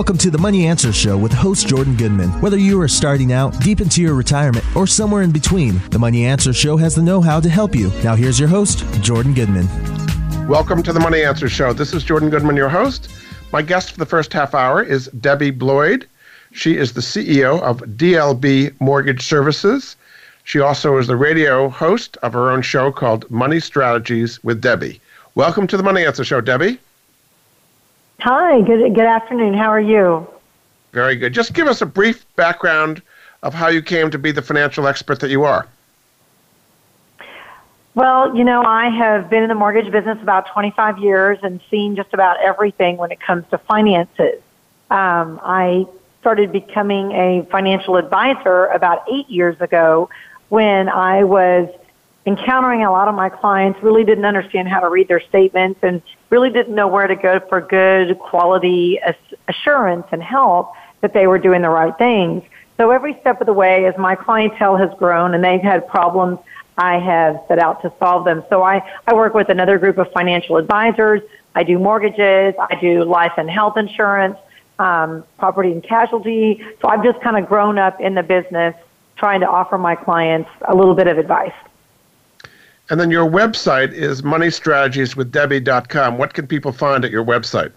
Welcome 0.00 0.16
to 0.16 0.30
the 0.30 0.38
Money 0.38 0.66
Answer 0.66 0.94
Show 0.94 1.18
with 1.18 1.30
host 1.30 1.68
Jordan 1.68 1.94
Goodman. 1.94 2.30
Whether 2.40 2.56
you 2.56 2.80
are 2.80 2.88
starting 2.88 3.34
out, 3.34 3.60
deep 3.60 3.82
into 3.82 4.00
your 4.00 4.14
retirement, 4.14 4.64
or 4.74 4.86
somewhere 4.86 5.20
in 5.20 5.30
between, 5.30 5.78
the 5.90 5.98
Money 5.98 6.24
Answer 6.24 6.54
Show 6.54 6.78
has 6.78 6.94
the 6.94 7.02
know 7.02 7.20
how 7.20 7.38
to 7.38 7.50
help 7.50 7.74
you. 7.74 7.92
Now, 8.02 8.14
here's 8.14 8.40
your 8.40 8.48
host, 8.48 8.78
Jordan 9.02 9.34
Goodman. 9.34 9.68
Welcome 10.48 10.82
to 10.84 10.94
the 10.94 11.00
Money 11.00 11.22
Answer 11.22 11.50
Show. 11.50 11.74
This 11.74 11.92
is 11.92 12.02
Jordan 12.02 12.30
Goodman, 12.30 12.56
your 12.56 12.70
host. 12.70 13.12
My 13.52 13.60
guest 13.60 13.92
for 13.92 13.98
the 13.98 14.06
first 14.06 14.32
half 14.32 14.54
hour 14.54 14.82
is 14.82 15.08
Debbie 15.20 15.50
Bloyd. 15.50 16.08
She 16.50 16.78
is 16.78 16.94
the 16.94 17.02
CEO 17.02 17.60
of 17.60 17.82
DLB 17.82 18.80
Mortgage 18.80 19.26
Services. 19.26 19.96
She 20.44 20.60
also 20.60 20.96
is 20.96 21.08
the 21.08 21.16
radio 21.16 21.68
host 21.68 22.16
of 22.22 22.32
her 22.32 22.50
own 22.50 22.62
show 22.62 22.90
called 22.90 23.30
Money 23.30 23.60
Strategies 23.60 24.42
with 24.42 24.62
Debbie. 24.62 24.98
Welcome 25.34 25.66
to 25.66 25.76
the 25.76 25.82
Money 25.82 26.06
Answer 26.06 26.24
Show, 26.24 26.40
Debbie. 26.40 26.78
Hi, 28.22 28.60
good, 28.60 28.94
good 28.94 29.06
afternoon. 29.06 29.54
How 29.54 29.70
are 29.70 29.80
you? 29.80 30.26
Very 30.92 31.16
good. 31.16 31.32
Just 31.32 31.54
give 31.54 31.66
us 31.66 31.80
a 31.80 31.86
brief 31.86 32.26
background 32.36 33.00
of 33.42 33.54
how 33.54 33.68
you 33.68 33.80
came 33.80 34.10
to 34.10 34.18
be 34.18 34.30
the 34.30 34.42
financial 34.42 34.86
expert 34.86 35.20
that 35.20 35.30
you 35.30 35.44
are. 35.44 35.66
Well, 37.94 38.36
you 38.36 38.44
know, 38.44 38.62
I 38.62 38.90
have 38.90 39.30
been 39.30 39.42
in 39.42 39.48
the 39.48 39.54
mortgage 39.54 39.90
business 39.90 40.18
about 40.20 40.48
25 40.52 40.98
years 40.98 41.38
and 41.42 41.60
seen 41.70 41.96
just 41.96 42.12
about 42.12 42.38
everything 42.40 42.98
when 42.98 43.10
it 43.10 43.20
comes 43.20 43.44
to 43.50 43.58
finances. 43.58 44.42
Um, 44.90 45.40
I 45.42 45.86
started 46.20 46.52
becoming 46.52 47.12
a 47.12 47.46
financial 47.50 47.96
advisor 47.96 48.66
about 48.66 49.04
eight 49.10 49.30
years 49.30 49.58
ago 49.62 50.10
when 50.50 50.90
I 50.90 51.24
was 51.24 51.70
encountering 52.26 52.84
a 52.84 52.90
lot 52.90 53.08
of 53.08 53.14
my 53.14 53.28
clients 53.28 53.82
really 53.82 54.04
didn't 54.04 54.24
understand 54.24 54.68
how 54.68 54.80
to 54.80 54.88
read 54.88 55.08
their 55.08 55.20
statements 55.20 55.80
and 55.82 56.02
really 56.28 56.50
didn't 56.50 56.74
know 56.74 56.86
where 56.86 57.06
to 57.06 57.16
go 57.16 57.40
for 57.48 57.60
good 57.60 58.18
quality 58.18 59.00
assurance 59.48 60.06
and 60.12 60.22
help 60.22 60.72
that 61.00 61.14
they 61.14 61.26
were 61.26 61.38
doing 61.38 61.62
the 61.62 61.68
right 61.68 61.96
things. 61.96 62.42
So 62.76 62.90
every 62.90 63.18
step 63.20 63.40
of 63.40 63.46
the 63.46 63.52
way, 63.52 63.86
as 63.86 63.96
my 63.98 64.14
clientele 64.14 64.76
has 64.76 64.90
grown 64.98 65.34
and 65.34 65.42
they've 65.42 65.60
had 65.60 65.86
problems, 65.88 66.38
I 66.78 66.98
have 66.98 67.42
set 67.48 67.58
out 67.58 67.82
to 67.82 67.92
solve 67.98 68.24
them. 68.24 68.42
So 68.48 68.62
I, 68.62 68.82
I 69.06 69.14
work 69.14 69.34
with 69.34 69.48
another 69.48 69.78
group 69.78 69.98
of 69.98 70.10
financial 70.12 70.56
advisors. 70.56 71.20
I 71.54 71.62
do 71.62 71.78
mortgages. 71.78 72.54
I 72.58 72.78
do 72.80 73.04
life 73.04 73.32
and 73.36 73.50
health 73.50 73.76
insurance, 73.76 74.38
um, 74.78 75.24
property 75.38 75.72
and 75.72 75.82
casualty. 75.82 76.62
So 76.80 76.88
I've 76.88 77.04
just 77.04 77.20
kind 77.20 77.36
of 77.36 77.46
grown 77.46 77.78
up 77.78 78.00
in 78.00 78.14
the 78.14 78.22
business 78.22 78.74
trying 79.16 79.40
to 79.40 79.46
offer 79.46 79.76
my 79.76 79.94
clients 79.94 80.48
a 80.66 80.74
little 80.74 80.94
bit 80.94 81.06
of 81.06 81.18
advice. 81.18 81.52
And 82.90 82.98
then 82.98 83.10
your 83.10 83.28
website 83.30 83.92
is 83.92 84.22
moneystrategieswithdebbie.com. 84.22 86.18
What 86.18 86.34
can 86.34 86.48
people 86.48 86.72
find 86.72 87.04
at 87.04 87.12
your 87.12 87.24
website? 87.24 87.72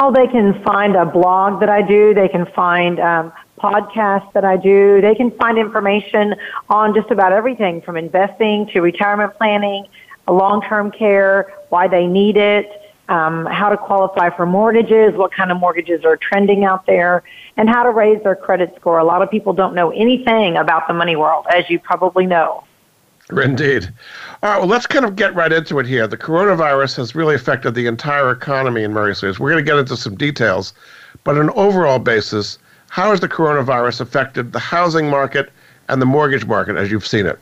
Oh, 0.00 0.12
they 0.12 0.26
can 0.26 0.60
find 0.64 0.96
a 0.96 1.06
blog 1.06 1.60
that 1.60 1.68
I 1.68 1.80
do. 1.80 2.14
They 2.14 2.28
can 2.28 2.46
find 2.46 2.98
um, 2.98 3.32
podcasts 3.58 4.32
that 4.32 4.44
I 4.44 4.56
do. 4.56 5.00
They 5.00 5.14
can 5.14 5.30
find 5.30 5.56
information 5.56 6.34
on 6.68 6.94
just 6.94 7.12
about 7.12 7.32
everything 7.32 7.80
from 7.80 7.96
investing 7.96 8.66
to 8.68 8.80
retirement 8.80 9.34
planning, 9.36 9.86
long-term 10.26 10.90
care, 10.90 11.54
why 11.68 11.86
they 11.86 12.08
need 12.08 12.36
it, 12.36 12.68
um, 13.08 13.46
how 13.46 13.68
to 13.68 13.76
qualify 13.76 14.30
for 14.30 14.46
mortgages, 14.46 15.14
what 15.14 15.30
kind 15.30 15.52
of 15.52 15.60
mortgages 15.60 16.04
are 16.04 16.16
trending 16.16 16.64
out 16.64 16.86
there, 16.86 17.22
and 17.56 17.68
how 17.68 17.84
to 17.84 17.90
raise 17.90 18.20
their 18.24 18.34
credit 18.34 18.74
score. 18.74 18.98
A 18.98 19.04
lot 19.04 19.22
of 19.22 19.30
people 19.30 19.52
don't 19.52 19.76
know 19.76 19.92
anything 19.92 20.56
about 20.56 20.88
the 20.88 20.94
money 20.94 21.14
world, 21.14 21.46
as 21.54 21.70
you 21.70 21.78
probably 21.78 22.26
know. 22.26 22.64
Indeed. 23.30 23.92
All 24.42 24.50
right, 24.50 24.58
well, 24.58 24.68
let's 24.68 24.86
kind 24.86 25.04
of 25.04 25.16
get 25.16 25.34
right 25.34 25.52
into 25.52 25.78
it 25.78 25.86
here. 25.86 26.06
The 26.06 26.16
coronavirus 26.16 26.96
has 26.96 27.14
really 27.14 27.34
affected 27.34 27.74
the 27.74 27.86
entire 27.86 28.30
economy 28.30 28.82
in 28.82 28.92
various 28.92 29.22
ways. 29.22 29.40
We're 29.40 29.50
going 29.50 29.64
to 29.64 29.70
get 29.70 29.78
into 29.78 29.96
some 29.96 30.14
details, 30.14 30.74
but 31.24 31.36
on 31.36 31.42
an 31.42 31.50
overall 31.50 31.98
basis, 31.98 32.58
how 32.88 33.10
has 33.10 33.20
the 33.20 33.28
coronavirus 33.28 34.02
affected 34.02 34.52
the 34.52 34.58
housing 34.58 35.08
market 35.08 35.50
and 35.88 36.02
the 36.02 36.06
mortgage 36.06 36.44
market 36.44 36.76
as 36.76 36.90
you've 36.90 37.06
seen 37.06 37.26
it? 37.26 37.38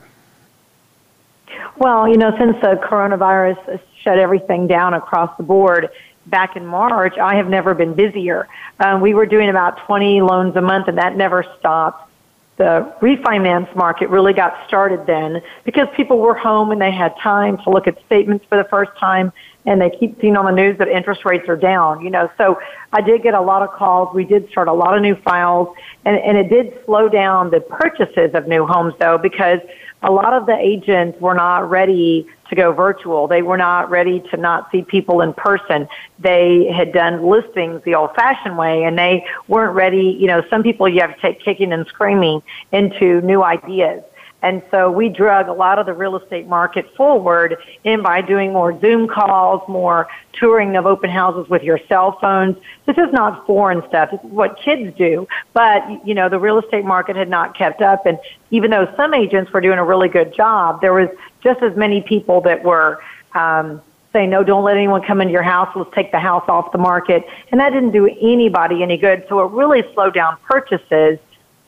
Well, 1.77 2.07
you 2.07 2.17
know, 2.17 2.35
since 2.37 2.55
the 2.61 2.79
coronavirus 2.83 3.79
shut 4.01 4.17
everything 4.17 4.67
down 4.67 4.93
across 4.93 5.35
the 5.37 5.43
board 5.43 5.89
back 6.27 6.55
in 6.55 6.65
March, 6.65 7.17
I 7.17 7.35
have 7.35 7.49
never 7.49 7.73
been 7.73 7.93
busier. 7.93 8.47
Um, 8.79 9.01
we 9.01 9.13
were 9.13 9.25
doing 9.25 9.49
about 9.49 9.85
20 9.85 10.21
loans 10.21 10.55
a 10.55 10.61
month, 10.61 10.87
and 10.87 10.97
that 10.97 11.17
never 11.17 11.43
stopped 11.59 12.09
the 12.57 12.93
refinance 13.01 13.73
market 13.75 14.09
really 14.09 14.33
got 14.33 14.55
started 14.67 15.05
then 15.07 15.41
because 15.63 15.87
people 15.95 16.19
were 16.19 16.35
home 16.35 16.71
and 16.71 16.79
they 16.79 16.91
had 16.91 17.15
time 17.17 17.57
to 17.63 17.69
look 17.69 17.87
at 17.87 17.97
statements 18.05 18.45
for 18.47 18.57
the 18.57 18.63
first 18.69 18.91
time 18.99 19.33
and 19.65 19.81
they 19.81 19.89
keep 19.89 20.19
seeing 20.21 20.35
on 20.37 20.45
the 20.45 20.51
news 20.51 20.77
that 20.77 20.87
interest 20.87 21.25
rates 21.25 21.47
are 21.47 21.55
down, 21.55 22.01
you 22.01 22.09
know. 22.09 22.29
So 22.37 22.59
I 22.91 23.01
did 23.01 23.23
get 23.23 23.33
a 23.33 23.41
lot 23.41 23.63
of 23.63 23.71
calls. 23.71 24.13
We 24.13 24.25
did 24.25 24.49
start 24.49 24.67
a 24.67 24.73
lot 24.73 24.95
of 24.95 25.01
new 25.01 25.15
files 25.15 25.75
and, 26.05 26.17
and 26.17 26.37
it 26.37 26.49
did 26.49 26.77
slow 26.85 27.09
down 27.09 27.49
the 27.49 27.61
purchases 27.61 28.31
of 28.35 28.47
new 28.47 28.67
homes 28.67 28.93
though 28.99 29.17
because 29.17 29.59
a 30.03 30.11
lot 30.11 30.33
of 30.33 30.45
the 30.45 30.55
agents 30.55 31.19
were 31.19 31.33
not 31.33 31.69
ready 31.69 32.27
to 32.55 32.61
go 32.61 32.71
virtual. 32.71 33.27
They 33.27 33.41
were 33.41 33.57
not 33.57 33.89
ready 33.89 34.19
to 34.31 34.37
not 34.37 34.71
see 34.71 34.83
people 34.83 35.21
in 35.21 35.33
person. 35.33 35.87
They 36.19 36.71
had 36.71 36.93
done 36.93 37.27
listings 37.27 37.81
the 37.83 37.95
old 37.95 38.13
fashioned 38.15 38.57
way 38.57 38.83
and 38.83 38.97
they 38.97 39.25
weren't 39.47 39.75
ready. 39.75 40.17
You 40.19 40.27
know, 40.27 40.43
some 40.49 40.63
people 40.63 40.87
you 40.87 41.01
have 41.01 41.15
to 41.15 41.21
take 41.21 41.41
kicking 41.41 41.73
and 41.73 41.87
screaming 41.87 42.41
into 42.71 43.21
new 43.21 43.43
ideas. 43.43 44.03
And 44.43 44.61
so 44.69 44.91
we 44.91 45.07
drug 45.07 45.47
a 45.47 45.53
lot 45.53 45.79
of 45.79 45.85
the 45.85 45.93
real 45.93 46.17
estate 46.17 46.47
market 46.47 46.93
forward 46.95 47.57
in 47.85 48.03
by 48.03 48.21
doing 48.21 48.51
more 48.51 48.77
Zoom 48.81 49.07
calls, 49.07 49.67
more 49.69 50.07
touring 50.33 50.75
of 50.75 50.85
open 50.85 51.09
houses 51.09 51.49
with 51.49 51.63
your 51.63 51.79
cell 51.87 52.19
phones. 52.19 52.57
This 52.85 52.97
is 52.97 53.11
not 53.13 53.45
foreign 53.47 53.81
stuff. 53.87 54.11
Is 54.13 54.19
what 54.21 54.59
kids 54.59 54.95
do. 54.97 55.27
But, 55.53 56.05
you 56.05 56.13
know, 56.13 56.27
the 56.27 56.39
real 56.39 56.59
estate 56.59 56.83
market 56.83 57.15
had 57.15 57.29
not 57.29 57.57
kept 57.57 57.81
up. 57.81 58.05
And 58.05 58.19
even 58.51 58.69
though 58.69 58.93
some 58.97 59.13
agents 59.13 59.51
were 59.53 59.61
doing 59.61 59.79
a 59.79 59.83
really 59.83 60.09
good 60.09 60.33
job, 60.33 60.81
there 60.81 60.93
was 60.93 61.09
just 61.41 61.63
as 61.63 61.75
many 61.77 62.01
people 62.01 62.41
that 62.41 62.63
were, 62.63 63.01
um, 63.33 63.81
saying, 64.11 64.29
no, 64.29 64.43
don't 64.43 64.63
let 64.63 64.77
anyone 64.77 65.01
come 65.01 65.21
into 65.21 65.31
your 65.31 65.41
house. 65.41 65.73
Let's 65.75 65.89
take 65.95 66.11
the 66.11 66.19
house 66.19 66.43
off 66.47 66.71
the 66.71 66.77
market. 66.77 67.25
And 67.51 67.59
that 67.59 67.71
didn't 67.71 67.91
do 67.91 68.05
anybody 68.21 68.83
any 68.83 68.97
good. 68.97 69.25
So 69.27 69.39
it 69.39 69.51
really 69.51 69.83
slowed 69.93 70.13
down 70.13 70.37
purchases 70.47 71.17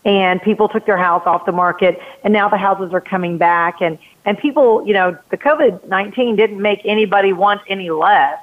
and 0.06 0.40
people 0.42 0.70
took 0.70 0.86
their 0.86 0.98
house 0.98 1.24
off 1.26 1.46
the 1.46 1.52
market 1.52 2.00
and 2.24 2.32
now 2.32 2.48
the 2.48 2.58
houses 2.58 2.94
are 2.94 3.02
coming 3.02 3.38
back. 3.38 3.82
And 3.82 3.98
and 4.24 4.38
people 4.38 4.86
you 4.88 4.94
know 4.94 5.18
the 5.30 5.38
covid-19 5.38 6.38
didn't 6.38 6.62
make 6.62 6.82
anybody 6.86 7.34
want 7.34 7.62
any 7.68 7.90
less. 7.90 8.40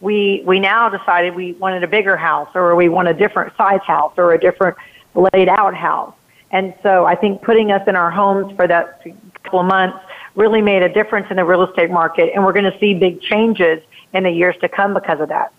We 0.00 0.42
we 0.46 0.60
now 0.60 0.88
decided 0.88 1.34
we 1.34 1.52
wanted 1.54 1.82
a 1.82 1.88
bigger 1.88 2.16
house 2.16 2.50
or 2.54 2.76
we 2.76 2.88
want 2.88 3.08
a 3.08 3.14
different 3.14 3.56
size 3.56 3.80
house 3.82 4.12
or 4.16 4.34
a 4.34 4.38
different 4.38 4.76
laid 5.14 5.48
out 5.48 5.74
house. 5.74 6.14
And 6.52 6.74
so 6.82 7.06
i 7.06 7.14
think 7.16 7.42
putting 7.42 7.72
us 7.72 7.86
in 7.88 7.96
our 7.96 8.10
homes 8.10 8.54
for 8.54 8.68
that 8.68 9.02
couple 9.42 9.60
of 9.60 9.66
months 9.66 9.98
really 10.34 10.60
made 10.60 10.82
a 10.82 10.88
difference 10.88 11.28
in 11.30 11.36
the 11.36 11.44
real 11.44 11.62
estate 11.62 11.90
market 11.90 12.32
and 12.34 12.44
we're 12.44 12.52
going 12.52 12.70
to 12.70 12.78
see 12.78 12.92
big 12.94 13.20
changes 13.20 13.82
in 14.12 14.24
the 14.24 14.30
years 14.30 14.56
to 14.60 14.68
come 14.68 14.92
because 14.92 15.20
of 15.20 15.28
that. 15.28 15.52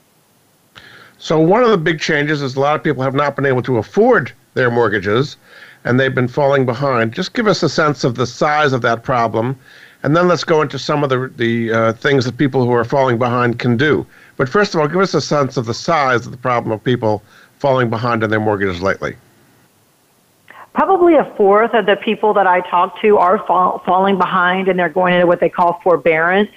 So 1.17 1.39
one 1.39 1.63
of 1.63 1.71
the 1.71 1.77
big 1.77 1.99
changes 1.99 2.41
is 2.41 2.55
a 2.55 2.59
lot 2.59 2.75
of 2.75 2.83
people 2.83 3.01
have 3.01 3.15
not 3.15 3.35
been 3.35 3.45
able 3.45 3.63
to 3.63 3.77
afford 3.77 4.31
their 4.57 4.69
mortgages 4.69 5.37
and 5.83 5.99
they've 5.99 6.13
been 6.13 6.27
falling 6.27 6.65
behind. 6.65 7.13
Just 7.13 7.33
give 7.33 7.47
us 7.47 7.63
a 7.63 7.69
sense 7.69 8.03
of 8.03 8.15
the 8.15 8.27
size 8.27 8.73
of 8.73 8.81
that 8.81 9.03
problem, 9.03 9.57
and 10.03 10.15
then 10.15 10.27
let's 10.27 10.43
go 10.43 10.61
into 10.61 10.77
some 10.77 11.03
of 11.03 11.09
the, 11.09 11.31
the 11.37 11.71
uh, 11.71 11.93
things 11.93 12.25
that 12.25 12.37
people 12.37 12.65
who 12.65 12.71
are 12.71 12.83
falling 12.83 13.17
behind 13.17 13.57
can 13.57 13.77
do. 13.77 14.05
But 14.35 14.49
first 14.49 14.75
of 14.75 14.81
all, 14.81 14.87
give 14.87 14.99
us 14.99 15.13
a 15.13 15.21
sense 15.21 15.55
of 15.55 15.65
the 15.65 15.73
size 15.73 16.25
of 16.25 16.31
the 16.31 16.37
problem 16.37 16.71
of 16.71 16.83
people 16.83 17.23
falling 17.59 17.89
behind 17.89 18.23
on 18.23 18.29
their 18.29 18.39
mortgages 18.39 18.81
lately. 18.81 19.15
Probably 20.73 21.15
a 21.15 21.25
fourth 21.35 21.73
of 21.73 21.87
the 21.87 21.95
people 21.95 22.33
that 22.35 22.45
I 22.45 22.61
talk 22.69 23.01
to 23.01 23.17
are 23.17 23.43
fall, 23.47 23.79
falling 23.79 24.17
behind 24.17 24.67
and 24.67 24.77
they're 24.77 24.89
going 24.89 25.15
into 25.15 25.25
what 25.25 25.39
they 25.39 25.49
call 25.49 25.79
forbearance. 25.83 26.51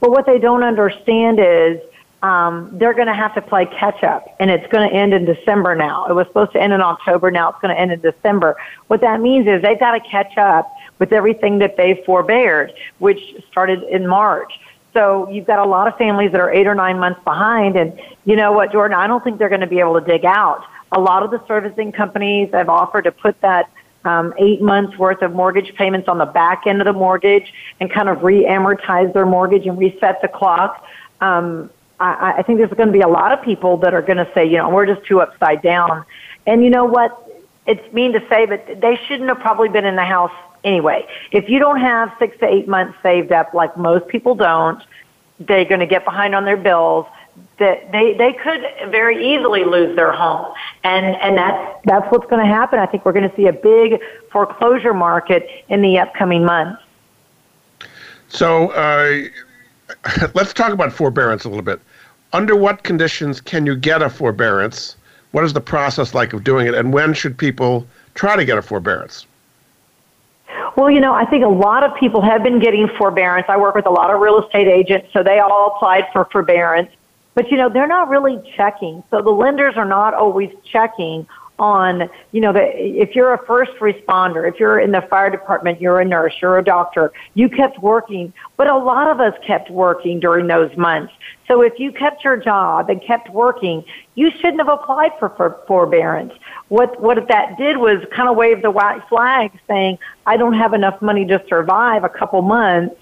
But 0.00 0.10
what 0.10 0.26
they 0.26 0.38
don't 0.38 0.64
understand 0.64 1.38
is 1.38 1.80
um, 2.22 2.70
they're 2.78 2.94
going 2.94 3.06
to 3.06 3.14
have 3.14 3.34
to 3.34 3.42
play 3.42 3.66
catch 3.66 4.02
up, 4.04 4.26
and 4.38 4.50
it's 4.50 4.66
going 4.70 4.88
to 4.88 4.94
end 4.94 5.14
in 5.14 5.24
December 5.24 5.74
now. 5.74 6.06
It 6.06 6.12
was 6.12 6.26
supposed 6.26 6.52
to 6.52 6.62
end 6.62 6.72
in 6.72 6.80
October, 6.80 7.30
now 7.30 7.50
it's 7.50 7.60
going 7.60 7.74
to 7.74 7.80
end 7.80 7.92
in 7.92 8.00
December. 8.00 8.56
What 8.88 9.00
that 9.00 9.20
means 9.20 9.46
is 9.46 9.62
they've 9.62 9.80
got 9.80 9.92
to 9.92 10.00
catch 10.00 10.36
up 10.36 10.70
with 10.98 11.12
everything 11.12 11.58
that 11.58 11.76
they've 11.76 11.98
forbeared, 12.04 12.72
which 12.98 13.20
started 13.50 13.82
in 13.84 14.06
March. 14.06 14.52
So 14.92 15.30
you've 15.30 15.46
got 15.46 15.60
a 15.60 15.64
lot 15.64 15.88
of 15.88 15.96
families 15.96 16.32
that 16.32 16.40
are 16.40 16.52
eight 16.52 16.66
or 16.66 16.74
nine 16.74 16.98
months 16.98 17.20
behind, 17.24 17.76
and 17.76 17.98
you 18.24 18.36
know 18.36 18.52
what, 18.52 18.72
Jordan? 18.72 18.98
I 18.98 19.06
don't 19.06 19.24
think 19.24 19.38
they're 19.38 19.48
going 19.48 19.60
to 19.62 19.66
be 19.66 19.80
able 19.80 19.98
to 19.98 20.06
dig 20.06 20.24
out. 20.24 20.64
A 20.92 21.00
lot 21.00 21.22
of 21.22 21.30
the 21.30 21.40
servicing 21.46 21.92
companies 21.92 22.50
have 22.52 22.68
offered 22.68 23.02
to 23.02 23.12
put 23.12 23.40
that 23.40 23.70
um, 24.04 24.34
eight 24.38 24.60
months 24.60 24.96
worth 24.98 25.22
of 25.22 25.32
mortgage 25.32 25.74
payments 25.74 26.08
on 26.08 26.18
the 26.18 26.26
back 26.26 26.66
end 26.66 26.80
of 26.80 26.86
the 26.86 26.92
mortgage 26.92 27.52
and 27.80 27.90
kind 27.90 28.08
of 28.08 28.22
re-amortize 28.22 29.12
their 29.12 29.26
mortgage 29.26 29.66
and 29.66 29.78
reset 29.78 30.20
the 30.22 30.28
clock. 30.28 30.84
Um, 31.20 31.70
I, 32.00 32.34
I 32.38 32.42
think 32.42 32.58
there's 32.58 32.72
going 32.72 32.88
to 32.88 32.92
be 32.92 33.02
a 33.02 33.08
lot 33.08 33.32
of 33.32 33.42
people 33.42 33.76
that 33.78 33.94
are 33.94 34.02
going 34.02 34.16
to 34.16 34.28
say, 34.34 34.44
you 34.44 34.56
know, 34.56 34.70
we're 34.70 34.86
just 34.86 35.06
too 35.06 35.20
upside 35.20 35.62
down. 35.62 36.04
And 36.46 36.64
you 36.64 36.70
know 36.70 36.84
what? 36.84 37.26
It's 37.66 37.92
mean 37.92 38.12
to 38.12 38.26
say, 38.28 38.46
but 38.46 38.80
they 38.80 38.98
shouldn't 39.06 39.28
have 39.28 39.38
probably 39.40 39.68
been 39.68 39.84
in 39.84 39.96
the 39.96 40.04
house 40.04 40.32
anyway. 40.64 41.06
If 41.30 41.48
you 41.48 41.58
don't 41.58 41.78
have 41.80 42.12
six 42.18 42.38
to 42.38 42.46
eight 42.46 42.66
months 42.66 42.96
saved 43.02 43.32
up, 43.32 43.52
like 43.54 43.76
most 43.76 44.08
people 44.08 44.34
don't, 44.34 44.82
they're 45.38 45.64
going 45.66 45.80
to 45.80 45.86
get 45.86 46.04
behind 46.04 46.34
on 46.34 46.44
their 46.44 46.56
bills. 46.56 47.06
that 47.58 47.92
they, 47.92 48.14
they 48.14 48.32
could 48.32 48.62
very 48.90 49.34
easily 49.34 49.64
lose 49.64 49.94
their 49.94 50.12
home. 50.12 50.52
And, 50.82 51.04
and 51.04 51.36
that's, 51.36 51.80
that's 51.84 52.10
what's 52.10 52.28
going 52.30 52.44
to 52.44 52.52
happen. 52.52 52.78
I 52.78 52.86
think 52.86 53.04
we're 53.04 53.12
going 53.12 53.28
to 53.28 53.36
see 53.36 53.46
a 53.46 53.52
big 53.52 54.00
foreclosure 54.32 54.94
market 54.94 55.48
in 55.68 55.82
the 55.82 55.98
upcoming 55.98 56.44
months. 56.44 56.82
So 58.28 58.70
uh, 58.70 59.22
let's 60.34 60.52
talk 60.54 60.72
about 60.72 60.92
forbearance 60.92 61.44
a 61.44 61.48
little 61.48 61.62
bit. 61.62 61.80
Under 62.32 62.54
what 62.54 62.82
conditions 62.84 63.40
can 63.40 63.66
you 63.66 63.74
get 63.74 64.02
a 64.02 64.10
forbearance? 64.10 64.96
What 65.32 65.44
is 65.44 65.52
the 65.52 65.60
process 65.60 66.14
like 66.14 66.32
of 66.32 66.44
doing 66.44 66.66
it? 66.66 66.74
And 66.74 66.92
when 66.92 67.12
should 67.14 67.36
people 67.36 67.86
try 68.14 68.36
to 68.36 68.44
get 68.44 68.58
a 68.58 68.62
forbearance? 68.62 69.26
Well, 70.76 70.90
you 70.90 71.00
know, 71.00 71.12
I 71.12 71.24
think 71.24 71.44
a 71.44 71.48
lot 71.48 71.82
of 71.82 71.94
people 71.96 72.20
have 72.22 72.42
been 72.42 72.60
getting 72.60 72.88
forbearance. 72.96 73.46
I 73.48 73.56
work 73.56 73.74
with 73.74 73.86
a 73.86 73.90
lot 73.90 74.10
of 74.10 74.20
real 74.20 74.42
estate 74.42 74.68
agents, 74.68 75.08
so 75.12 75.22
they 75.22 75.38
all 75.38 75.74
applied 75.74 76.06
for 76.12 76.24
forbearance. 76.26 76.90
But, 77.34 77.50
you 77.50 77.56
know, 77.56 77.68
they're 77.68 77.86
not 77.86 78.08
really 78.08 78.40
checking. 78.56 79.02
So 79.10 79.22
the 79.22 79.30
lenders 79.30 79.76
are 79.76 79.84
not 79.84 80.14
always 80.14 80.50
checking 80.64 81.26
on, 81.60 82.08
you 82.32 82.40
know, 82.40 82.52
the, 82.52 82.62
if 82.74 83.14
you're 83.14 83.34
a 83.34 83.46
first 83.46 83.72
responder, 83.80 84.48
if 84.48 84.58
you're 84.58 84.80
in 84.80 84.90
the 84.90 85.02
fire 85.02 85.30
department, 85.30 85.80
you're 85.80 86.00
a 86.00 86.04
nurse, 86.04 86.34
you're 86.40 86.58
a 86.58 86.64
doctor, 86.64 87.12
you 87.34 87.48
kept 87.48 87.78
working. 87.80 88.32
But 88.56 88.66
a 88.66 88.76
lot 88.76 89.08
of 89.08 89.20
us 89.20 89.34
kept 89.46 89.70
working 89.70 90.18
during 90.18 90.46
those 90.46 90.74
months. 90.76 91.12
So 91.46 91.60
if 91.62 91.78
you 91.78 91.92
kept 91.92 92.24
your 92.24 92.36
job 92.36 92.88
and 92.88 93.02
kept 93.02 93.28
working, 93.30 93.84
you 94.14 94.30
shouldn't 94.30 94.58
have 94.58 94.68
applied 94.68 95.12
for, 95.18 95.28
for 95.30 95.60
forbearance. 95.66 96.32
What, 96.68 97.00
what 97.00 97.28
that 97.28 97.58
did 97.58 97.76
was 97.76 98.02
kind 98.14 98.28
of 98.28 98.36
wave 98.36 98.62
the 98.62 98.70
white 98.70 99.06
flag 99.08 99.52
saying, 99.68 99.98
I 100.26 100.36
don't 100.36 100.54
have 100.54 100.72
enough 100.72 101.02
money 101.02 101.26
to 101.26 101.42
survive 101.48 102.04
a 102.04 102.08
couple 102.08 102.40
months 102.42 102.96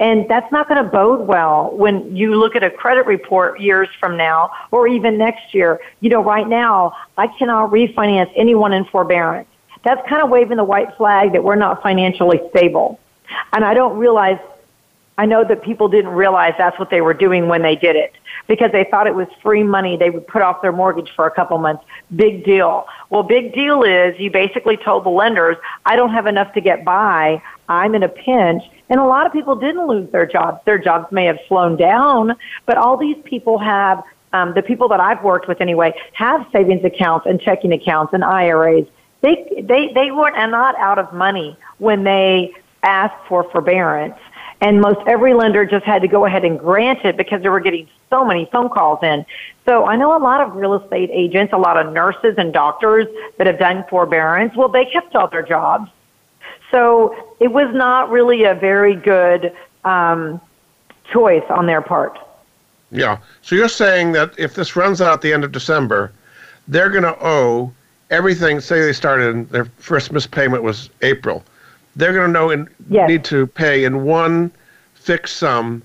and 0.00 0.28
that's 0.28 0.50
not 0.50 0.68
going 0.68 0.82
to 0.82 0.90
bode 0.90 1.26
well 1.26 1.70
when 1.76 2.16
you 2.16 2.34
look 2.34 2.56
at 2.56 2.64
a 2.64 2.70
credit 2.70 3.06
report 3.06 3.60
years 3.60 3.88
from 4.00 4.16
now 4.16 4.50
or 4.70 4.88
even 4.88 5.16
next 5.16 5.54
year. 5.54 5.80
You 6.00 6.10
know, 6.10 6.22
right 6.22 6.48
now, 6.48 6.96
I 7.16 7.28
cannot 7.28 7.70
refinance 7.70 8.32
anyone 8.34 8.72
in 8.72 8.84
forbearance. 8.86 9.48
That's 9.84 10.06
kind 10.08 10.22
of 10.22 10.30
waving 10.30 10.56
the 10.56 10.64
white 10.64 10.96
flag 10.96 11.32
that 11.32 11.44
we're 11.44 11.56
not 11.56 11.82
financially 11.82 12.40
stable. 12.50 12.98
And 13.52 13.64
I 13.64 13.74
don't 13.74 13.96
realize, 13.96 14.38
I 15.16 15.26
know 15.26 15.44
that 15.44 15.62
people 15.62 15.88
didn't 15.88 16.12
realize 16.12 16.54
that's 16.58 16.78
what 16.78 16.90
they 16.90 17.00
were 17.00 17.14
doing 17.14 17.48
when 17.48 17.62
they 17.62 17.76
did 17.76 17.94
it 17.94 18.14
because 18.48 18.72
they 18.72 18.84
thought 18.84 19.06
it 19.06 19.14
was 19.14 19.28
free 19.42 19.62
money. 19.62 19.96
They 19.96 20.10
would 20.10 20.26
put 20.26 20.42
off 20.42 20.60
their 20.60 20.72
mortgage 20.72 21.10
for 21.14 21.26
a 21.26 21.30
couple 21.30 21.56
months. 21.58 21.84
Big 22.16 22.44
deal. 22.44 22.86
Well, 23.10 23.22
big 23.22 23.54
deal 23.54 23.82
is 23.82 24.18
you 24.18 24.30
basically 24.30 24.76
told 24.76 25.04
the 25.04 25.10
lenders, 25.10 25.56
I 25.86 25.94
don't 25.96 26.10
have 26.10 26.26
enough 26.26 26.52
to 26.54 26.60
get 26.60 26.84
by. 26.84 27.42
I'm 27.68 27.94
in 27.94 28.02
a 28.02 28.08
pinch. 28.08 28.64
And 28.94 29.00
a 29.00 29.06
lot 29.06 29.26
of 29.26 29.32
people 29.32 29.56
didn't 29.56 29.88
lose 29.88 30.08
their 30.12 30.24
jobs. 30.24 30.60
Their 30.66 30.78
jobs 30.78 31.10
may 31.10 31.24
have 31.24 31.40
slowed 31.48 31.80
down, 31.80 32.36
but 32.64 32.78
all 32.78 32.96
these 32.96 33.16
people 33.24 33.58
have, 33.58 34.04
um, 34.32 34.54
the 34.54 34.62
people 34.62 34.86
that 34.86 35.00
I've 35.00 35.20
worked 35.24 35.48
with 35.48 35.60
anyway, 35.60 35.92
have 36.12 36.46
savings 36.52 36.84
accounts 36.84 37.26
and 37.26 37.40
checking 37.40 37.72
accounts 37.72 38.14
and 38.14 38.22
IRAs. 38.22 38.86
They, 39.20 39.64
they, 39.66 39.92
they 39.92 40.12
weren't 40.12 40.36
not 40.36 40.76
out 40.78 41.00
of 41.00 41.12
money 41.12 41.58
when 41.78 42.04
they 42.04 42.52
asked 42.84 43.26
for 43.26 43.50
forbearance. 43.50 44.14
And 44.60 44.80
most 44.80 45.00
every 45.08 45.34
lender 45.34 45.66
just 45.66 45.84
had 45.84 46.02
to 46.02 46.06
go 46.06 46.24
ahead 46.24 46.44
and 46.44 46.56
grant 46.56 47.04
it 47.04 47.16
because 47.16 47.42
they 47.42 47.48
were 47.48 47.58
getting 47.58 47.88
so 48.10 48.24
many 48.24 48.48
phone 48.52 48.68
calls 48.68 49.02
in. 49.02 49.26
So 49.66 49.86
I 49.86 49.96
know 49.96 50.16
a 50.16 50.22
lot 50.22 50.40
of 50.40 50.54
real 50.54 50.74
estate 50.74 51.10
agents, 51.12 51.52
a 51.52 51.58
lot 51.58 51.84
of 51.84 51.92
nurses 51.92 52.36
and 52.38 52.52
doctors 52.52 53.08
that 53.38 53.48
have 53.48 53.58
done 53.58 53.86
forbearance. 53.90 54.54
Well, 54.54 54.68
they 54.68 54.84
kept 54.84 55.16
all 55.16 55.26
their 55.26 55.42
jobs 55.42 55.90
so 56.74 57.14
it 57.38 57.52
was 57.52 57.72
not 57.72 58.10
really 58.10 58.42
a 58.42 58.54
very 58.54 58.96
good 58.96 59.54
um, 59.84 60.40
choice 61.12 61.44
on 61.48 61.66
their 61.66 61.80
part. 61.80 62.18
Yeah. 62.90 63.18
So 63.42 63.54
you're 63.54 63.68
saying 63.68 64.12
that 64.12 64.32
if 64.36 64.54
this 64.54 64.74
runs 64.74 65.00
out 65.00 65.12
at 65.12 65.20
the 65.20 65.32
end 65.32 65.44
of 65.44 65.52
December, 65.52 66.12
they're 66.66 66.90
going 66.90 67.04
to 67.04 67.16
owe 67.24 67.72
everything. 68.10 68.58
Say 68.58 68.80
they 68.80 68.92
started 68.92 69.34
and 69.34 69.48
their 69.50 69.66
first 69.78 70.10
missed 70.10 70.32
payment 70.32 70.64
was 70.64 70.90
April. 71.02 71.44
They're 71.94 72.12
going 72.12 72.26
to 72.26 72.32
know 72.32 72.50
and 72.50 72.68
yes. 72.90 73.08
need 73.08 73.24
to 73.26 73.46
pay 73.46 73.84
in 73.84 74.02
one 74.02 74.50
fixed 74.94 75.36
sum 75.36 75.80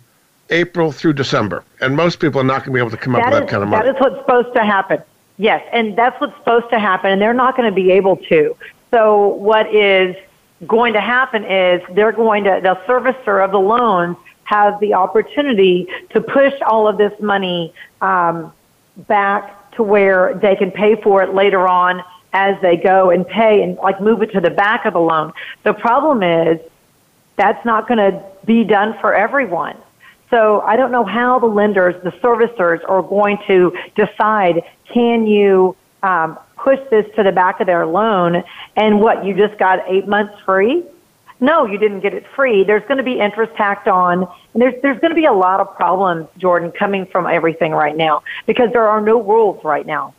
April 0.50 0.92
through 0.92 1.14
December. 1.14 1.64
And 1.82 1.96
most 1.96 2.20
people 2.20 2.42
are 2.42 2.46
not 2.46 2.66
going 2.66 2.72
to 2.72 2.74
be 2.74 2.80
able 2.80 2.90
to 2.90 2.98
come 2.98 3.14
that 3.14 3.26
up 3.26 3.32
with 3.32 3.42
that 3.42 3.48
kind 3.48 3.62
of 3.62 3.70
money. 3.70 3.86
That 3.86 3.96
is 3.96 4.02
what's 4.02 4.18
supposed 4.22 4.56
to 4.56 4.66
happen. 4.66 5.04
Yes, 5.38 5.64
and 5.72 5.96
that's 5.96 6.20
what's 6.20 6.36
supposed 6.38 6.70
to 6.72 6.80
happen, 6.80 7.12
and 7.12 7.22
they're 7.22 7.34
not 7.34 7.56
going 7.56 7.70
to 7.70 7.76
be 7.76 7.92
able 7.92 8.18
to. 8.18 8.58
So 8.92 9.28
what 9.28 9.74
is 9.74 10.16
going 10.68 10.94
to 10.94 11.02
happen 11.02 11.44
is 11.44 11.82
they're 11.94 12.12
going 12.12 12.44
to, 12.44 12.60
the 12.62 12.76
servicer 12.88 13.44
of 13.44 13.52
the 13.52 13.60
loans 13.60 14.18
has 14.44 14.80
the 14.80 14.94
opportunity 14.94 15.88
to 16.10 16.22
push 16.22 16.54
all 16.66 16.88
of 16.88 16.98
this 16.98 17.14
money 17.22 17.74
um, 18.02 18.52
back 19.08 19.72
to 19.74 19.84
where 19.84 20.34
they 20.34 20.56
can 20.56 20.72
pay 20.72 21.00
for 21.02 21.22
it 21.22 21.34
later 21.34 21.68
on 21.68 22.04
as 22.34 22.60
they 22.62 22.76
go 22.76 23.10
and 23.10 23.28
pay 23.28 23.62
and 23.62 23.78
like 23.78 24.02
move 24.02 24.22
it 24.22 24.32
to 24.32 24.42
the 24.42 24.50
back 24.50 24.86
of 24.86 24.94
the 24.94 25.00
loan. 25.00 25.32
The 25.64 25.74
problem 25.74 26.24
is 26.24 26.60
that's 27.36 27.64
not 27.66 27.88
going 27.88 28.00
to 28.00 28.24
be 28.46 28.64
done 28.64 28.98
for 29.00 29.14
everyone. 29.14 29.78
So 30.30 30.62
I 30.62 30.76
don't 30.76 30.92
know 30.92 31.06
how 31.06 31.40
the 31.40 31.48
lenders, 31.48 31.96
the 32.04 32.12
servicers 32.12 32.88
are 32.88 33.02
going 33.02 33.40
to 33.48 33.76
decide 33.96 34.62
can 34.94 35.26
you 35.28 35.76
um, 36.04 36.38
push 36.64 36.80
this 36.90 37.06
to 37.16 37.24
the 37.24 37.32
back 37.32 37.60
of 37.60 37.68
their 37.68 37.86
loan 37.86 38.44
and 38.76 39.00
what, 39.00 39.26
you 39.26 39.36
just 39.36 39.58
got 39.58 39.80
eight 39.88 40.08
months 40.08 40.34
free? 40.46 40.84
No, 41.42 41.66
you 41.66 41.78
didn't 41.78 42.02
get 42.02 42.14
it 42.14 42.26
free. 42.36 42.64
There's 42.64 42.84
going 42.84 42.98
to 42.98 43.04
be 43.04 43.20
interest 43.20 43.56
tacked 43.56 43.88
on. 43.88 44.28
And 44.54 44.62
there's, 44.62 44.82
there's 44.82 45.00
going 45.00 45.12
to 45.12 45.16
be 45.16 45.26
a 45.26 45.34
lot 45.34 45.62
of 45.62 45.74
problems, 45.76 46.28
Jordan, 46.38 46.72
coming 46.72 47.06
from 47.06 47.28
everything 47.28 47.72
right 47.72 47.96
now 47.96 48.24
because 48.46 48.72
there 48.74 48.88
are 48.88 49.00
no 49.00 49.22
rules 49.22 49.64
right 49.64 49.86
now. 49.86 50.14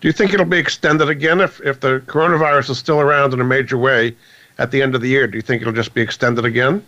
Do 0.00 0.06
you 0.06 0.12
think 0.12 0.32
it'll 0.32 0.46
be 0.46 0.58
extended 0.58 1.08
again 1.08 1.40
if, 1.40 1.60
if 1.62 1.80
the 1.80 2.00
coronavirus 2.06 2.70
is 2.70 2.78
still 2.78 3.00
around 3.00 3.34
in 3.34 3.40
a 3.40 3.44
major 3.44 3.76
way 3.76 4.16
at 4.58 4.70
the 4.70 4.80
end 4.80 4.94
of 4.94 5.00
the 5.00 5.08
year? 5.08 5.26
Do 5.26 5.36
you 5.36 5.42
think 5.42 5.60
it'll 5.60 5.74
just 5.74 5.92
be 5.92 6.02
extended 6.02 6.44
again? 6.44 6.84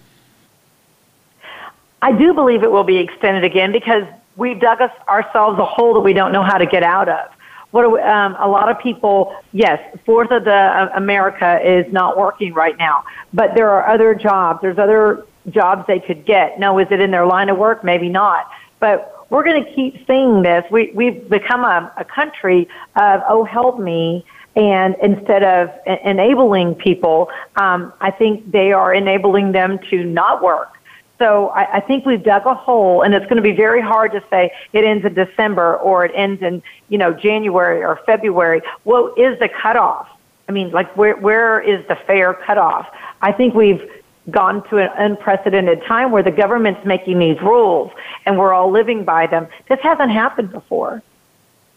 I 2.02 2.12
do 2.12 2.32
believe 2.32 2.62
it 2.62 2.70
will 2.70 2.84
be 2.84 2.98
extended 2.98 3.42
again 3.42 3.72
because 3.72 4.04
we've 4.36 4.60
dug 4.60 4.80
us, 4.80 4.92
ourselves 5.08 5.58
a 5.58 5.64
hole 5.64 5.94
that 5.94 6.00
we 6.00 6.12
don't 6.12 6.30
know 6.30 6.44
how 6.44 6.56
to 6.56 6.66
get 6.66 6.84
out 6.84 7.08
of 7.08 7.30
what 7.70 7.90
we, 7.92 8.00
um, 8.00 8.36
a 8.38 8.48
lot 8.48 8.68
of 8.68 8.78
people, 8.80 9.34
yes, 9.52 9.80
fourth 10.04 10.30
of 10.30 10.44
the 10.44 10.52
uh, 10.52 10.90
America 10.96 11.60
is 11.64 11.90
not 11.92 12.18
working 12.18 12.52
right 12.52 12.76
now, 12.78 13.04
but 13.32 13.54
there 13.54 13.70
are 13.70 13.88
other 13.88 14.14
jobs. 14.14 14.60
There's 14.60 14.78
other 14.78 15.26
jobs 15.48 15.86
they 15.86 16.00
could 16.00 16.24
get. 16.24 16.58
No, 16.58 16.78
is 16.78 16.88
it 16.90 17.00
in 17.00 17.10
their 17.10 17.26
line 17.26 17.48
of 17.48 17.56
work? 17.56 17.84
Maybe 17.84 18.08
not. 18.08 18.50
But 18.80 19.26
we're 19.30 19.44
going 19.44 19.64
to 19.64 19.72
keep 19.72 20.04
seeing 20.06 20.42
this. 20.42 20.64
We, 20.70 20.90
we've 20.94 21.28
become 21.28 21.64
a, 21.64 21.92
a 21.96 22.04
country 22.04 22.68
of, 22.96 23.22
oh, 23.28 23.44
help 23.44 23.78
me. 23.78 24.24
And 24.56 24.96
instead 25.00 25.44
of 25.44 25.70
enabling 26.04 26.74
people, 26.74 27.30
um, 27.54 27.92
I 28.00 28.10
think 28.10 28.50
they 28.50 28.72
are 28.72 28.92
enabling 28.92 29.52
them 29.52 29.78
to 29.90 30.02
not 30.02 30.42
work 30.42 30.76
so 31.20 31.48
I, 31.48 31.76
I 31.76 31.80
think 31.80 32.06
we've 32.06 32.22
dug 32.22 32.46
a 32.46 32.54
hole, 32.54 33.02
and 33.02 33.14
it's 33.14 33.26
going 33.26 33.36
to 33.36 33.42
be 33.42 33.52
very 33.52 33.82
hard 33.82 34.10
to 34.12 34.24
say 34.30 34.52
it 34.72 34.84
ends 34.84 35.04
in 35.04 35.12
December 35.12 35.76
or 35.76 36.04
it 36.06 36.12
ends 36.14 36.42
in 36.42 36.62
you 36.88 36.96
know 36.96 37.12
January 37.12 37.84
or 37.84 38.00
February. 38.06 38.62
What 38.84 39.16
is 39.18 39.38
the 39.38 39.48
cutoff? 39.48 40.08
I 40.48 40.52
mean, 40.52 40.70
like 40.70 40.96
where 40.96 41.16
where 41.16 41.60
is 41.60 41.86
the 41.88 41.94
fair 41.94 42.32
cutoff? 42.32 42.88
I 43.20 43.32
think 43.32 43.54
we've 43.54 43.86
gone 44.30 44.66
to 44.70 44.78
an 44.78 44.90
unprecedented 44.96 45.82
time 45.84 46.10
where 46.10 46.22
the 46.22 46.30
government's 46.30 46.84
making 46.86 47.18
these 47.18 47.40
rules 47.40 47.90
and 48.26 48.38
we're 48.38 48.52
all 48.52 48.70
living 48.70 49.04
by 49.04 49.26
them. 49.26 49.46
This 49.68 49.80
hasn't 49.80 50.10
happened 50.10 50.52
before. 50.52 51.02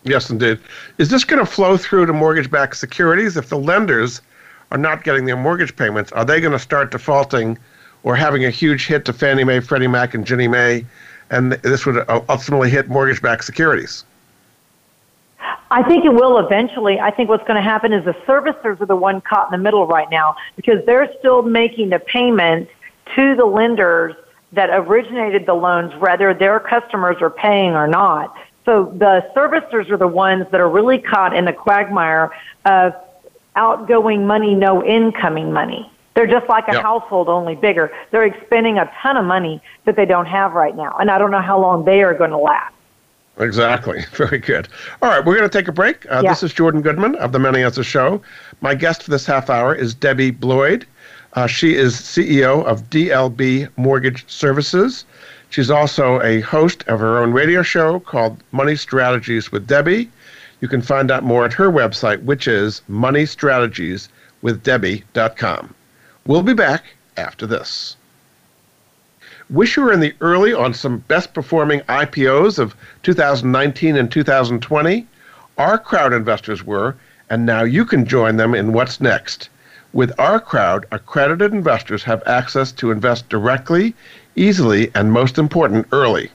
Yes, 0.03 0.29
indeed. 0.29 0.59
Is 0.97 1.09
this 1.09 1.23
going 1.23 1.43
to 1.43 1.49
flow 1.49 1.77
through 1.77 2.05
to 2.05 2.13
mortgage-backed 2.13 2.75
securities 2.75 3.37
if 3.37 3.49
the 3.49 3.57
lenders 3.57 4.21
are 4.71 4.77
not 4.77 5.03
getting 5.03 5.25
their 5.25 5.37
mortgage 5.37 5.75
payments? 5.75 6.11
Are 6.11 6.25
they 6.25 6.41
going 6.41 6.51
to 6.51 6.59
start 6.59 6.91
defaulting? 6.91 7.57
Or 8.03 8.15
having 8.15 8.45
a 8.45 8.49
huge 8.49 8.85
hit 8.87 9.05
to 9.05 9.13
Fannie 9.13 9.43
Mae, 9.43 9.59
Freddie 9.59 9.87
Mac, 9.87 10.13
and 10.13 10.25
Ginnie 10.25 10.47
Mae, 10.47 10.85
and 11.29 11.53
this 11.53 11.85
would 11.85 11.97
uh, 11.97 12.21
ultimately 12.29 12.69
hit 12.69 12.89
mortgage-backed 12.89 13.43
securities. 13.43 14.03
I 15.71 15.81
think 15.83 16.05
it 16.05 16.13
will 16.13 16.37
eventually. 16.37 16.99
I 16.99 17.09
think 17.09 17.29
what's 17.29 17.47
going 17.47 17.55
to 17.55 17.61
happen 17.61 17.93
is 17.93 18.05
the 18.05 18.13
servicers 18.27 18.79
are 18.79 18.85
the 18.85 18.95
one 18.95 19.21
caught 19.21 19.51
in 19.51 19.59
the 19.59 19.63
middle 19.63 19.87
right 19.87 20.09
now 20.11 20.35
because 20.55 20.85
they're 20.85 21.11
still 21.17 21.41
making 21.41 21.89
the 21.89 21.99
payments 21.99 22.71
to 23.15 23.35
the 23.35 23.45
lenders 23.45 24.15
that 24.51 24.69
originated 24.71 25.47
the 25.47 25.55
loans, 25.55 25.95
whether 25.95 26.33
their 26.33 26.59
customers 26.59 27.17
are 27.21 27.31
paying 27.31 27.71
or 27.71 27.87
not. 27.87 28.37
So 28.65 28.93
the 28.95 29.27
servicers 29.35 29.89
are 29.89 29.97
the 29.97 30.07
ones 30.07 30.45
that 30.51 30.61
are 30.61 30.69
really 30.69 30.99
caught 30.99 31.35
in 31.35 31.45
the 31.45 31.53
quagmire 31.53 32.31
of 32.65 32.93
outgoing 33.55 34.27
money, 34.27 34.53
no 34.53 34.83
incoming 34.85 35.51
money. 35.51 35.89
They're 36.15 36.27
just 36.27 36.47
like 36.47 36.67
a 36.67 36.73
yep. 36.73 36.83
household, 36.83 37.27
only 37.27 37.55
bigger. 37.55 37.91
They're 38.11 38.25
expending 38.25 38.77
a 38.77 38.91
ton 39.01 39.17
of 39.17 39.25
money 39.25 39.59
that 39.85 39.95
they 39.95 40.05
don't 40.05 40.27
have 40.27 40.53
right 40.53 40.75
now. 40.75 40.95
And 40.99 41.09
I 41.09 41.17
don't 41.17 41.31
know 41.31 41.41
how 41.41 41.59
long 41.59 41.85
they 41.85 42.03
are 42.03 42.13
going 42.13 42.29
to 42.29 42.37
last. 42.37 42.71
Exactly. 43.39 44.05
Very 44.11 44.37
good. 44.37 44.67
All 45.01 45.09
right, 45.09 45.25
we're 45.25 45.35
going 45.35 45.49
to 45.49 45.57
take 45.57 45.67
a 45.67 45.71
break. 45.71 46.05
Uh, 46.11 46.21
yeah. 46.23 46.29
This 46.29 46.43
is 46.43 46.53
Jordan 46.53 46.81
Goodman 46.81 47.15
of 47.15 47.31
the 47.31 47.39
Money 47.39 47.63
Answer 47.63 47.83
Show. 47.83 48.21
My 48.61 48.75
guest 48.75 49.01
for 49.03 49.11
this 49.11 49.25
half 49.25 49.49
hour 49.49 49.73
is 49.73 49.95
Debbie 49.95 50.31
Bloyd. 50.31 50.85
Uh, 51.33 51.47
she 51.47 51.75
is 51.75 51.95
CEO 51.95 52.63
of 52.65 52.89
DLB 52.91 53.69
Mortgage 53.75 54.29
Services. 54.29 55.05
She's 55.49 55.71
also 55.71 56.21
a 56.21 56.41
host 56.41 56.83
of 56.87 56.99
her 56.99 57.17
own 57.17 57.31
radio 57.31 57.63
show 57.63 57.99
called 57.99 58.37
Money 58.51 58.75
Strategies 58.75 59.51
with 59.51 59.65
Debbie. 59.65 60.11
You 60.61 60.67
can 60.67 60.83
find 60.83 61.09
out 61.09 61.23
more 61.23 61.45
at 61.45 61.53
her 61.53 61.71
website, 61.71 62.21
which 62.23 62.47
is 62.47 62.83
moneystrategieswithdebbie.com. 62.89 65.75
We'll 66.25 66.43
be 66.43 66.53
back 66.53 66.83
after 67.17 67.45
this. 67.45 67.97
Wish 69.49 69.75
you 69.75 69.83
were 69.83 69.91
in 69.91 69.99
the 69.99 70.15
early 70.21 70.53
on 70.53 70.73
some 70.73 70.99
best 70.99 71.33
performing 71.33 71.81
IPOs 71.81 72.59
of 72.59 72.75
2019 73.03 73.97
and 73.97 74.09
2020? 74.09 75.05
Our 75.57 75.77
crowd 75.77 76.13
investors 76.13 76.63
were, 76.63 76.95
and 77.29 77.45
now 77.45 77.63
you 77.63 77.83
can 77.83 78.05
join 78.05 78.37
them 78.37 78.55
in 78.55 78.71
what's 78.71 79.01
next. 79.01 79.49
With 79.91 80.17
our 80.17 80.39
crowd, 80.39 80.85
accredited 80.91 81.51
investors 81.51 82.03
have 82.03 82.23
access 82.25 82.71
to 82.71 82.89
invest 82.89 83.27
directly 83.27 83.93
easily, 84.37 84.91
and 84.95 85.11
most 85.11 85.37
important, 85.37 85.87
early. 85.91 86.31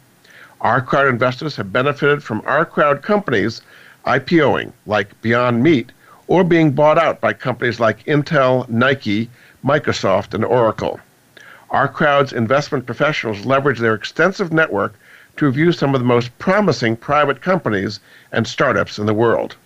Our 0.60 0.82
crowd 0.82 1.08
investors 1.08 1.56
have 1.56 1.72
benefited 1.72 2.22
from 2.22 2.42
our 2.44 2.66
crowd 2.66 3.00
companies 3.00 3.62
IPOing, 4.04 4.72
like 4.86 5.20
Beyond 5.22 5.62
Meat, 5.62 5.92
or 6.26 6.44
being 6.44 6.72
bought 6.72 6.98
out 6.98 7.22
by 7.22 7.32
companies 7.32 7.80
like 7.80 8.04
Intel, 8.04 8.68
Nike, 8.68 9.30
Microsoft, 9.64 10.34
and 10.34 10.44
Oracle. 10.44 11.00
Our 11.70 11.88
crowd's 11.88 12.32
investment 12.32 12.86
professionals 12.86 13.44
leverage 13.44 13.78
their 13.78 13.94
extensive 13.94 14.52
network 14.52 14.94
to 15.36 15.46
review 15.46 15.72
some 15.72 15.94
of 15.94 16.00
the 16.00 16.06
most 16.06 16.36
promising 16.38 16.96
private 16.96 17.42
companies 17.42 18.00
and 18.32 18.46
startups 18.46 18.98
in 18.98 19.06
the 19.06 19.14
world. 19.14 19.56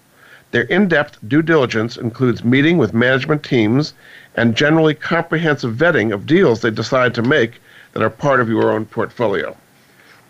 Their 0.50 0.64
in 0.64 0.88
depth 0.88 1.18
due 1.26 1.42
diligence 1.42 1.96
includes 1.96 2.44
meeting 2.44 2.76
with 2.76 2.92
management 2.92 3.42
teams 3.42 3.94
and 4.34 4.56
generally 4.56 4.94
comprehensive 4.94 5.75
vetting 5.75 6.12
of 6.12 6.26
deals 6.26 6.61
they 6.61 6.70
decide 6.70 7.14
to 7.14 7.22
make 7.22 7.61
that 7.92 8.02
are 8.02 8.11
part 8.11 8.40
of 8.40 8.49
your 8.49 8.70
own 8.70 8.84
portfolio. 8.84 9.56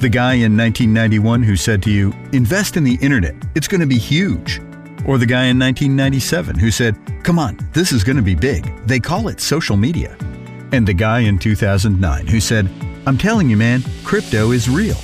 The 0.00 0.08
guy 0.08 0.34
in 0.34 0.56
1991 0.56 1.44
who 1.44 1.54
said 1.54 1.84
to 1.84 1.90
you, 1.90 2.12
invest 2.32 2.76
in 2.76 2.82
the 2.82 2.98
internet, 3.00 3.36
it's 3.54 3.68
going 3.68 3.80
to 3.80 3.86
be 3.86 3.98
huge. 3.98 4.60
Or 5.04 5.18
the 5.18 5.26
guy 5.26 5.46
in 5.46 5.58
1997 5.58 6.58
who 6.58 6.70
said, 6.70 6.96
come 7.24 7.38
on, 7.38 7.58
this 7.72 7.92
is 7.92 8.04
going 8.04 8.16
to 8.16 8.22
be 8.22 8.34
big. 8.34 8.64
They 8.86 9.00
call 9.00 9.28
it 9.28 9.40
social 9.40 9.76
media. 9.76 10.16
And 10.72 10.86
the 10.86 10.94
guy 10.94 11.20
in 11.20 11.38
2009 11.38 12.26
who 12.26 12.40
said, 12.40 12.68
I'm 13.06 13.18
telling 13.18 13.50
you, 13.50 13.56
man, 13.56 13.82
crypto 14.04 14.52
is 14.52 14.68
real. 14.68 14.96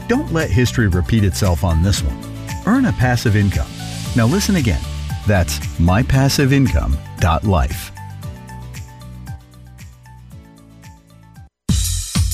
Don't 0.08 0.34
let 0.34 0.50
history 0.50 0.88
repeat 0.88 1.24
itself 1.24 1.64
on 1.64 1.84
this 1.84 2.02
one. 2.04 2.18
Earn 2.66 2.86
a 2.86 2.94
passive 2.94 3.36
income. 3.36 3.70
Now 4.16 4.26
listen 4.26 4.56
again. 4.58 4.82
That's 5.28 5.60
mypassiveincome.life. 5.78 7.92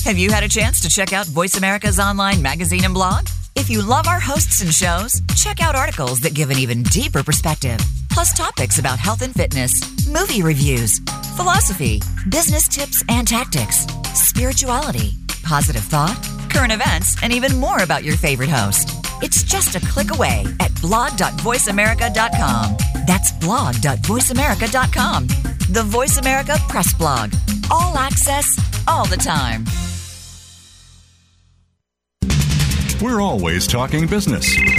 Have 0.04 0.16
you 0.16 0.30
had 0.30 0.42
a 0.42 0.48
chance 0.48 0.80
to 0.80 0.88
check 0.88 1.12
out 1.12 1.26
Voice 1.26 1.58
America's 1.58 2.00
online 2.00 2.40
magazine 2.40 2.82
and 2.84 2.94
blog? 2.94 3.26
If 3.56 3.68
you 3.68 3.82
love 3.82 4.08
our 4.08 4.18
hosts 4.18 4.62
and 4.62 4.72
shows, 4.72 5.20
check 5.36 5.60
out 5.60 5.74
articles 5.74 6.20
that 6.20 6.32
give 6.32 6.48
an 6.50 6.58
even 6.58 6.82
deeper 6.84 7.22
perspective, 7.22 7.78
plus 8.18 8.36
topics 8.36 8.80
about 8.80 8.98
health 8.98 9.22
and 9.22 9.32
fitness, 9.32 9.72
movie 10.08 10.42
reviews, 10.42 10.98
philosophy, 11.36 12.02
business 12.28 12.66
tips 12.66 13.04
and 13.08 13.28
tactics, 13.28 13.86
spirituality, 14.12 15.12
positive 15.44 15.84
thought, 15.84 16.18
current 16.50 16.72
events, 16.72 17.14
and 17.22 17.32
even 17.32 17.56
more 17.60 17.84
about 17.84 18.02
your 18.02 18.16
favorite 18.16 18.48
host. 18.48 18.88
It's 19.22 19.44
just 19.44 19.76
a 19.76 19.80
click 19.86 20.12
away 20.12 20.44
at 20.58 20.74
blog.voiceamerica.com. 20.80 22.76
That's 23.06 23.30
blog.voiceamerica.com. 23.30 25.26
The 25.70 25.84
Voice 25.84 26.18
America 26.18 26.56
Press 26.68 26.92
Blog. 26.94 27.32
All 27.70 27.96
access, 27.96 28.58
all 28.88 29.06
the 29.06 29.16
time. 29.16 29.64
We're 33.00 33.20
always 33.20 33.68
talking 33.68 34.08
business. 34.08 34.56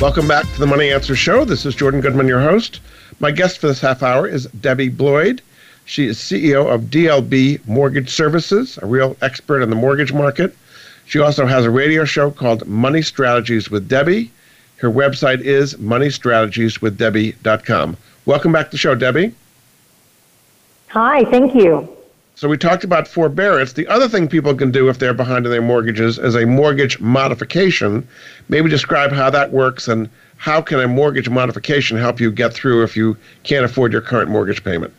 Welcome 0.00 0.28
back 0.28 0.44
to 0.52 0.60
the 0.60 0.66
Money 0.66 0.92
Answer 0.92 1.16
Show. 1.16 1.44
This 1.44 1.66
is 1.66 1.74
Jordan 1.74 2.00
Goodman, 2.00 2.28
your 2.28 2.38
host. 2.38 2.78
My 3.18 3.32
guest 3.32 3.58
for 3.58 3.66
this 3.66 3.80
half 3.80 4.00
hour 4.00 4.28
is 4.28 4.46
Debbie 4.60 4.90
Bloyd. 4.90 5.42
She 5.86 6.06
is 6.06 6.18
CEO 6.18 6.72
of 6.72 6.82
DLB 6.82 7.66
Mortgage 7.66 8.08
Services, 8.08 8.78
a 8.80 8.86
real 8.86 9.16
expert 9.22 9.60
in 9.60 9.70
the 9.70 9.76
mortgage 9.76 10.12
market. 10.12 10.56
She 11.06 11.18
also 11.18 11.46
has 11.46 11.64
a 11.64 11.70
radio 11.70 12.04
show 12.04 12.30
called 12.30 12.64
Money 12.68 13.02
Strategies 13.02 13.72
with 13.72 13.88
Debbie. 13.88 14.30
Her 14.76 14.88
website 14.88 15.40
is 15.40 15.74
moneystrategieswithdebbie.com. 15.74 17.96
Welcome 18.24 18.52
back 18.52 18.66
to 18.66 18.70
the 18.70 18.78
show, 18.78 18.94
Debbie. 18.94 19.34
Hi, 20.90 21.24
thank 21.24 21.56
you. 21.56 21.97
So 22.38 22.48
we 22.48 22.56
talked 22.56 22.84
about 22.84 23.08
forbearance. 23.08 23.72
The 23.72 23.88
other 23.88 24.08
thing 24.08 24.28
people 24.28 24.54
can 24.54 24.70
do 24.70 24.88
if 24.88 25.00
they're 25.00 25.12
behind 25.12 25.44
on 25.44 25.50
their 25.50 25.60
mortgages 25.60 26.20
is 26.20 26.36
a 26.36 26.46
mortgage 26.46 27.00
modification. 27.00 28.06
Maybe 28.48 28.70
describe 28.70 29.10
how 29.10 29.28
that 29.30 29.50
works 29.50 29.88
and 29.88 30.08
how 30.36 30.62
can 30.62 30.78
a 30.78 30.86
mortgage 30.86 31.28
modification 31.28 31.96
help 31.96 32.20
you 32.20 32.30
get 32.30 32.54
through 32.54 32.84
if 32.84 32.96
you 32.96 33.16
can't 33.42 33.64
afford 33.64 33.90
your 33.90 34.02
current 34.02 34.30
mortgage 34.30 34.62
payment? 34.62 34.94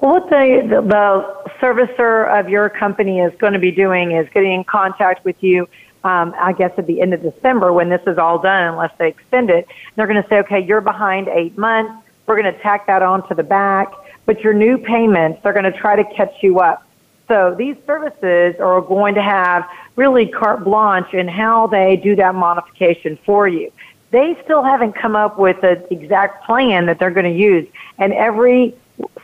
Well, 0.00 0.14
what 0.14 0.28
the, 0.28 0.66
the, 0.68 0.80
the 0.82 1.50
servicer 1.60 2.36
of 2.36 2.48
your 2.48 2.68
company 2.68 3.20
is 3.20 3.32
going 3.38 3.52
to 3.52 3.60
be 3.60 3.70
doing 3.70 4.10
is 4.10 4.28
getting 4.30 4.54
in 4.54 4.64
contact 4.64 5.24
with 5.24 5.40
you, 5.40 5.68
um, 6.02 6.34
I 6.36 6.52
guess, 6.52 6.72
at 6.78 6.88
the 6.88 7.00
end 7.00 7.14
of 7.14 7.22
December 7.22 7.72
when 7.72 7.90
this 7.90 8.02
is 8.08 8.18
all 8.18 8.40
done, 8.40 8.72
unless 8.72 8.90
they 8.98 9.10
extend 9.10 9.50
it. 9.50 9.68
They're 9.94 10.08
going 10.08 10.20
to 10.20 10.28
say, 10.28 10.38
okay, 10.38 10.58
you're 10.58 10.80
behind 10.80 11.28
eight 11.28 11.56
months. 11.56 12.04
We're 12.26 12.42
going 12.42 12.52
to 12.52 12.60
tack 12.60 12.88
that 12.88 13.02
on 13.02 13.28
to 13.28 13.36
the 13.36 13.44
back. 13.44 13.92
But 14.26 14.42
your 14.42 14.52
new 14.52 14.76
payments, 14.76 15.40
they're 15.42 15.52
going 15.52 15.70
to 15.70 15.78
try 15.78 15.96
to 15.96 16.04
catch 16.14 16.34
you 16.42 16.60
up. 16.60 16.82
So 17.28 17.54
these 17.56 17.76
services 17.86 18.56
are 18.60 18.80
going 18.80 19.14
to 19.14 19.22
have 19.22 19.68
really 19.96 20.26
carte 20.26 20.62
blanche 20.62 21.12
in 21.14 21.26
how 21.26 21.66
they 21.66 21.96
do 21.96 22.14
that 22.16 22.34
modification 22.34 23.18
for 23.24 23.48
you. 23.48 23.72
They 24.10 24.36
still 24.44 24.62
haven't 24.62 24.92
come 24.92 25.16
up 25.16 25.38
with 25.38 25.62
an 25.64 25.84
exact 25.90 26.44
plan 26.44 26.86
that 26.86 26.98
they're 26.98 27.10
going 27.10 27.32
to 27.32 27.38
use. 27.38 27.66
And 27.98 28.12
every 28.12 28.74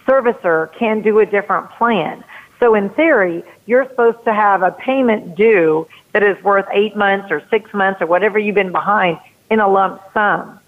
servicer 0.06 0.73
can 0.76 1.02
do 1.02 1.21
a 1.21 1.26
different 1.26 1.71
plan. 1.73 2.25
So 2.59 2.75
in 2.75 2.90
theory, 2.90 3.42
you're 3.66 3.88
supposed 3.88 4.25
to 4.25 4.32
have 4.32 4.62
a 4.62 4.71
payment 4.73 5.37
due 5.37 5.87
that 6.12 6.23
is 6.23 6.42
worth 6.42 6.66
eight 6.73 6.97
months 6.97 7.28
or 7.30 7.42
six 7.50 7.73
months 7.73 8.00
or 8.00 8.06
whatever 8.06 8.38
you've 8.38 8.54
been 8.54 8.73
behind 8.73 9.18
in 9.50 9.61
a 9.61 9.68
lump 9.68 10.00
sum. 10.12 10.59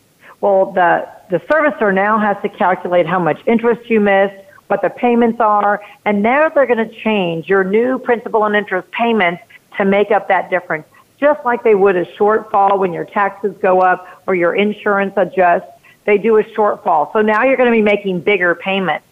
Well, 0.41 0.73
the, 0.73 1.09
the 1.31 1.39
servicer 1.41 1.93
now 1.95 2.19
has 2.19 2.37
to 2.43 2.49
calculate 2.49 3.07
how 3.07 3.19
much 3.19 3.41
interest 3.47 3.89
you 3.89 4.01
missed, 4.01 4.35
what 4.67 4.83
the 4.83 4.91
payments 4.91 5.41
are, 5.41 5.83
and 6.05 6.23
now 6.23 6.49
they're 6.49 6.67
going 6.67 6.89
to 6.89 6.95
change 7.01 7.49
your 7.49 7.65
new 7.65 7.99
principal 7.99 8.45
and 8.45 8.55
interest 8.55 8.91
payments 8.91 9.43
to 9.77 9.85
make 9.85 10.11
up 10.11 10.29
that 10.29 10.51
difference, 10.51 10.87
just 11.19 11.45
like 11.45 11.63
they 11.63 11.75
would 11.75 11.97
a 11.97 12.05
shortfall 12.05 12.79
when 12.79 12.93
your 12.93 13.05
taxes 13.05 13.57
go 13.61 13.81
up 13.81 14.23
or 14.27 14.35
your 14.35 14.55
insurance 14.55 15.15
adjusts. 15.17 15.71
They 16.05 16.19
do 16.19 16.37
a 16.37 16.45
shortfall. 16.45 17.13
So 17.13 17.23
now 17.23 17.45
you're 17.45 17.57
going 17.57 17.71
to 17.71 17.77
be 17.77 17.83
making 17.83 18.21
bigger 18.21 18.55
payments. 18.55 19.07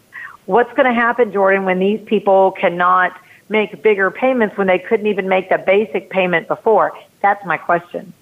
What's 0.45 0.71
going 0.73 0.85
to 0.85 0.93
happen, 0.93 1.31
Jordan, 1.31 1.65
when 1.65 1.79
these 1.79 2.01
people 2.05 2.51
cannot 2.51 3.19
make 3.49 3.81
bigger 3.81 4.11
payments 4.11 4.57
when 4.57 4.67
they 4.67 4.79
couldn't 4.79 5.07
even 5.07 5.27
make 5.27 5.49
the 5.49 5.57
basic 5.57 6.09
payment 6.09 6.47
before? 6.47 6.97
That's 7.21 7.43
my 7.45 7.57
question. 7.57 8.13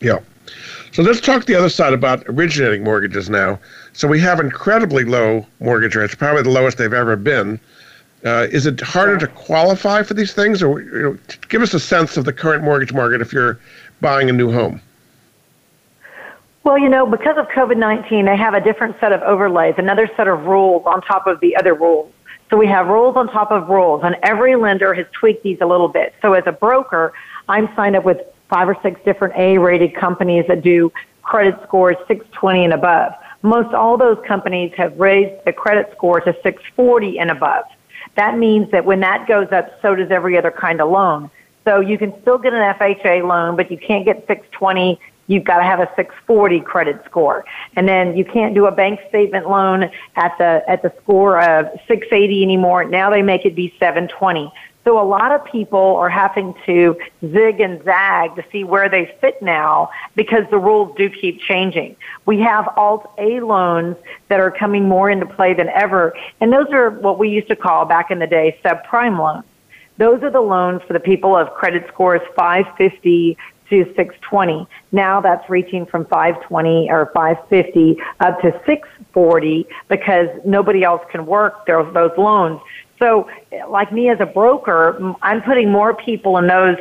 Yeah. 0.00 0.20
So 0.92 1.02
let's 1.02 1.20
talk 1.20 1.44
the 1.44 1.54
other 1.54 1.68
side 1.68 1.92
about 1.92 2.24
originating 2.26 2.84
mortgages 2.84 3.28
now. 3.28 3.58
So 3.92 4.08
we 4.08 4.20
have 4.20 4.40
incredibly 4.40 5.04
low 5.04 5.46
mortgage 5.60 5.94
rates, 5.94 6.14
probably 6.14 6.42
the 6.42 6.50
lowest 6.50 6.78
they've 6.78 6.92
ever 6.92 7.16
been. 7.16 7.60
Uh, 8.24 8.46
is 8.50 8.66
it 8.66 8.80
harder 8.80 9.18
to 9.18 9.26
qualify 9.28 10.02
for 10.02 10.14
these 10.14 10.32
things, 10.32 10.62
or 10.62 10.80
you 10.80 11.02
know, 11.02 11.18
give 11.48 11.62
us 11.62 11.74
a 11.74 11.80
sense 11.80 12.16
of 12.16 12.24
the 12.24 12.32
current 12.32 12.64
mortgage 12.64 12.92
market 12.92 13.20
if 13.20 13.32
you're 13.32 13.58
buying 14.00 14.28
a 14.28 14.32
new 14.32 14.50
home? 14.50 14.80
Well, 16.64 16.78
you 16.78 16.88
know, 16.88 17.06
because 17.06 17.36
of 17.36 17.46
COVID 17.48 17.76
19, 17.76 18.24
they 18.24 18.36
have 18.36 18.54
a 18.54 18.60
different 18.60 18.98
set 18.98 19.12
of 19.12 19.22
overlays, 19.22 19.74
another 19.78 20.10
set 20.16 20.26
of 20.26 20.46
rules 20.46 20.84
on 20.86 21.00
top 21.02 21.26
of 21.26 21.38
the 21.40 21.54
other 21.56 21.74
rules. 21.74 22.12
So 22.50 22.56
we 22.56 22.66
have 22.66 22.88
rules 22.88 23.16
on 23.16 23.28
top 23.28 23.52
of 23.52 23.68
rules, 23.68 24.02
and 24.02 24.16
every 24.22 24.56
lender 24.56 24.94
has 24.94 25.06
tweaked 25.12 25.42
these 25.42 25.58
a 25.60 25.66
little 25.66 25.88
bit. 25.88 26.14
So 26.22 26.32
as 26.32 26.44
a 26.46 26.52
broker, 26.52 27.12
I'm 27.48 27.68
signed 27.76 27.96
up 27.96 28.04
with 28.04 28.20
five 28.48 28.68
or 28.68 28.76
six 28.82 29.00
different 29.04 29.34
A 29.36 29.58
rated 29.58 29.94
companies 29.94 30.44
that 30.48 30.62
do 30.62 30.92
credit 31.22 31.58
scores 31.64 31.96
620 32.08 32.64
and 32.64 32.72
above. 32.72 33.12
Most 33.42 33.74
all 33.74 33.96
those 33.96 34.18
companies 34.26 34.72
have 34.76 34.98
raised 34.98 35.44
the 35.44 35.52
credit 35.52 35.92
score 35.96 36.20
to 36.20 36.32
640 36.42 37.18
and 37.18 37.30
above. 37.30 37.64
That 38.16 38.38
means 38.38 38.70
that 38.70 38.84
when 38.84 39.00
that 39.00 39.26
goes 39.28 39.48
up, 39.52 39.68
so 39.82 39.94
does 39.94 40.10
every 40.10 40.38
other 40.38 40.50
kind 40.50 40.80
of 40.80 40.90
loan. 40.90 41.30
So 41.64 41.80
you 41.80 41.98
can 41.98 42.14
still 42.22 42.38
get 42.38 42.54
an 42.54 42.74
FHA 42.74 43.26
loan, 43.26 43.56
but 43.56 43.70
you 43.70 43.76
can't 43.76 44.04
get 44.04 44.18
620. 44.28 45.00
You've 45.26 45.44
got 45.44 45.58
to 45.58 45.64
have 45.64 45.80
a 45.80 45.90
640 45.96 46.60
credit 46.60 47.02
score. 47.04 47.44
And 47.74 47.88
then 47.88 48.16
you 48.16 48.24
can't 48.24 48.54
do 48.54 48.66
a 48.66 48.72
bank 48.72 49.00
statement 49.08 49.48
loan 49.48 49.90
at 50.14 50.38
the, 50.38 50.62
at 50.68 50.82
the 50.82 50.92
score 51.02 51.40
of 51.40 51.66
680 51.88 52.42
anymore. 52.42 52.84
Now 52.84 53.10
they 53.10 53.22
make 53.22 53.44
it 53.44 53.56
be 53.56 53.74
720. 53.80 54.52
So 54.86 55.00
a 55.00 55.02
lot 55.02 55.32
of 55.32 55.44
people 55.44 55.96
are 55.96 56.08
having 56.08 56.54
to 56.64 56.96
zig 57.20 57.60
and 57.60 57.82
zag 57.82 58.36
to 58.36 58.44
see 58.52 58.62
where 58.62 58.88
they 58.88 59.12
fit 59.20 59.42
now 59.42 59.90
because 60.14 60.44
the 60.52 60.58
rules 60.58 60.96
do 60.96 61.10
keep 61.10 61.40
changing. 61.40 61.96
We 62.24 62.38
have 62.42 62.68
Alt 62.76 63.10
A 63.18 63.40
loans 63.40 63.96
that 64.28 64.38
are 64.38 64.52
coming 64.52 64.88
more 64.88 65.10
into 65.10 65.26
play 65.26 65.54
than 65.54 65.68
ever, 65.70 66.14
and 66.40 66.52
those 66.52 66.68
are 66.70 66.90
what 66.90 67.18
we 67.18 67.28
used 67.28 67.48
to 67.48 67.56
call 67.56 67.84
back 67.84 68.12
in 68.12 68.20
the 68.20 68.28
day 68.28 68.60
subprime 68.64 69.18
loans. 69.18 69.44
Those 69.98 70.22
are 70.22 70.30
the 70.30 70.40
loans 70.40 70.82
for 70.86 70.92
the 70.92 71.00
people 71.00 71.36
of 71.36 71.52
credit 71.54 71.88
scores 71.88 72.20
550 72.36 73.36
to 73.70 73.84
620. 73.96 74.68
Now 74.92 75.20
that's 75.20 75.50
reaching 75.50 75.86
from 75.86 76.04
520 76.04 76.88
or 76.90 77.10
550 77.12 77.96
up 78.20 78.40
to 78.42 78.52
640 78.64 79.66
because 79.88 80.28
nobody 80.44 80.84
else 80.84 81.02
can 81.10 81.26
work 81.26 81.66
those, 81.66 81.92
those 81.92 82.12
loans. 82.16 82.60
So, 82.98 83.28
like 83.68 83.92
me 83.92 84.08
as 84.08 84.20
a 84.20 84.26
broker, 84.26 85.14
I'm 85.22 85.42
putting 85.42 85.70
more 85.70 85.94
people 85.94 86.38
in 86.38 86.46
those 86.46 86.78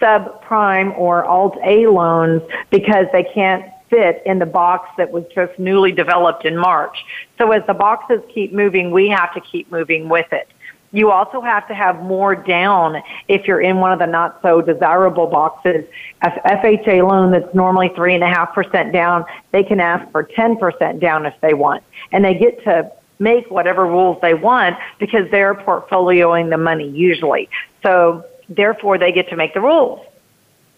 subprime 0.00 0.96
or 0.96 1.24
alt 1.24 1.58
A 1.64 1.86
loans 1.86 2.42
because 2.70 3.06
they 3.12 3.24
can't 3.24 3.64
fit 3.90 4.22
in 4.26 4.38
the 4.38 4.46
box 4.46 4.88
that 4.98 5.10
was 5.10 5.24
just 5.34 5.58
newly 5.58 5.92
developed 5.92 6.44
in 6.44 6.56
March. 6.56 6.96
So 7.38 7.52
as 7.52 7.66
the 7.66 7.74
boxes 7.74 8.20
keep 8.32 8.52
moving, 8.52 8.90
we 8.90 9.08
have 9.08 9.32
to 9.34 9.40
keep 9.40 9.70
moving 9.70 10.08
with 10.08 10.30
it. 10.32 10.48
You 10.90 11.10
also 11.10 11.42
have 11.42 11.68
to 11.68 11.74
have 11.74 12.02
more 12.02 12.34
down 12.34 13.02
if 13.28 13.46
you're 13.46 13.60
in 13.60 13.76
one 13.76 13.92
of 13.92 13.98
the 13.98 14.06
not 14.06 14.40
so 14.40 14.62
desirable 14.62 15.26
boxes. 15.26 15.84
A 16.22 16.30
FHA 16.30 17.06
loan 17.06 17.30
that's 17.30 17.54
normally 17.54 17.90
three 17.94 18.14
and 18.14 18.24
a 18.24 18.28
half 18.28 18.54
percent 18.54 18.92
down, 18.92 19.26
they 19.52 19.62
can 19.62 19.80
ask 19.80 20.10
for 20.12 20.24
10% 20.24 20.98
down 20.98 21.26
if 21.26 21.34
they 21.42 21.52
want. 21.52 21.82
And 22.10 22.24
they 22.24 22.34
get 22.34 22.62
to 22.64 22.90
make 23.18 23.50
whatever 23.50 23.86
rules 23.86 24.18
they 24.22 24.34
want 24.34 24.76
because 24.98 25.30
they're 25.30 25.54
portfolioing 25.54 26.50
the 26.50 26.58
money 26.58 26.88
usually. 26.88 27.48
So 27.82 28.24
therefore 28.48 28.98
they 28.98 29.12
get 29.12 29.28
to 29.30 29.36
make 29.36 29.54
the 29.54 29.60
rules. 29.60 30.04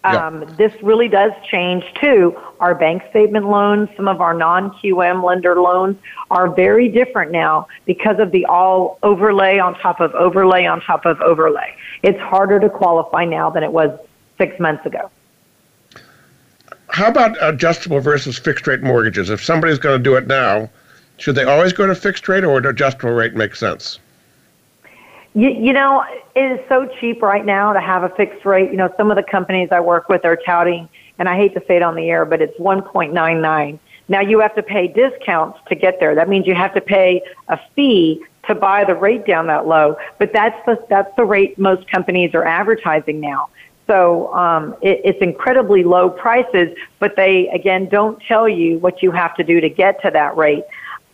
Um, 0.03 0.47
This 0.57 0.73
really 0.83 1.09
does 1.09 1.33
change 1.51 1.85
too. 2.01 2.35
Our 2.59 2.75
bank 2.75 3.03
statement 3.11 3.47
loans, 3.47 3.91
some 3.97 4.09
of 4.09 4.21
our 4.23 4.33
non-QM 4.33 5.23
lender 5.23 5.61
loans 5.61 5.99
are 6.31 6.49
very 6.49 6.89
different 6.89 7.33
now 7.33 7.67
because 7.85 8.19
of 8.19 8.31
the 8.31 8.47
all 8.47 8.99
overlay 9.03 9.59
on 9.59 9.75
top 9.79 10.01
of 10.01 10.15
overlay 10.15 10.65
on 10.65 10.81
top 10.81 11.05
of 11.05 11.21
overlay. 11.21 11.75
It's 12.03 12.19
harder 12.19 12.59
to 12.61 12.71
qualify 12.71 13.27
now 13.27 13.51
than 13.51 13.63
it 13.63 13.73
was 13.73 13.99
six 14.39 14.59
months 14.59 14.87
ago. 14.87 15.11
How 16.89 17.09
about 17.09 17.37
adjustable 17.41 18.01
versus 18.01 18.39
fixed 18.39 18.67
rate 18.67 18.83
mortgages? 18.83 19.29
If 19.29 19.45
somebody's 19.45 19.79
going 19.79 19.99
to 19.99 20.03
do 20.03 20.17
it 20.17 20.27
now, 20.27 20.71
should 21.21 21.35
they 21.35 21.45
always 21.45 21.73
go 21.73 21.87
to 21.87 21.95
fixed 21.95 22.29
rate 22.29 22.45
or 22.45 22.53
would 22.53 22.67
adjustable 22.67 23.11
rate 23.11 23.35
make 23.35 23.55
sense? 23.55 23.99
You, 25.35 25.51
you 25.51 25.73
know, 25.73 26.05
it 26.35 26.41
is 26.41 26.61
so 26.69 26.89
cheap 26.99 27.23
right 27.23 27.45
now 27.45 27.73
to 27.73 27.81
have 27.81 28.03
a 28.03 28.09
fixed 28.11 28.45
rate. 28.45 28.71
You 28.71 28.77
know, 28.77 28.93
some 28.97 29.11
of 29.11 29.17
the 29.17 29.23
companies 29.23 29.69
I 29.71 29.81
work 29.81 30.09
with 30.09 30.25
are 30.25 30.37
touting, 30.37 30.89
and 31.19 31.29
I 31.29 31.37
hate 31.37 31.55
to 31.55 31.63
say 31.69 31.77
it 31.77 31.83
on 31.83 31.95
the 31.95 32.11
air, 32.11 32.25
but 32.25 32.41
it's 32.41 32.59
1.99. 32.59 33.79
Now 34.09 34.21
you 34.21 34.41
have 34.41 34.55
to 34.57 34.63
pay 34.63 34.89
discounts 34.89 35.61
to 35.69 35.77
get 35.77 36.01
there. 36.01 36.17
That 36.17 36.29
means 36.29 36.47
you 36.47 36.55
have 36.57 36.75
to 36.75 36.81
pay 36.81 37.23
a 37.49 37.61
fee 37.77 38.25
to 38.49 38.55
buy 38.57 38.85
the 38.85 38.95
rate 38.95 39.25
down 39.25 39.47
that 39.47 39.69
low. 39.69 39.97
But 40.19 40.33
that's 40.33 40.59
the 40.67 40.85
that's 40.89 41.15
the 41.17 41.25
rate 41.25 41.59
most 41.59 41.89
companies 41.89 42.35
are 42.35 42.45
advertising 42.45 43.21
now. 43.21 43.51
So 43.87 44.33
um, 44.35 44.75
it, 44.83 45.01
it's 45.05 45.21
incredibly 45.21 45.85
low 45.85 46.11
prices, 46.11 46.77
but 46.99 47.15
they 47.15 47.49
again 47.49 47.89
don't 47.89 48.21
tell 48.23 48.49
you 48.49 48.79
what 48.79 49.03
you 49.03 49.13
have 49.13 49.37
to 49.37 49.45
do 49.45 49.61
to 49.61 49.69
get 49.69 50.03
to 50.03 50.11
that 50.11 50.37
rate. 50.37 50.65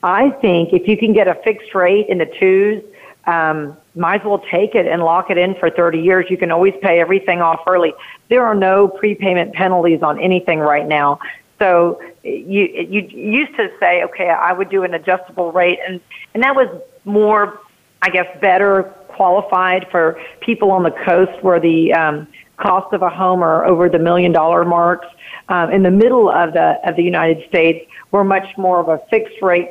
I 0.02 0.30
think 0.30 0.72
if 0.72 0.86
you 0.86 0.96
can 0.96 1.12
get 1.12 1.28
a 1.28 1.34
fixed 1.34 1.74
rate 1.74 2.06
in 2.08 2.18
the 2.18 2.26
twos, 2.26 2.82
um, 3.26 3.76
might 3.94 4.20
as 4.20 4.26
well 4.26 4.42
take 4.50 4.74
it 4.74 4.86
and 4.86 5.02
lock 5.02 5.30
it 5.30 5.38
in 5.38 5.54
for 5.56 5.70
30 5.70 6.00
years. 6.00 6.26
You 6.30 6.36
can 6.36 6.50
always 6.50 6.74
pay 6.80 7.00
everything 7.00 7.40
off 7.40 7.60
early. 7.66 7.92
There 8.28 8.44
are 8.44 8.54
no 8.54 8.88
prepayment 8.88 9.54
penalties 9.54 10.02
on 10.02 10.20
anything 10.20 10.60
right 10.60 10.86
now. 10.86 11.18
So 11.58 12.00
you 12.22 12.64
you 12.64 13.02
used 13.08 13.56
to 13.56 13.70
say, 13.80 14.02
okay, 14.04 14.28
I 14.28 14.52
would 14.52 14.68
do 14.68 14.82
an 14.82 14.92
adjustable 14.92 15.52
rate, 15.52 15.78
and 15.86 16.00
and 16.34 16.42
that 16.42 16.54
was 16.54 16.68
more, 17.04 17.60
I 18.02 18.10
guess, 18.10 18.26
better 18.40 18.82
qualified 19.08 19.88
for 19.90 20.20
people 20.40 20.70
on 20.70 20.82
the 20.82 20.90
coast 20.90 21.42
where 21.42 21.58
the 21.58 21.94
um, 21.94 22.28
cost 22.58 22.92
of 22.92 23.00
a 23.00 23.08
home 23.08 23.42
are 23.42 23.64
over 23.64 23.88
the 23.88 23.98
million 23.98 24.32
dollar 24.32 24.64
marks. 24.66 25.06
Um, 25.48 25.70
in 25.70 25.82
the 25.82 25.90
middle 25.90 26.28
of 26.28 26.52
the 26.52 26.78
of 26.86 26.96
the 26.96 27.02
United 27.02 27.48
States, 27.48 27.90
we're 28.10 28.24
much 28.24 28.46
more 28.58 28.78
of 28.78 28.88
a 28.88 28.98
fixed 29.08 29.40
rate 29.40 29.70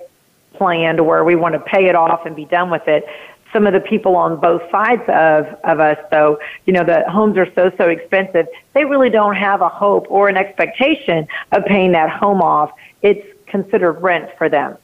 planned 0.57 1.05
where 1.05 1.23
we 1.23 1.35
want 1.35 1.53
to 1.53 1.59
pay 1.59 1.87
it 1.87 1.95
off 1.95 2.25
and 2.25 2.35
be 2.35 2.45
done 2.45 2.69
with 2.69 2.87
it. 2.87 3.05
Some 3.53 3.67
of 3.67 3.73
the 3.73 3.79
people 3.79 4.15
on 4.15 4.39
both 4.39 4.61
sides 4.69 5.03
of, 5.07 5.47
of 5.63 5.79
us, 5.79 5.97
though, 6.11 6.39
you 6.65 6.73
know, 6.73 6.83
the 6.83 7.09
homes 7.09 7.37
are 7.37 7.51
so, 7.53 7.71
so 7.77 7.87
expensive, 7.87 8.47
they 8.73 8.83
really 8.83 9.09
don't 9.09 9.35
have 9.35 9.61
a 9.61 9.69
hope 9.69 10.07
or 10.09 10.27
an 10.27 10.35
expectation 10.35 11.27
of 11.53 11.63
paying 11.65 11.93
that 11.93 12.09
home 12.09 12.41
off. 12.41 12.71
It's 13.01 13.25
considered 13.47 13.93
rent 13.93 14.29
for 14.37 14.49
them. 14.49 14.77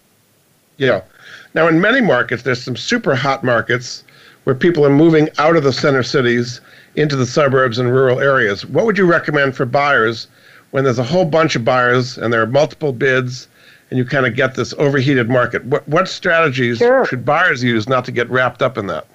Yeah. 0.78 1.02
Now, 1.54 1.68
in 1.68 1.82
many 1.82 2.02
markets, 2.02 2.44
there's 2.44 2.64
some 2.64 2.78
super 2.78 3.14
hot 3.14 3.44
markets 3.44 4.04
where 4.46 4.56
people 4.56 4.86
are 4.86 4.90
moving 4.90 5.30
out 5.38 5.56
of 5.56 5.64
the 5.64 5.74
center 5.74 6.02
cities 6.02 6.62
into 6.96 7.16
the 7.16 7.26
suburbs 7.26 7.78
and 7.78 7.92
rural 7.92 8.20
areas. 8.20 8.66
What 8.66 8.86
would 8.86 8.98
you 8.98 9.06
recommend 9.06 9.56
for 9.56 9.66
buyers 9.66 10.28
when 10.72 10.84
there's 10.84 11.00
a 11.00 11.04
whole 11.04 11.26
bunch 11.26 11.56
of 11.56 11.64
buyers 11.64 12.18
and 12.18 12.34
there 12.34 12.42
are 12.42 12.48
multiple 12.48 12.94
bids 12.94 13.48
and 13.92 13.98
you 13.98 14.06
kind 14.06 14.26
of 14.26 14.36
get 14.36 14.56
this 14.56 14.74
overheated 14.74 15.30
market? 15.30 15.64
What, 15.66 15.88
what 15.88 16.08
strategies 16.08 16.80
sure. 16.80 17.06
should 17.06 17.26
buyers 17.26 17.64
use 17.64 17.88
not 17.88 18.06
to 18.06 18.12
get 18.12 18.30
wrapped 18.30 18.62
up 18.62 18.78
in 18.78 18.88
that? 18.88 19.06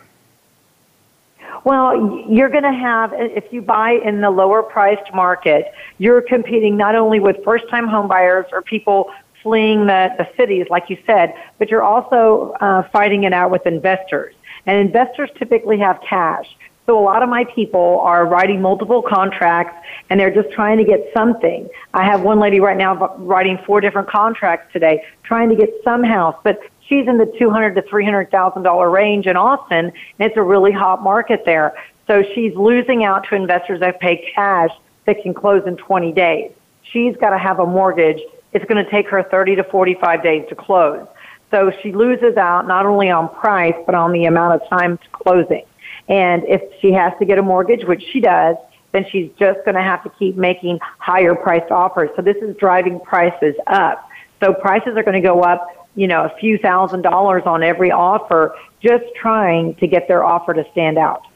Well, 1.64 2.24
you're 2.28 2.50
going 2.50 2.62
to 2.62 2.72
have, 2.72 3.12
if 3.14 3.52
you 3.52 3.60
buy 3.60 3.92
in 3.92 4.20
the 4.20 4.30
lower 4.30 4.62
priced 4.62 5.12
market, 5.12 5.72
you're 5.98 6.20
competing 6.20 6.76
not 6.76 6.94
only 6.94 7.18
with 7.18 7.42
first 7.42 7.68
time 7.68 7.88
home 7.88 8.06
buyers 8.06 8.46
or 8.52 8.62
people 8.62 9.10
fleeing 9.42 9.86
the, 9.86 10.14
the 10.18 10.28
cities, 10.36 10.66
like 10.70 10.90
you 10.90 10.98
said, 11.06 11.34
but 11.58 11.68
you're 11.68 11.82
also 11.82 12.54
uh, 12.60 12.82
fighting 12.90 13.24
it 13.24 13.32
out 13.32 13.50
with 13.50 13.66
investors. 13.66 14.34
And 14.66 14.78
investors 14.78 15.30
typically 15.36 15.78
have 15.78 16.00
cash. 16.02 16.54
So 16.86 16.96
a 16.96 17.02
lot 17.02 17.24
of 17.24 17.28
my 17.28 17.44
people 17.44 18.00
are 18.00 18.26
writing 18.26 18.62
multiple 18.62 19.02
contracts 19.02 19.84
and 20.08 20.20
they're 20.20 20.32
just 20.32 20.52
trying 20.52 20.78
to 20.78 20.84
get 20.84 21.10
something. 21.12 21.68
I 21.92 22.04
have 22.04 22.22
one 22.22 22.38
lady 22.38 22.60
right 22.60 22.76
now 22.76 23.16
writing 23.18 23.58
four 23.66 23.80
different 23.80 24.08
contracts 24.08 24.72
today, 24.72 25.04
trying 25.24 25.48
to 25.48 25.56
get 25.56 25.70
some 25.82 26.04
house, 26.04 26.36
but 26.44 26.60
she's 26.86 27.08
in 27.08 27.18
the 27.18 27.26
two 27.38 27.50
hundred 27.50 27.74
to 27.74 27.82
three 27.82 28.04
hundred 28.04 28.30
thousand 28.30 28.62
dollar 28.62 28.88
range 28.88 29.26
in 29.26 29.36
Austin, 29.36 29.86
and 29.86 29.92
it's 30.20 30.36
a 30.36 30.42
really 30.42 30.70
hot 30.70 31.02
market 31.02 31.44
there. 31.44 31.74
So 32.06 32.22
she's 32.34 32.54
losing 32.54 33.04
out 33.04 33.26
to 33.28 33.34
investors 33.34 33.80
that 33.80 33.98
pay 33.98 34.30
cash 34.32 34.70
that 35.06 35.20
can 35.22 35.34
close 35.34 35.66
in 35.66 35.76
20 35.76 36.12
days. 36.12 36.52
She's 36.82 37.16
got 37.16 37.30
to 37.30 37.38
have 37.38 37.58
a 37.58 37.66
mortgage. 37.66 38.20
It's 38.52 38.64
going 38.64 38.84
to 38.84 38.88
take 38.88 39.08
her 39.08 39.24
30 39.24 39.56
to 39.56 39.64
45 39.64 40.22
days 40.22 40.48
to 40.50 40.54
close. 40.54 41.06
So 41.50 41.72
she 41.82 41.92
loses 41.92 42.36
out 42.36 42.68
not 42.68 42.86
only 42.86 43.10
on 43.10 43.28
price, 43.28 43.74
but 43.86 43.94
on 43.96 44.12
the 44.12 44.26
amount 44.26 44.60
of 44.60 44.68
time 44.68 44.98
to 44.98 45.08
closing. 45.10 45.64
And 46.08 46.44
if 46.44 46.62
she 46.80 46.92
has 46.92 47.12
to 47.18 47.24
get 47.24 47.38
a 47.38 47.42
mortgage, 47.42 47.84
which 47.84 48.02
she 48.12 48.20
does, 48.20 48.56
then 48.92 49.04
she's 49.10 49.30
just 49.38 49.64
going 49.64 49.74
to 49.74 49.82
have 49.82 50.02
to 50.04 50.10
keep 50.18 50.36
making 50.36 50.78
higher 50.98 51.34
priced 51.34 51.70
offers. 51.70 52.10
So 52.16 52.22
this 52.22 52.36
is 52.36 52.56
driving 52.56 53.00
prices 53.00 53.54
up. 53.66 54.08
So 54.40 54.54
prices 54.54 54.96
are 54.96 55.02
going 55.02 55.20
to 55.20 55.26
go 55.26 55.42
up, 55.42 55.88
you 55.96 56.06
know, 56.06 56.24
a 56.24 56.30
few 56.38 56.58
thousand 56.58 57.02
dollars 57.02 57.42
on 57.46 57.62
every 57.62 57.90
offer 57.90 58.56
just 58.80 59.04
trying 59.14 59.74
to 59.76 59.86
get 59.86 60.06
their 60.08 60.24
offer 60.24 60.54
to 60.54 60.64
stand 60.72 60.98
out. 60.98 61.26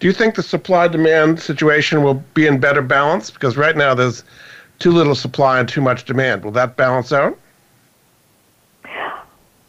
Do 0.00 0.06
you 0.06 0.12
think 0.12 0.34
the 0.34 0.42
supply 0.42 0.88
demand 0.88 1.40
situation 1.40 2.02
will 2.02 2.22
be 2.34 2.46
in 2.46 2.60
better 2.60 2.82
balance? 2.82 3.30
Because 3.30 3.56
right 3.56 3.76
now 3.76 3.94
there's 3.94 4.24
too 4.78 4.92
little 4.92 5.14
supply 5.14 5.58
and 5.58 5.68
too 5.68 5.80
much 5.80 6.04
demand. 6.04 6.44
Will 6.44 6.52
that 6.52 6.76
balance 6.76 7.12
out? 7.12 7.38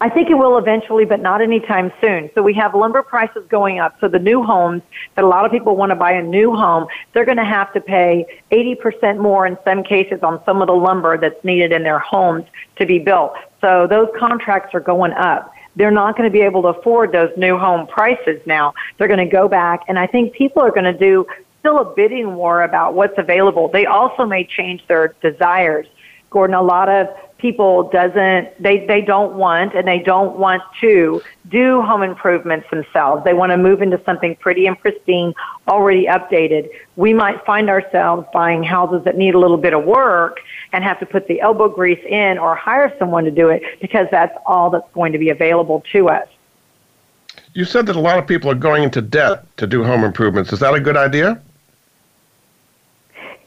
I 0.02 0.10
think 0.10 0.30
it 0.30 0.36
will 0.36 0.58
eventually, 0.58 1.04
but 1.04 1.20
not 1.20 1.42
anytime 1.42 1.92
soon. 2.00 2.30
So 2.34 2.42
we 2.42 2.54
have 2.54 2.74
lumber 2.74 3.04
prices 3.04 3.44
going 3.50 3.80
up. 3.80 3.98
So 4.00 4.08
the 4.08 4.20
new 4.20 4.44
homes 4.44 4.82
that 5.16 5.26
a 5.26 5.28
lot 5.28 5.46
of 5.46 5.52
people 5.52 5.76
want 5.76 5.90
to 5.90 5.96
buy 5.96 6.14
a 6.14 6.24
new 6.24 6.56
home, 6.56 6.88
they're 7.14 7.26
going 7.26 7.38
to 7.38 7.44
have 7.44 7.74
to 7.74 7.82
pay 7.82 8.26
80% 8.52 9.20
more 9.20 9.46
in 9.46 9.58
some 9.66 9.84
cases 9.84 10.20
on 10.24 10.42
some 10.46 10.62
of 10.62 10.68
the 10.68 10.74
lumber 10.74 11.18
that's 11.18 11.44
needed 11.44 11.74
in 11.74 11.84
their 11.84 12.00
homes 12.00 12.46
to 12.78 12.86
be 12.86 12.98
built. 12.98 13.34
So 13.60 13.88
those 13.88 14.08
contracts 14.18 14.74
are 14.74 14.80
going 14.80 15.12
up. 15.14 15.52
They're 15.76 15.92
not 15.92 16.18
going 16.18 16.30
to 16.30 16.34
be 16.34 16.42
able 16.42 16.62
to 16.64 16.70
afford 16.70 17.12
those 17.12 17.32
new 17.38 17.58
home 17.58 17.86
prices 17.88 18.42
now. 18.46 18.74
They're 18.98 19.08
going 19.08 19.20
to 19.20 19.26
go 19.26 19.50
back, 19.50 19.82
and 19.88 20.00
I 20.00 20.08
think 20.08 20.34
people 20.34 20.62
are 20.62 20.72
going 20.72 20.86
to 20.86 20.98
do 20.98 21.26
still 21.60 21.80
a 21.80 21.94
bidding 21.94 22.36
war 22.36 22.64
about 22.64 22.94
what's 22.94 23.18
available. 23.18 23.68
They 23.68 23.86
also 23.86 24.26
may 24.26 24.46
change 24.46 24.86
their 24.88 25.16
desires. 25.22 25.88
Jordan, 26.32 26.56
a 26.56 26.62
lot 26.62 26.90
of 26.90 27.08
people 27.40 27.90
doesn't 27.90 28.62
they 28.62 28.86
they 28.86 29.02
don't 29.02 29.36
want 29.36 29.74
and 29.74 29.88
they 29.88 30.00
don't 30.00 30.38
want 30.38 30.62
to 30.82 31.22
do 31.50 31.82
home 31.82 32.04
improvements 32.04 32.70
themselves. 32.70 33.24
They 33.24 33.34
want 33.34 33.52
to 33.52 33.58
move 33.58 33.82
into 33.82 34.00
something 34.06 34.36
pretty 34.36 34.68
and 34.68 34.78
pristine 34.80 35.34
already 35.68 36.06
updated. 36.06 36.70
We 36.96 37.14
might 37.14 37.44
find 37.46 37.70
ourselves 37.70 38.28
buying 38.32 38.64
houses 38.64 39.04
that 39.06 39.18
need 39.18 39.34
a 39.34 39.40
little 39.40 39.58
bit 39.58 39.74
of 39.74 39.84
work 39.86 40.40
and 40.74 40.84
have 40.84 41.00
to 41.00 41.06
put 41.06 41.28
the 41.28 41.42
elbow 41.42 41.70
grease 41.70 42.04
in 42.08 42.38
or 42.38 42.56
hire 42.56 42.94
someone 43.00 43.24
to 43.24 43.32
do 43.32 43.50
it 43.50 43.64
because 43.82 44.08
that's 44.12 44.38
all 44.46 44.70
that's 44.70 44.92
going 44.94 45.14
to 45.14 45.18
be 45.18 45.30
available 45.30 45.84
to 45.92 46.10
us. 46.10 46.28
You 47.54 47.66
said 47.66 47.88
that 47.88 47.96
a 47.96 48.00
lot 48.00 48.20
of 48.20 48.28
people 48.28 48.52
are 48.52 48.56
going 48.56 48.84
into 48.84 49.02
debt 49.02 49.46
to 49.58 49.66
do 49.66 49.84
home 49.84 50.04
improvements. 50.04 50.54
Is 50.54 50.60
that 50.60 50.74
a 50.74 50.80
good 50.80 50.98
idea 50.98 51.42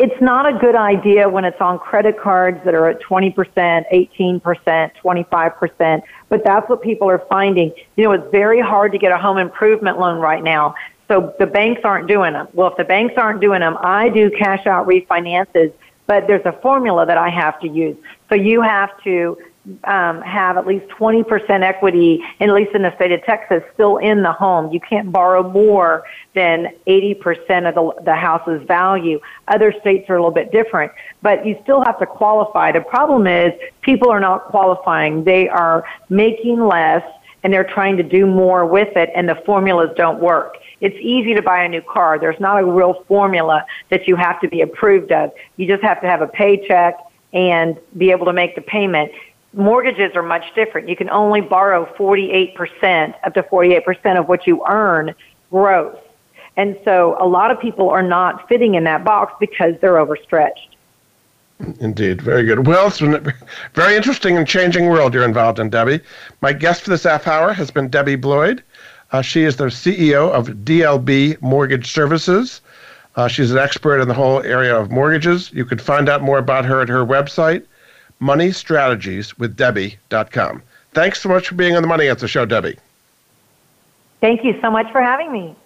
it's 0.03 0.21
not 0.21 0.53
a 0.53 0.59
good 0.59 0.75
idea 0.75 1.29
when 1.29 1.45
it's 1.45 1.61
on 1.61 1.79
credit 1.79 2.19
cards 2.19 2.59
that 2.65 2.75
are 2.75 2.89
at 2.89 3.01
20%, 3.01 3.33
18%, 3.33 4.43
25%, 4.43 6.03
but 6.29 6.45
that's 6.45 6.69
what 6.69 6.83
people 6.83 7.09
are 7.09 7.23
finding. 7.31 7.73
You 7.95 8.05
know, 8.05 8.11
it's 8.11 8.29
very 8.33 8.61
hard 8.61 8.91
to 8.93 8.99
get 8.99 9.13
a 9.13 9.17
home 9.17 9.39
improvement 9.39 10.01
loan 10.01 10.19
right 10.19 10.43
now. 10.43 10.75
So 11.07 11.33
the 11.39 11.47
banks 11.47 11.83
aren't 11.85 12.09
doing 12.09 12.33
them. 12.33 12.49
Well, 12.53 12.69
if 12.73 12.77
the 12.77 12.85
banks 12.85 13.15
aren't 13.17 13.41
doing 13.41 13.61
them, 13.61 13.77
I 13.81 14.09
do 14.09 14.29
cash 14.29 14.67
out 14.67 14.89
refinances, 14.89 15.73
but 16.09 16.27
there's 16.27 16.45
a 16.47 16.53
formula 16.61 17.07
that 17.07 17.17
I 17.17 17.29
have 17.29 17.61
to 17.61 17.69
use. 17.69 17.97
So 18.29 18.35
you 18.35 18.61
have 18.61 18.91
to 19.05 19.39
um, 19.85 20.21
have 20.23 20.57
at 20.57 20.67
least 20.67 20.87
20% 20.89 21.63
equity, 21.63 22.23
at 22.41 22.51
least 22.51 22.75
in 22.75 22.83
the 22.83 22.95
state 22.97 23.13
of 23.13 23.23
Texas, 23.25 23.63
still 23.75 23.99
in 23.99 24.23
the 24.23 24.33
home. 24.33 24.73
You 24.73 24.81
can't 24.81 25.13
borrow 25.13 25.49
more 25.49 26.05
than 26.35 26.69
80% 26.87 27.69
of 27.69 27.75
the, 27.75 28.03
the 28.05 28.15
house's 28.15 28.67
value. 28.67 29.21
Other 29.49 29.73
states 29.81 30.11
are 30.11 30.17
a 30.17 30.19
little 30.19 30.33
bit 30.33 30.51
different, 30.51 30.91
but 31.23 31.47
you 31.47 31.59
still 31.63 31.85
have 31.85 31.99
to 32.01 32.07
qualify. 32.07 32.73
The 32.73 32.81
problem 32.81 33.27
is 33.27 33.53
people 33.83 34.11
are 34.11 34.21
not 34.21 34.47
qualifying. 34.47 35.25
They 35.25 35.49
are 35.49 35.85
making 36.09 36.67
less 36.67 37.05
and 37.45 37.53
they're 37.53 37.65
trying 37.65 37.97
to 37.97 38.03
do 38.03 38.27
more 38.27 38.67
with 38.67 38.97
it 38.97 39.11
and 39.15 39.29
the 39.29 39.41
formulas 39.47 39.91
don't 39.97 40.21
work. 40.21 40.57
It's 40.81 40.97
easy 41.01 41.35
to 41.35 41.43
buy 41.43 41.63
a 41.65 41.69
new 41.69 41.83
car. 41.83 42.19
There's 42.19 42.39
not 42.41 42.61
a 42.61 42.65
real 42.65 43.05
formula 43.07 43.65
that 43.91 44.09
you 44.09 44.17
have 44.17 44.41
to 44.41 44.49
be 44.49 44.61
approved 44.63 45.13
of. 45.13 45.31
You 45.57 45.69
just 45.69 45.83
have 45.83 46.01
to 46.01 46.09
have 46.09 46.23
a 46.23 46.27
paycheck 46.27 46.97
and 47.33 47.79
be 47.97 48.11
able 48.11 48.27
to 48.27 48.33
make 48.33 48.55
the 48.55 48.61
payment 48.61 49.13
mortgages 49.53 50.15
are 50.15 50.23
much 50.23 50.55
different. 50.55 50.89
You 50.89 50.97
can 50.97 51.11
only 51.11 51.41
borrow 51.41 51.85
48%, 51.97 53.15
up 53.25 53.35
to 53.35 53.43
48% 53.43 54.19
of 54.19 54.29
what 54.29 54.47
you 54.47 54.65
earn 54.67 55.15
gross. 55.51 55.97
And 56.57 56.79
so 56.85 57.17
a 57.19 57.27
lot 57.27 57.51
of 57.51 57.61
people 57.61 57.89
are 57.89 58.03
not 58.03 58.49
fitting 58.49 58.75
in 58.75 58.85
that 58.85 59.05
box 59.05 59.33
because 59.41 59.79
they're 59.81 59.99
overstretched. 59.99 60.77
Indeed. 61.81 62.21
Very 62.21 62.45
good. 62.45 62.67
Well, 62.67 62.89
it's 62.89 63.01
been 63.01 63.15
a 63.15 63.35
very 63.75 63.95
interesting 63.95 64.37
and 64.37 64.47
changing 64.47 64.89
world 64.89 65.15
you're 65.15 65.25
involved 65.25 65.59
in, 65.59 65.71
Debbie. 65.71 66.01
My 66.41 66.53
guest 66.53 66.83
for 66.83 66.91
this 66.91 67.05
half 67.05 67.27
hour 67.27 67.53
has 67.53 67.71
been 67.71 67.89
Debbie 67.89 68.17
Bloyd. 68.17 68.63
Uh, 69.13 69.23
she 69.23 69.45
is 69.45 69.57
the 69.57 69.67
CEO 69.67 70.31
of 70.31 70.49
DLB 70.49 71.41
Mortgage 71.41 71.93
Services. 71.93 72.61
Uh, 73.15 73.29
she's 73.29 73.51
an 73.51 73.59
expert 73.59 74.01
in 74.01 74.09
the 74.09 74.15
whole 74.15 74.43
area 74.43 74.75
of 74.75 74.91
mortgages. 74.91 75.53
You 75.53 75.65
can 75.65 75.79
find 75.79 76.09
out 76.09 76.23
more 76.23 76.39
about 76.39 76.65
her 76.65 76.81
at 76.81 76.89
her 76.89 77.05
website, 77.05 77.65
moneystrategieswithdebbie.com. 78.23 80.63
Thanks 80.93 81.21
so 81.21 81.29
much 81.29 81.49
for 81.49 81.57
being 81.57 81.75
on 81.75 81.83
the 81.83 81.89
Money 81.89 82.09
Answer 82.09 82.29
Show, 82.29 82.47
Debbie. 82.47 82.79
Thank 84.21 84.45
you 84.45 84.57
so 84.63 84.71
much 84.71 84.87
for 84.93 85.03
having 85.03 85.33
me. 85.33 85.57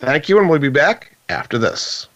Thank 0.00 0.28
you, 0.28 0.38
and 0.38 0.50
we'll 0.50 0.58
be 0.58 0.68
back 0.68 1.16
after 1.30 1.56
this. 1.56 2.06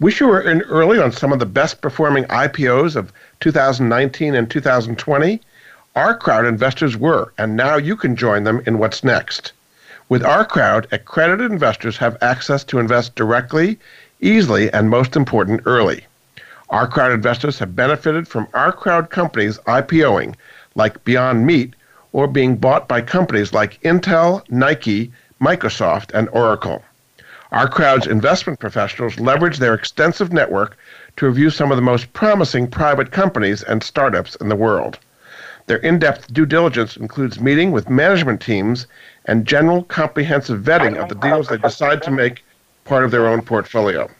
Wish 0.00 0.20
you 0.20 0.26
were 0.26 0.40
in 0.40 0.62
early 0.62 0.98
on 0.98 1.12
some 1.12 1.32
of 1.32 1.38
the 1.38 1.46
best 1.46 1.80
performing 1.80 2.24
IPOs 2.24 2.96
of 2.96 3.12
2019 3.38 4.34
and 4.34 4.50
2020. 4.50 5.40
Our 5.94 6.16
crowd 6.16 6.44
investors 6.44 6.96
were, 6.96 7.32
and 7.38 7.56
now 7.56 7.76
you 7.76 7.94
can 7.94 8.16
join 8.16 8.42
them 8.42 8.60
in 8.66 8.78
what's 8.78 9.04
next. 9.04 9.52
With 10.08 10.24
our 10.24 10.44
crowd, 10.44 10.88
accredited 10.90 11.52
investors 11.52 11.96
have 11.98 12.18
access 12.20 12.64
to 12.64 12.80
invest 12.80 13.14
directly, 13.14 13.78
easily, 14.20 14.72
and 14.72 14.90
most 14.90 15.14
important, 15.14 15.60
early. 15.64 16.04
Our 16.70 16.86
crowd 16.86 17.12
investors 17.12 17.58
have 17.58 17.76
benefited 17.76 18.26
from 18.26 18.48
our 18.54 18.72
crowd 18.72 19.10
companies 19.10 19.58
IPOing, 19.66 20.34
like 20.74 21.04
Beyond 21.04 21.46
Meat, 21.46 21.74
or 22.12 22.26
being 22.26 22.56
bought 22.56 22.88
by 22.88 23.00
companies 23.00 23.52
like 23.52 23.80
Intel, 23.82 24.42
Nike, 24.48 25.12
Microsoft, 25.40 26.10
and 26.14 26.28
Oracle. 26.30 26.82
Our 27.52 27.68
crowd's 27.68 28.06
investment 28.06 28.58
professionals 28.58 29.20
leverage 29.20 29.58
their 29.58 29.74
extensive 29.74 30.32
network 30.32 30.76
to 31.16 31.26
review 31.26 31.50
some 31.50 31.70
of 31.70 31.76
the 31.76 31.82
most 31.82 32.12
promising 32.12 32.66
private 32.66 33.12
companies 33.12 33.62
and 33.62 33.82
startups 33.82 34.34
in 34.36 34.48
the 34.48 34.56
world. 34.56 34.98
Their 35.66 35.78
in 35.78 35.98
depth 35.98 36.32
due 36.32 36.46
diligence 36.46 36.96
includes 36.96 37.40
meeting 37.40 37.72
with 37.72 37.88
management 37.88 38.40
teams 38.40 38.86
and 39.26 39.46
general 39.46 39.84
comprehensive 39.84 40.60
vetting 40.62 40.96
of 40.96 41.08
the 41.08 41.14
deals 41.14 41.48
they 41.48 41.58
decide 41.58 42.02
to 42.02 42.10
make 42.10 42.44
part 42.84 43.04
of 43.04 43.10
their 43.10 43.26
own 43.26 43.42
portfolio. 43.42 44.10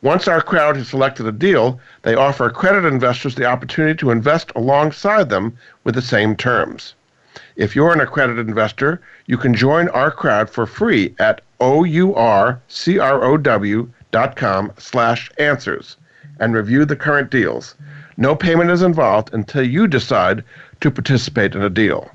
Once 0.00 0.28
our 0.28 0.40
crowd 0.40 0.76
has 0.76 0.88
selected 0.88 1.26
a 1.26 1.32
deal, 1.32 1.80
they 2.02 2.14
offer 2.14 2.46
accredited 2.46 2.92
investors 2.92 3.34
the 3.34 3.44
opportunity 3.44 3.96
to 3.96 4.12
invest 4.12 4.52
alongside 4.54 5.28
them 5.28 5.56
with 5.82 5.96
the 5.96 6.02
same 6.02 6.36
terms. 6.36 6.94
If 7.56 7.74
you're 7.74 7.92
an 7.92 8.00
accredited 8.00 8.46
investor, 8.46 9.00
you 9.26 9.36
can 9.36 9.54
join 9.54 9.88
our 9.88 10.12
crowd 10.12 10.48
for 10.48 10.66
free 10.66 11.16
at 11.18 11.40
ourcrowd.com 11.60 11.92
slash 14.78 15.30
answers 15.38 15.96
and 16.38 16.54
review 16.54 16.84
the 16.84 16.94
current 16.96 17.30
deals. 17.30 17.74
No 18.16 18.36
payment 18.36 18.70
is 18.70 18.82
involved 18.82 19.34
until 19.34 19.64
you 19.64 19.88
decide 19.88 20.44
to 20.80 20.92
participate 20.92 21.56
in 21.56 21.62
a 21.62 21.70
deal. 21.70 22.08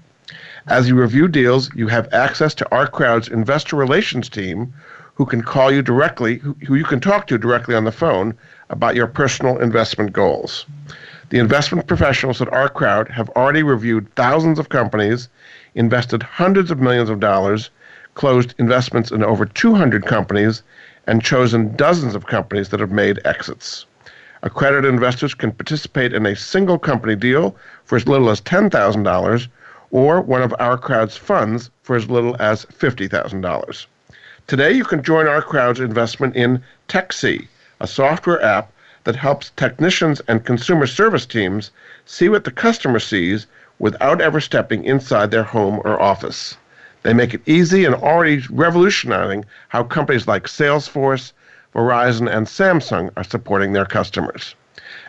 As 0.68 0.88
you 0.88 0.96
review 0.96 1.28
deals, 1.28 1.70
you 1.76 1.90
have 1.90 2.14
access 2.14 2.54
to 2.56 2.72
our 2.72 2.88
crowd's 2.88 3.28
investor 3.28 3.76
relations 3.76 4.30
team 4.30 4.74
who 5.16 5.26
can 5.26 5.42
call 5.42 5.72
you 5.72 5.82
directly, 5.82 6.38
who, 6.38 6.76
you 6.76 6.84
can 6.84 7.00
talk 7.00 7.28
to 7.28 7.38
directly 7.38 7.76
on 7.76 7.84
the 7.84 7.92
phone 7.92 8.36
about 8.70 8.96
your 8.96 9.08
personal 9.08 9.60
investment 9.60 10.12
goals. 10.12 10.66
The 11.30 11.40
investment 11.40 11.88
professionals 11.88 12.42
at 12.42 12.52
our 12.52 12.70
crowd 12.70 13.10
have 13.10 13.30
already 13.30 13.64
reviewed 13.64 14.14
thousands 14.16 14.60
of 14.60 14.70
companies, 14.70 15.30
invested 15.76 16.24
hundreds 16.24 16.72
of 16.72 16.80
millions 16.80 17.10
of 17.10 17.20
dollars, 17.20 17.70
closed 18.16 18.54
investments 18.58 19.12
in 19.12 19.24
over 19.24 19.46
200 19.46 20.06
companies, 20.06 20.64
and 21.08 21.24
chosen 21.24 21.76
dozens 21.76 22.16
of 22.16 22.28
companies 22.28 22.70
that 22.70 22.80
have 22.80 22.92
made 22.92 23.20
exits. 23.26 23.86
Accredited 24.44 24.92
investors 24.92 25.34
can 25.34 25.52
participate 25.52 26.14
in 26.14 26.26
a 26.26 26.36
single 26.36 26.78
company 26.78 27.16
deal 27.16 27.56
for 27.86 27.96
as 27.96 28.08
little 28.08 28.30
as 28.30 28.42
$10,000 28.42 29.48
or 29.92 30.22
one 30.22 30.42
of 30.42 30.56
our 30.60 30.78
crowd's 30.78 31.16
funds 31.16 31.70
for 31.84 31.96
as 31.96 32.10
little 32.10 32.36
as 32.40 32.66
$50,000. 32.66 33.86
Today, 34.46 34.74
you 34.74 34.84
can 34.84 35.02
join 35.02 35.26
our 35.26 35.42
crowd's 35.42 35.80
investment 35.80 36.36
in 36.36 36.62
TechSee, 36.90 37.48
a 37.80 37.88
software 37.88 38.42
app 38.44 38.74
that 39.06 39.16
helps 39.16 39.52
technicians 39.52 40.20
and 40.28 40.46
consumer 40.46 40.86
service 40.86 41.26
teams 41.26 41.72
see 42.06 42.28
what 42.28 42.44
the 42.44 42.52
customer 42.52 43.00
sees 43.00 43.48
without 43.80 44.20
ever 44.20 44.42
stepping 44.42 44.84
inside 44.84 45.32
their 45.32 45.44
home 45.44 45.80
or 45.86 46.02
office. 46.02 46.58
They 47.04 47.14
make 47.14 47.34
it 47.34 47.42
easy 47.46 47.86
and 47.86 47.96
already 47.96 48.44
revolutionizing 48.50 49.46
how 49.70 49.84
companies 49.84 50.28
like 50.28 50.44
Salesforce, 50.44 51.32
Verizon, 51.74 52.30
and 52.30 52.46
Samsung 52.46 53.12
are 53.16 53.24
supporting 53.24 53.72
their 53.72 53.86
customers. 53.86 54.56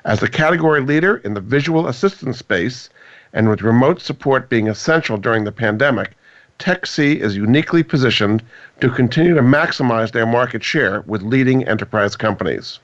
As 0.04 0.20
the 0.20 0.28
category 0.28 0.80
leader 0.80 1.16
in 1.18 1.34
the 1.34 1.40
visual 1.40 1.88
assistance 1.88 2.38
space, 2.38 2.88
and 3.32 3.48
with 3.48 3.62
remote 3.62 4.00
support 4.00 4.48
being 4.48 4.68
essential 4.68 5.16
during 5.16 5.42
the 5.42 5.52
pandemic, 5.52 6.12
TechSee 6.58 7.16
is 7.16 7.36
uniquely 7.36 7.82
positioned 7.82 8.42
to 8.80 8.90
continue 8.90 9.34
to 9.34 9.42
maximize 9.42 10.12
their 10.12 10.26
market 10.26 10.62
share 10.62 11.02
with 11.02 11.22
leading 11.22 11.66
enterprise 11.66 12.16
companies. 12.16 12.78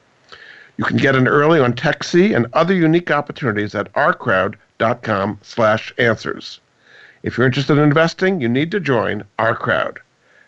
You 0.76 0.84
can 0.84 0.96
get 0.96 1.14
in 1.14 1.28
early 1.28 1.60
on 1.60 1.74
TechSee 1.74 2.34
and 2.34 2.46
other 2.52 2.74
unique 2.74 3.10
opportunities 3.10 3.74
at 3.74 3.92
ourcrowd.com 3.92 5.38
slash 5.42 5.94
answers. 5.98 6.60
If 7.22 7.36
you're 7.36 7.46
interested 7.46 7.74
in 7.74 7.84
investing, 7.84 8.40
you 8.40 8.48
need 8.48 8.70
to 8.70 8.80
join 8.80 9.24
our 9.38 9.54
crowd. 9.54 10.00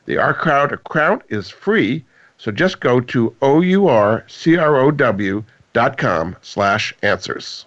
The 0.06 0.18
Our 0.18 0.34
Crowd 0.34 0.72
account 0.72 1.22
is 1.28 1.48
free, 1.48 2.04
so 2.36 2.50
just 2.50 2.80
go 2.80 2.98
to 3.00 3.36
ourcrowd.com 3.40 4.26
slash 6.40 6.94
answers. 7.02 7.66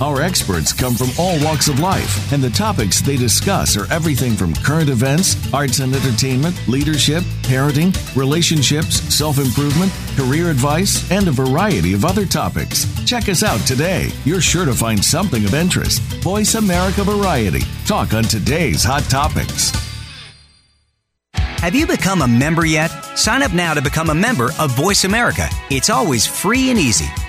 Our 0.00 0.20
experts 0.20 0.74
come 0.74 0.94
from 0.94 1.08
all 1.18 1.42
walks 1.42 1.68
of 1.68 1.80
life, 1.80 2.30
and 2.30 2.42
the 2.42 2.50
topics 2.50 3.00
they 3.00 3.16
discuss 3.16 3.78
are 3.78 3.90
everything 3.90 4.32
from 4.34 4.52
current 4.56 4.90
events, 4.90 5.36
arts 5.54 5.78
and 5.78 5.94
entertainment, 5.94 6.54
leadership, 6.68 7.22
parenting, 7.42 7.94
relationships, 8.14 8.96
self 9.14 9.38
improvement, 9.38 9.90
career 10.14 10.50
advice, 10.50 11.10
and 11.10 11.26
a 11.28 11.32
variety 11.32 11.94
of 11.94 12.04
other 12.04 12.26
topics. 12.26 12.86
Check 13.06 13.30
us 13.30 13.42
out 13.42 13.60
today. 13.60 14.10
You're 14.26 14.42
sure 14.42 14.66
to 14.66 14.74
find 14.74 15.02
something 15.02 15.44
of 15.46 15.54
interest. 15.54 16.02
Voice 16.22 16.56
America 16.56 17.02
Variety. 17.02 17.62
Talk 17.86 18.12
on 18.12 18.24
today's 18.24 18.84
hot 18.84 19.04
topics. 19.04 19.72
Have 21.32 21.74
you 21.74 21.86
become 21.86 22.20
a 22.20 22.28
member 22.28 22.66
yet? 22.66 22.88
Sign 23.16 23.42
up 23.42 23.54
now 23.54 23.72
to 23.72 23.80
become 23.80 24.10
a 24.10 24.14
member 24.14 24.50
of 24.58 24.76
Voice 24.76 25.04
America. 25.04 25.48
It's 25.70 25.88
always 25.88 26.26
free 26.26 26.68
and 26.68 26.78
easy. 26.78 27.06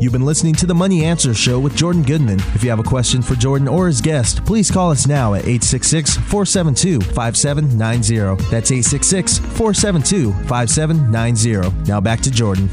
You've 0.00 0.12
been 0.12 0.24
listening 0.24 0.54
to 0.54 0.66
the 0.66 0.76
Money 0.76 1.04
Answer 1.04 1.34
Show 1.34 1.58
with 1.58 1.74
Jordan 1.74 2.04
Goodman. 2.04 2.38
If 2.54 2.62
you 2.62 2.70
have 2.70 2.78
a 2.78 2.84
question 2.84 3.20
for 3.20 3.34
Jordan 3.34 3.66
or 3.66 3.88
his 3.88 4.00
guest, 4.00 4.44
please 4.44 4.70
call 4.70 4.92
us 4.92 5.08
now 5.08 5.34
at 5.34 5.40
866 5.40 6.18
472 6.18 7.00
5790. 7.00 8.44
That's 8.48 8.70
866 8.70 9.38
472 9.38 10.32
5790. 10.46 11.90
Now 11.90 12.00
back 12.00 12.20
to 12.20 12.30
Jordan. 12.30 12.70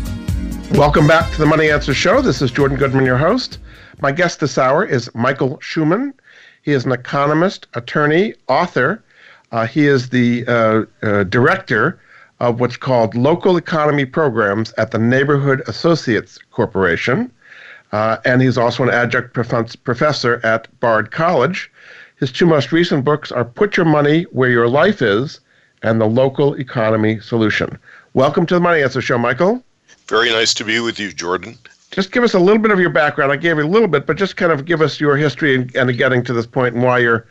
Welcome 0.73 1.07
back 1.07 1.31
to 1.31 1.39
the 1.39 1.47
Money 1.47 1.71
Answer 1.71 1.95
Show. 1.95 2.21
This 2.21 2.43
is 2.43 2.51
Jordan 2.51 2.77
Goodman, 2.77 3.07
your 3.07 3.17
host. 3.17 3.57
My 4.01 4.11
guest 4.11 4.39
this 4.39 4.59
hour 4.59 4.85
is 4.85 5.09
Michael 5.15 5.57
Shuman. 5.57 6.13
He 6.61 6.73
is 6.73 6.85
an 6.85 6.91
economist, 6.91 7.65
attorney, 7.73 8.35
author. 8.47 9.03
Uh, 9.51 9.65
he 9.65 9.87
is 9.87 10.09
the 10.09 10.45
uh, 10.47 10.83
uh, 11.01 11.23
director 11.23 11.99
of 12.39 12.59
what's 12.59 12.77
called 12.77 13.15
local 13.15 13.57
economy 13.57 14.05
programs 14.05 14.73
at 14.73 14.91
the 14.91 14.97
Neighborhood 14.97 15.61
Associates 15.67 16.37
Corporation. 16.51 17.31
Uh, 17.91 18.17
and 18.25 18.41
he's 18.41 18.57
also 18.57 18.83
an 18.83 18.89
adjunct 18.89 19.33
prof- 19.33 19.83
professor 19.83 20.41
at 20.43 20.67
Bard 20.79 21.11
College. 21.11 21.71
His 22.19 22.31
two 22.31 22.45
most 22.45 22.71
recent 22.71 23.05
books 23.05 23.31
are 23.31 23.45
Put 23.45 23.77
Your 23.77 23.85
Money 23.85 24.23
Where 24.31 24.49
Your 24.49 24.67
Life 24.67 25.01
Is 25.01 25.39
and 25.81 26.01
The 26.01 26.05
Local 26.07 26.55
Economy 26.55 27.19
Solution. 27.19 27.77
Welcome 28.13 28.45
to 28.47 28.53
the 28.55 28.59
Money 28.59 28.81
Answer 28.81 29.01
Show, 29.01 29.17
Michael. 29.17 29.63
Very 30.07 30.29
nice 30.29 30.53
to 30.55 30.63
be 30.63 30.79
with 30.79 30.99
you, 30.99 31.11
Jordan. 31.11 31.57
just 31.91 32.11
give 32.11 32.23
us 32.23 32.33
a 32.33 32.39
little 32.39 32.61
bit 32.61 32.71
of 32.71 32.79
your 32.79 32.89
background. 32.89 33.31
I 33.31 33.37
gave 33.37 33.57
you 33.57 33.63
a 33.63 33.67
little 33.67 33.87
bit, 33.87 34.05
but 34.05 34.17
just 34.17 34.35
kind 34.35 34.51
of 34.51 34.65
give 34.65 34.81
us 34.81 34.99
your 34.99 35.15
history 35.15 35.55
and, 35.55 35.73
and 35.75 35.97
getting 35.97 36.23
to 36.25 36.33
this 36.33 36.45
point 36.45 36.75
and 36.75 36.83
why 36.83 36.99
you 36.99 37.23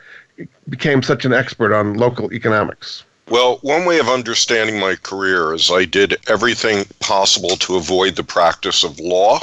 became 0.69 1.03
such 1.03 1.25
an 1.25 1.33
expert 1.33 1.75
on 1.75 1.95
local 1.95 2.33
economics. 2.33 3.05
Well, 3.31 3.57
one 3.63 3.87
way 3.87 3.99
of 3.99 4.09
understanding 4.11 4.79
my 4.79 4.97
career 4.97 5.55
is 5.55 5.71
I 5.71 5.87
did 5.87 6.19
everything 6.29 6.85
possible 7.01 7.57
to 7.57 7.77
avoid 7.77 8.17
the 8.17 8.23
practice 8.23 8.85
of 8.85 9.01
law. 9.01 9.41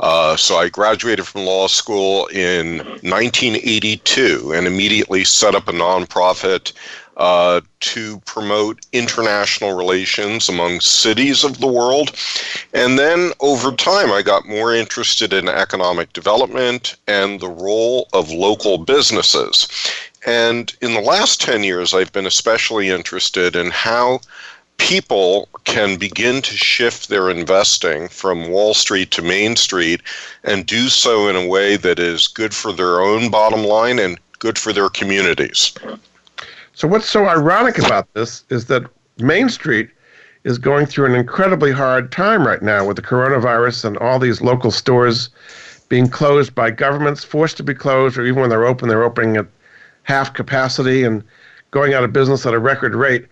Uh, 0.00 0.34
so 0.36 0.56
I 0.56 0.70
graduated 0.70 1.26
from 1.26 1.44
law 1.44 1.66
school 1.66 2.26
in 2.28 2.78
1982 2.78 4.52
and 4.54 4.66
immediately 4.66 5.24
set 5.24 5.54
up 5.54 5.68
a 5.68 5.72
nonprofit 5.72 6.72
uh, 7.18 7.60
to 7.80 8.18
promote 8.20 8.86
international 8.92 9.74
relations 9.76 10.48
among 10.48 10.80
cities 10.80 11.44
of 11.44 11.60
the 11.60 11.66
world. 11.66 12.12
And 12.72 12.98
then 12.98 13.32
over 13.40 13.72
time, 13.72 14.10
I 14.10 14.22
got 14.22 14.48
more 14.48 14.74
interested 14.74 15.34
in 15.34 15.48
economic 15.48 16.14
development 16.14 16.96
and 17.06 17.40
the 17.40 17.50
role 17.50 18.08
of 18.14 18.30
local 18.30 18.78
businesses. 18.78 19.68
And 20.24 20.74
in 20.80 20.94
the 20.94 21.00
last 21.00 21.40
10 21.40 21.64
years, 21.64 21.94
I've 21.94 22.12
been 22.12 22.26
especially 22.26 22.90
interested 22.90 23.56
in 23.56 23.70
how 23.70 24.20
people 24.78 25.48
can 25.64 25.96
begin 25.96 26.42
to 26.42 26.56
shift 26.56 27.08
their 27.08 27.30
investing 27.30 28.08
from 28.08 28.48
Wall 28.48 28.74
Street 28.74 29.10
to 29.12 29.22
Main 29.22 29.56
Street 29.56 30.00
and 30.44 30.66
do 30.66 30.88
so 30.88 31.28
in 31.28 31.36
a 31.36 31.46
way 31.46 31.76
that 31.76 31.98
is 31.98 32.28
good 32.28 32.54
for 32.54 32.72
their 32.72 33.00
own 33.00 33.30
bottom 33.30 33.64
line 33.64 33.98
and 33.98 34.18
good 34.38 34.58
for 34.58 34.72
their 34.72 34.88
communities. 34.88 35.72
So, 36.74 36.88
what's 36.88 37.08
so 37.08 37.26
ironic 37.26 37.78
about 37.78 38.12
this 38.14 38.44
is 38.48 38.66
that 38.66 38.84
Main 39.18 39.48
Street 39.48 39.90
is 40.44 40.58
going 40.58 40.86
through 40.86 41.06
an 41.06 41.14
incredibly 41.14 41.70
hard 41.70 42.10
time 42.10 42.46
right 42.46 42.62
now 42.62 42.84
with 42.84 42.96
the 42.96 43.02
coronavirus 43.02 43.84
and 43.84 43.96
all 43.98 44.18
these 44.18 44.40
local 44.40 44.70
stores 44.70 45.30
being 45.88 46.08
closed 46.08 46.54
by 46.54 46.70
governments, 46.70 47.22
forced 47.22 47.56
to 47.58 47.62
be 47.62 47.74
closed, 47.74 48.18
or 48.18 48.24
even 48.24 48.40
when 48.40 48.50
they're 48.50 48.66
open, 48.66 48.88
they're 48.88 49.04
opening 49.04 49.36
at 49.36 49.46
half 50.04 50.34
capacity 50.34 51.04
and 51.04 51.22
going 51.70 51.94
out 51.94 52.04
of 52.04 52.12
business 52.12 52.46
at 52.46 52.54
a 52.54 52.58
record 52.58 52.94
rate. 52.94 53.26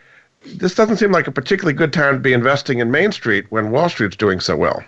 This 0.44 0.74
doesn't 0.74 0.96
seem 0.96 1.12
like 1.12 1.26
a 1.26 1.32
particularly 1.32 1.76
good 1.76 1.92
time 1.92 2.14
to 2.14 2.20
be 2.20 2.32
investing 2.32 2.78
in 2.78 2.90
Main 2.90 3.12
Street 3.12 3.46
when 3.50 3.70
Wall 3.70 3.88
Street's 3.88 4.16
doing 4.16 4.40
so 4.40 4.56
well. 4.56 4.82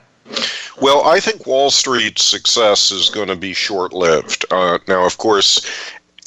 Well, 0.80 1.06
I 1.06 1.20
think 1.20 1.46
Wall 1.46 1.70
Street's 1.70 2.24
success 2.24 2.90
is 2.90 3.10
going 3.10 3.28
to 3.28 3.36
be 3.36 3.52
short 3.52 3.92
lived. 3.92 4.46
Uh, 4.50 4.78
now, 4.88 5.04
of 5.04 5.18
course, 5.18 5.64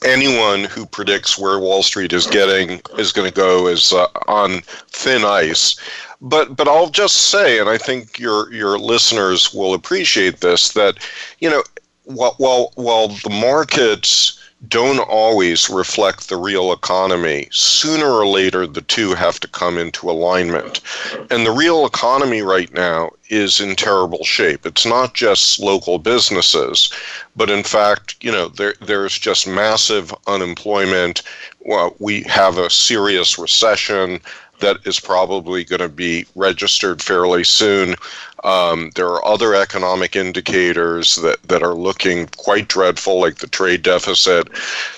anyone 0.05 0.65
who 0.65 0.85
predicts 0.85 1.37
where 1.37 1.59
Wall 1.59 1.81
Street 1.83 2.13
is 2.13 2.27
getting 2.27 2.79
is 2.97 3.11
going 3.11 3.27
to 3.27 3.33
go 3.33 3.67
is 3.67 3.91
uh, 3.91 4.07
on 4.27 4.61
thin 4.89 5.25
ice. 5.25 5.75
But 6.21 6.55
but 6.55 6.67
I'll 6.67 6.89
just 6.89 7.29
say, 7.29 7.59
and 7.59 7.69
I 7.69 7.77
think 7.77 8.19
your 8.19 8.51
your 8.53 8.77
listeners 8.77 9.53
will 9.53 9.73
appreciate 9.73 10.41
this, 10.41 10.71
that 10.73 10.97
you 11.39 11.49
know 11.49 11.63
while 12.03 12.35
while, 12.37 12.71
while 12.75 13.07
the 13.09 13.29
markets 13.29 14.39
don't 14.67 14.99
always 14.99 15.69
reflect 15.69 16.29
the 16.29 16.37
real 16.37 16.71
economy. 16.71 17.47
Sooner 17.51 18.09
or 18.09 18.25
later, 18.25 18.65
the 18.67 18.81
two 18.81 19.13
have 19.13 19.39
to 19.41 19.47
come 19.47 19.77
into 19.77 20.09
alignment. 20.09 20.81
And 21.29 21.45
the 21.45 21.51
real 21.51 21.85
economy 21.85 22.41
right 22.41 22.71
now 22.73 23.11
is 23.29 23.59
in 23.59 23.75
terrible 23.75 24.23
shape. 24.23 24.65
It's 24.65 24.85
not 24.85 25.13
just 25.13 25.59
local 25.59 25.97
businesses, 25.97 26.91
but 27.35 27.49
in 27.49 27.63
fact, 27.63 28.15
you 28.23 28.31
know, 28.31 28.47
there, 28.49 28.75
there's 28.81 29.17
just 29.17 29.47
massive 29.47 30.13
unemployment. 30.27 31.21
Well, 31.59 31.95
we 31.99 32.21
have 32.23 32.57
a 32.57 32.69
serious 32.69 33.39
recession 33.39 34.19
that 34.59 34.77
is 34.85 34.99
probably 34.99 35.63
going 35.63 35.81
to 35.81 35.89
be 35.89 36.25
registered 36.35 37.01
fairly 37.01 37.43
soon. 37.43 37.95
Um, 38.43 38.91
there 38.95 39.07
are 39.07 39.25
other 39.25 39.55
economic 39.55 40.15
indicators 40.15 41.15
that, 41.17 41.41
that 41.43 41.63
are 41.63 41.73
looking 41.73 42.27
quite 42.37 42.67
dreadful, 42.67 43.19
like 43.19 43.37
the 43.37 43.47
trade 43.47 43.83
deficit. 43.83 44.49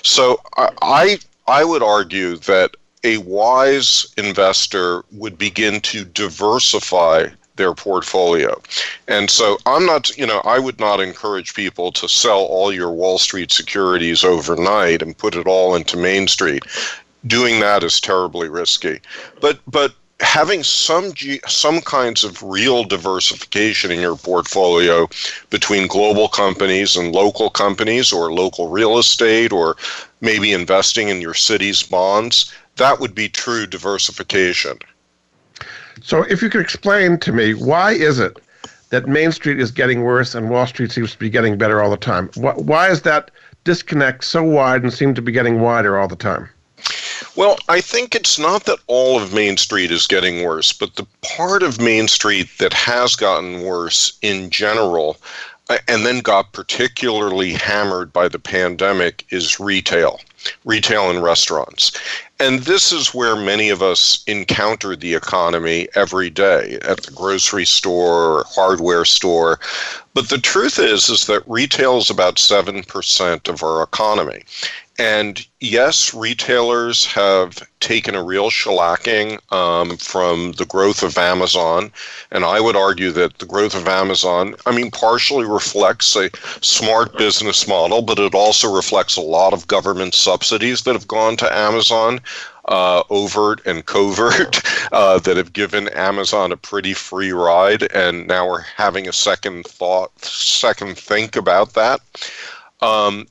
So 0.02 0.40
I, 0.56 1.18
I 1.46 1.64
would 1.64 1.82
argue 1.82 2.36
that 2.36 2.76
a 3.04 3.18
wise 3.18 4.12
investor 4.16 5.04
would 5.12 5.38
begin 5.38 5.80
to 5.80 6.04
diversify 6.04 7.28
their 7.58 7.74
portfolio. 7.74 8.60
And 9.08 9.30
so 9.30 9.58
I'm 9.66 9.84
not, 9.84 10.16
you 10.16 10.26
know, 10.26 10.40
I 10.44 10.58
would 10.58 10.80
not 10.80 11.00
encourage 11.00 11.54
people 11.54 11.92
to 11.92 12.08
sell 12.08 12.40
all 12.40 12.72
your 12.72 12.92
Wall 12.92 13.18
Street 13.18 13.52
securities 13.52 14.24
overnight 14.24 15.02
and 15.02 15.18
put 15.18 15.34
it 15.34 15.46
all 15.46 15.74
into 15.74 15.96
Main 15.96 16.28
Street 16.28 16.64
doing 17.28 17.60
that 17.60 17.84
is 17.84 18.00
terribly 18.00 18.48
risky. 18.48 19.00
But 19.40 19.60
but 19.66 19.94
having 20.20 20.64
some 20.64 21.12
some 21.46 21.80
kinds 21.80 22.24
of 22.24 22.42
real 22.42 22.82
diversification 22.82 23.90
in 23.90 24.00
your 24.00 24.16
portfolio 24.16 25.08
between 25.50 25.86
global 25.86 26.28
companies 26.28 26.96
and 26.96 27.12
local 27.12 27.50
companies 27.50 28.12
or 28.12 28.32
local 28.32 28.68
real 28.68 28.98
estate 28.98 29.52
or 29.52 29.76
maybe 30.20 30.52
investing 30.52 31.08
in 31.08 31.20
your 31.20 31.34
city's 31.34 31.82
bonds 31.84 32.52
that 32.76 33.00
would 33.00 33.14
be 33.14 33.28
true 33.28 33.66
diversification. 33.66 34.78
So 36.00 36.22
if 36.24 36.42
you 36.42 36.48
could 36.48 36.60
explain 36.60 37.18
to 37.18 37.32
me 37.32 37.54
why 37.54 37.92
is 37.92 38.18
it 38.18 38.38
that 38.90 39.06
main 39.06 39.30
street 39.32 39.60
is 39.60 39.70
getting 39.70 40.02
worse 40.02 40.34
and 40.34 40.48
wall 40.48 40.66
street 40.66 40.90
seems 40.90 41.12
to 41.12 41.18
be 41.18 41.30
getting 41.30 41.58
better 41.58 41.82
all 41.82 41.90
the 41.90 41.96
time? 41.96 42.30
Why 42.34 42.88
is 42.88 43.02
that 43.02 43.30
disconnect 43.64 44.24
so 44.24 44.42
wide 44.42 44.82
and 44.82 44.92
seem 44.92 45.14
to 45.14 45.22
be 45.22 45.30
getting 45.30 45.60
wider 45.60 45.98
all 45.98 46.08
the 46.08 46.16
time 46.16 46.48
well, 47.36 47.56
I 47.68 47.80
think 47.80 48.14
it's 48.14 48.38
not 48.38 48.64
that 48.64 48.78
all 48.86 49.20
of 49.20 49.32
Main 49.32 49.56
Street 49.56 49.90
is 49.90 50.06
getting 50.06 50.44
worse, 50.44 50.72
but 50.72 50.96
the 50.96 51.06
part 51.22 51.62
of 51.62 51.80
Main 51.80 52.08
Street 52.08 52.48
that 52.58 52.72
has 52.72 53.16
gotten 53.16 53.62
worse 53.62 54.18
in 54.22 54.50
general 54.50 55.16
uh, 55.70 55.78
and 55.86 56.06
then 56.06 56.20
got 56.20 56.52
particularly 56.52 57.52
hammered 57.52 58.12
by 58.12 58.28
the 58.28 58.38
pandemic 58.38 59.26
is 59.30 59.60
retail, 59.60 60.20
retail 60.64 61.10
and 61.10 61.22
restaurants. 61.22 61.92
And 62.40 62.60
this 62.60 62.92
is 62.92 63.12
where 63.12 63.36
many 63.36 63.68
of 63.68 63.82
us 63.82 64.22
encounter 64.26 64.94
the 64.94 65.14
economy 65.14 65.88
every 65.94 66.30
day 66.30 66.78
at 66.82 67.02
the 67.02 67.10
grocery 67.10 67.66
store 67.66 68.38
or 68.38 68.44
hardware 68.48 69.04
store. 69.04 69.58
But 70.14 70.28
the 70.28 70.38
truth 70.38 70.78
is 70.78 71.10
is 71.10 71.26
that 71.26 71.42
retail 71.46 71.98
is 71.98 72.10
about 72.10 72.36
7% 72.36 73.48
of 73.48 73.62
our 73.62 73.82
economy. 73.82 74.44
And 74.98 75.46
yes, 75.60 76.12
retailers 76.12 77.04
have 77.06 77.62
taken 77.78 78.16
a 78.16 78.22
real 78.22 78.50
shellacking 78.50 79.38
um, 79.52 79.96
from 79.96 80.52
the 80.52 80.64
growth 80.64 81.04
of 81.04 81.16
Amazon. 81.16 81.92
And 82.32 82.44
I 82.44 82.58
would 82.58 82.74
argue 82.74 83.12
that 83.12 83.38
the 83.38 83.46
growth 83.46 83.76
of 83.76 83.86
Amazon, 83.86 84.56
I 84.66 84.72
mean, 84.74 84.90
partially 84.90 85.44
reflects 85.44 86.16
a 86.16 86.30
smart 86.62 87.16
business 87.16 87.68
model, 87.68 88.02
but 88.02 88.18
it 88.18 88.34
also 88.34 88.74
reflects 88.74 89.16
a 89.16 89.20
lot 89.20 89.52
of 89.52 89.68
government 89.68 90.14
subsidies 90.14 90.82
that 90.82 90.94
have 90.94 91.06
gone 91.06 91.36
to 91.36 91.56
Amazon. 91.56 92.20
Uh, 92.64 93.02
overt 93.08 93.62
and 93.64 93.86
covert 93.86 94.60
uh, 94.92 95.18
that 95.20 95.38
have 95.38 95.54
given 95.54 95.88
Amazon 95.88 96.52
a 96.52 96.56
pretty 96.58 96.92
free 96.92 97.32
ride, 97.32 97.90
and 97.94 98.26
now 98.26 98.46
we're 98.46 98.60
having 98.60 99.08
a 99.08 99.12
second 99.12 99.64
thought, 99.64 100.10
second 100.22 100.98
think 100.98 101.34
about 101.34 101.72
that. 101.72 102.02
Um, 102.82 103.26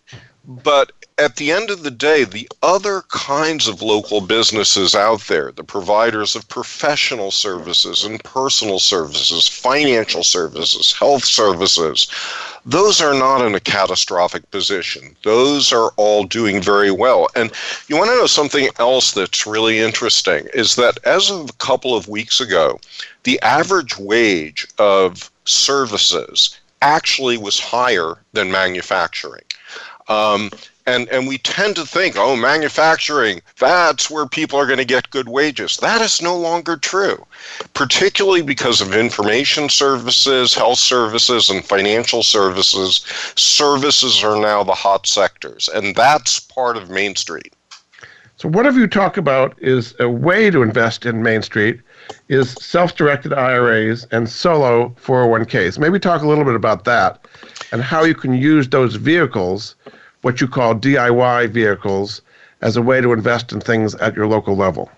but 0.47 0.91
at 1.19 1.35
the 1.37 1.51
end 1.51 1.71
of 1.71 1.81
the 1.81 1.91
day, 1.91 2.23
the 2.23 2.47
other 2.61 3.01
kinds 3.09 3.67
of 3.67 3.81
local 3.81 4.21
businesses 4.21 4.93
out 4.93 5.21
there, 5.21 5.51
the 5.51 5.63
providers 5.63 6.35
of 6.35 6.47
professional 6.47 7.31
services 7.31 8.03
and 8.03 8.23
personal 8.23 8.79
services, 8.79 9.47
financial 9.47 10.23
services, 10.23 10.93
health 10.93 11.25
services, 11.25 12.07
those 12.65 13.01
are 13.01 13.13
not 13.13 13.45
in 13.45 13.55
a 13.55 13.59
catastrophic 13.59 14.49
position. 14.51 15.15
Those 15.23 15.73
are 15.73 15.91
all 15.95 16.25
doing 16.25 16.61
very 16.61 16.91
well. 16.91 17.29
And 17.35 17.51
you 17.87 17.97
want 17.97 18.09
to 18.11 18.17
know 18.17 18.27
something 18.27 18.67
else 18.77 19.13
that's 19.13 19.47
really 19.47 19.79
interesting 19.79 20.47
is 20.53 20.75
that 20.75 20.99
as 21.03 21.31
of 21.31 21.49
a 21.49 21.53
couple 21.53 21.95
of 21.95 22.09
weeks 22.09 22.41
ago, 22.41 22.79
the 23.23 23.41
average 23.41 23.97
wage 23.97 24.67
of 24.77 25.31
services 25.45 26.59
actually 26.81 27.37
was 27.37 27.59
higher 27.59 28.17
than 28.33 28.51
manufacturing. 28.51 29.43
Um, 30.09 30.51
and 30.87 31.07
and 31.09 31.27
we 31.27 31.37
tend 31.37 31.75
to 31.75 31.85
think 31.85 32.15
oh 32.17 32.35
manufacturing 32.35 33.41
that's 33.59 34.09
where 34.09 34.25
people 34.25 34.57
are 34.57 34.65
going 34.65 34.79
to 34.79 34.85
get 34.85 35.09
good 35.11 35.29
wages. 35.29 35.77
That 35.77 36.01
is 36.01 36.21
no 36.21 36.35
longer 36.35 36.77
true 36.77 37.23
particularly 37.73 38.41
because 38.41 38.81
of 38.81 38.95
information 38.95 39.69
services 39.69 40.55
health 40.55 40.79
services 40.79 41.49
and 41.49 41.63
financial 41.63 42.23
services. 42.23 43.05
Services 43.35 44.23
are 44.23 44.39
now 44.39 44.63
the 44.63 44.73
hot 44.73 45.05
sectors 45.05 45.69
and 45.69 45.95
that's 45.95 46.39
part 46.39 46.77
of 46.77 46.89
main 46.89 47.15
street. 47.15 47.53
So 48.37 48.47
what 48.47 48.65
have 48.65 48.77
you 48.77 48.87
talked 48.87 49.17
about 49.17 49.55
is 49.61 49.95
a 49.99 50.09
way 50.09 50.49
to 50.51 50.61
invest 50.61 51.05
in 51.05 51.23
main 51.23 51.41
street 51.41 51.81
is 52.29 52.51
self-directed 52.61 53.33
iras 53.33 54.07
and 54.11 54.29
solo 54.29 54.95
401ks 55.03 55.77
maybe 55.77 55.99
talk 55.99 56.21
a 56.21 56.27
little 56.27 56.45
bit 56.45 56.55
about 56.55 56.85
that 56.85 57.25
and 57.73 57.81
how 57.81 58.05
you 58.05 58.15
can 58.15 58.33
use 58.33 58.69
those 58.69 58.95
vehicles 58.95 59.75
what 60.27 60.41
you 60.41 60.47
call 60.49 60.75
DIY 60.75 61.49
vehicles 61.51 62.21
as 62.59 62.75
a 62.75 62.81
way 62.81 62.99
to 62.99 63.13
invest 63.13 63.53
in 63.53 63.61
things 63.61 63.95
at 63.95 64.13
your 64.13 64.27
local 64.27 64.57
level? 64.57 64.91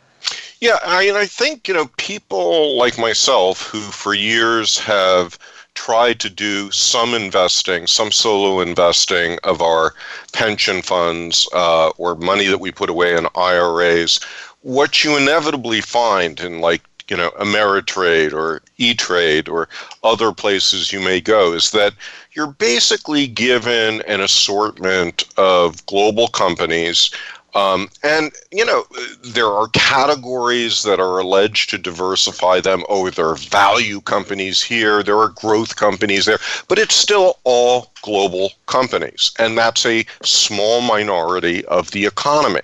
Yeah, 0.59 0.79
I 0.83 1.11
I 1.11 1.27
think, 1.27 1.67
you 1.67 1.73
know, 1.75 1.85
people 1.97 2.75
like 2.79 2.97
myself 2.97 3.61
who 3.61 3.79
for 3.79 4.15
years 4.15 4.79
have 4.79 5.37
tried 5.75 6.19
to 6.21 6.31
do 6.31 6.71
some 6.71 7.13
investing, 7.13 7.85
some 7.85 8.11
solo 8.11 8.59
investing 8.59 9.37
of 9.43 9.61
our 9.61 9.93
pension 10.33 10.81
funds 10.81 11.47
uh, 11.53 11.89
or 11.99 12.15
money 12.15 12.47
that 12.47 12.59
we 12.59 12.71
put 12.71 12.89
away 12.89 13.15
in 13.15 13.27
IRAs, 13.35 14.19
what 14.61 15.03
you 15.03 15.15
inevitably 15.15 15.79
find 15.79 16.39
in 16.39 16.59
like 16.59 16.81
you 17.09 17.17
know 17.17 17.31
Ameritrade 17.31 18.33
or 18.33 18.61
E-Trade 18.77 19.49
or 19.49 19.67
other 20.03 20.31
places 20.31 20.91
you 20.91 20.99
may 20.99 21.19
go 21.19 21.53
is 21.53 21.71
that 21.71 21.93
you're 22.33 22.53
basically 22.53 23.27
given 23.27 24.01
an 24.03 24.21
assortment 24.21 25.25
of 25.37 25.85
global 25.85 26.27
companies 26.27 27.11
um, 27.55 27.89
and, 28.03 28.31
you 28.51 28.65
know, 28.65 28.85
there 29.23 29.47
are 29.47 29.67
categories 29.69 30.83
that 30.83 30.99
are 30.99 31.19
alleged 31.19 31.69
to 31.71 31.77
diversify 31.77 32.59
them. 32.59 32.83
Oh, 32.89 33.09
there 33.09 33.27
are 33.27 33.35
value 33.35 34.01
companies 34.01 34.61
here, 34.61 35.01
there 35.01 35.17
are 35.17 35.29
growth 35.29 35.75
companies 35.75 36.25
there, 36.25 36.37
but 36.67 36.77
it's 36.77 36.95
still 36.95 37.39
all 37.43 37.91
global 38.01 38.51
companies. 38.67 39.31
And 39.39 39.57
that's 39.57 39.85
a 39.85 40.05
small 40.23 40.81
minority 40.81 41.65
of 41.65 41.91
the 41.91 42.05
economy 42.05 42.61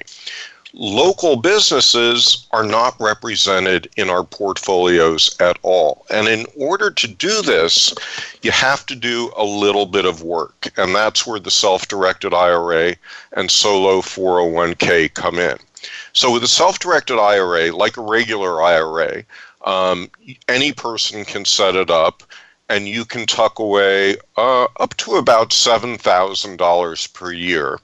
local 0.75 1.37
businesses 1.37 2.47
are 2.51 2.65
not 2.65 2.99
represented 2.99 3.89
in 3.95 4.09
our 4.09 4.25
portfolios 4.25 5.35
at 5.39 5.57
all. 5.61 6.05
And 6.09 6.27
in 6.27 6.45
order 6.57 6.91
to 6.91 7.07
do 7.07 7.41
this, 7.41 7.93
you 8.41 8.51
have 8.51 8.85
to 8.87 8.95
do 8.95 9.31
a 9.37 9.43
little 9.43 9.85
bit 9.85 10.05
of 10.05 10.21
work. 10.21 10.69
And 10.77 10.93
that's 10.93 11.25
where 11.25 11.39
the 11.39 11.51
self 11.51 11.87
directed 11.87 12.33
IRA 12.33 12.95
and 13.33 13.49
solo 13.49 14.01
401k 14.01 15.13
come 15.13 15.39
in. 15.39 15.57
So, 16.13 16.31
with 16.31 16.43
a 16.43 16.47
self 16.47 16.79
directed 16.79 17.19
IRA, 17.19 17.71
like 17.73 17.95
a 17.95 18.01
regular 18.01 18.61
IRA, 18.61 19.23
um, 19.63 20.09
any 20.49 20.73
person 20.73 21.23
can 21.23 21.45
set 21.45 21.75
it 21.75 21.89
up 21.89 22.23
and 22.69 22.87
you 22.87 23.05
can 23.05 23.25
tuck 23.25 23.59
away 23.59 24.17
uh, 24.37 24.65
up 24.79 24.97
to 24.97 25.15
about 25.15 25.51
$7,000 25.51 27.13
per 27.13 27.31
year. 27.31 27.79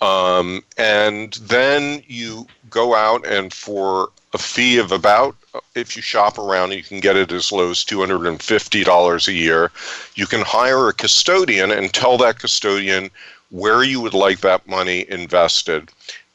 Um, 0.00 0.62
and 0.76 1.34
then 1.34 2.02
you 2.06 2.46
go 2.70 2.94
out 2.94 3.26
and 3.26 3.52
for 3.52 4.10
a 4.32 4.38
fee 4.38 4.78
of 4.78 4.92
about, 4.92 5.36
if 5.74 5.94
you 5.94 6.02
shop 6.02 6.38
around, 6.38 6.72
you 6.72 6.82
can 6.82 7.00
get 7.00 7.16
it 7.16 7.30
as 7.30 7.52
low 7.52 7.70
as 7.70 7.84
$250 7.84 9.28
a 9.28 9.32
year. 9.32 9.70
You 10.14 10.26
can 10.26 10.42
hire 10.42 10.88
a 10.88 10.92
custodian 10.92 11.70
and 11.70 11.92
tell 11.92 12.18
that 12.18 12.40
custodian 12.40 13.10
where 13.50 13.84
you 13.84 14.00
would 14.00 14.14
like 14.14 14.40
that 14.40 14.66
money 14.66 15.06
invested. 15.08 15.90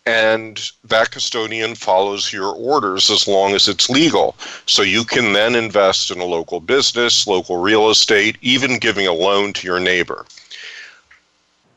And 0.06 0.72
that 0.86 1.12
custodian 1.12 1.76
follows 1.76 2.32
your 2.32 2.54
orders 2.56 3.12
as 3.12 3.28
long 3.28 3.54
as 3.54 3.68
it's 3.68 3.90
legal. 3.90 4.36
So 4.66 4.82
you 4.82 5.04
can 5.04 5.34
then 5.34 5.54
invest 5.54 6.10
in 6.10 6.20
a 6.20 6.26
local 6.26 6.62
business, 6.62 7.28
local 7.28 7.58
real 7.58 7.90
estate, 7.90 8.38
even 8.42 8.80
giving 8.80 9.06
a 9.06 9.14
loan 9.14 9.54
to 9.54 9.68
your 9.68 9.80
neighbor. 9.80 10.26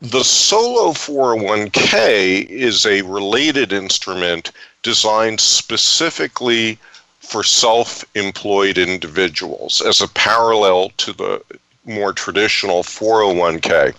The 0.03 0.25
Solo 0.25 0.91
401k 0.91 2.45
is 2.49 2.85
a 2.85 3.03
related 3.03 3.71
instrument 3.71 4.51
designed 4.81 5.39
specifically 5.39 6.77
for 7.21 7.41
self 7.41 8.03
employed 8.13 8.77
individuals 8.77 9.79
as 9.79 10.01
a 10.01 10.09
parallel 10.09 10.89
to 10.97 11.13
the 11.13 11.41
more 11.85 12.11
traditional 12.11 12.83
401k. 12.83 13.95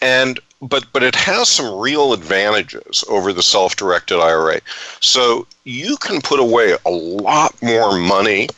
And 0.00 0.40
but 0.62 0.86
but 0.94 1.02
it 1.02 1.14
has 1.14 1.50
some 1.50 1.78
real 1.78 2.14
advantages 2.14 3.04
over 3.10 3.34
the 3.34 3.42
self-directed 3.42 4.18
IRA. 4.18 4.62
So 5.00 5.46
you 5.64 5.98
can 5.98 6.22
put 6.22 6.40
away 6.40 6.74
a 6.86 6.90
lot 6.90 7.54
more 7.62 7.98
money 7.98 8.48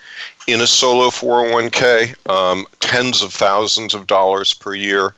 in 0.47 0.61
a 0.61 0.67
solo 0.67 1.11
401k, 1.11 2.31
um, 2.31 2.67
tens 2.81 3.23
of 3.23 3.33
thousands 3.33 3.95
of 3.95 4.07
dollars 4.07 4.55
per 4.55 4.75
year. 4.75 5.15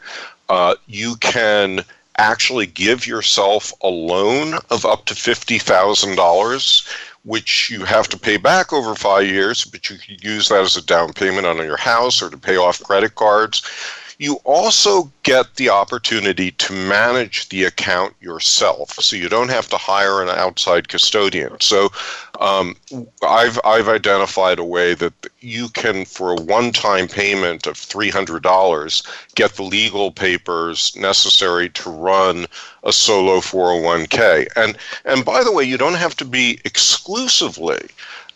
Uh, 0.49 0.75
you 0.87 1.17
can 1.17 1.85
actually 2.19 2.67
give 2.67 3.07
yourself 3.07 3.73
a 3.83 3.89
loan 3.89 4.55
of 4.71 4.85
up 4.85 5.05
to 5.07 5.15
$50,000, 5.15 6.89
which 7.25 7.71
you 7.71 7.85
have 7.85 8.09
to 8.09 8.19
pay 8.19 8.37
back 8.37 8.73
over 8.73 8.95
five 8.95 9.27
years, 9.27 9.65
but 9.65 9.91
you 9.91 9.97
can 9.99 10.17
use 10.21 10.49
that 10.49 10.61
as 10.61 10.77
a 10.77 10.83
down 10.85 11.13
payment 11.13 11.47
on 11.47 11.57
your 11.57 11.77
house 11.77 12.23
or 12.23 12.31
to 12.31 12.37
pay 12.37 12.57
off 12.57 12.83
credit 12.83 13.15
cards. 13.15 13.63
You 14.19 14.35
also 14.45 15.11
get 15.25 15.57
the 15.57 15.71
opportunity 15.71 16.53
to 16.53 16.73
manage 16.73 17.49
the 17.49 17.65
account 17.65 18.15
yourself, 18.21 18.91
so 18.93 19.17
you 19.17 19.29
don't 19.29 19.51
have 19.51 19.69
to 19.71 19.77
hire 19.77 20.23
an 20.23 20.29
outside 20.29 20.89
custodian. 20.89 21.61
So, 21.61 21.91
um, 22.41 22.77
I've 23.27 23.59
I've 23.65 23.89
identified 23.89 24.59
a 24.59 24.65
way 24.65 24.95
that 24.95 25.13
you 25.41 25.69
can, 25.69 26.05
for 26.05 26.33
a 26.33 26.41
one-time 26.41 27.09
payment 27.09 27.67
of 27.67 27.77
three 27.77 28.11
hundred 28.11 28.43
dollars, 28.43 29.03
get 29.35 29.55
the 29.55 29.65
legal 29.65 30.13
papers 30.13 30.95
necessary 30.97 31.69
to 31.71 31.91
run 31.91 32.47
a 32.85 32.93
solo 32.93 33.41
401k. 33.41 34.47
And 34.55 34.77
and 35.05 35.25
by 35.25 35.43
the 35.43 35.53
way, 35.53 35.65
you 35.65 35.77
don't 35.77 35.95
have 35.95 36.17
to 36.17 36.25
be 36.25 36.61
exclusively 36.65 37.89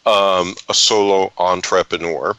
um, 0.06 0.54
a 0.68 0.74
solo 0.74 1.32
entrepreneur 1.38 2.34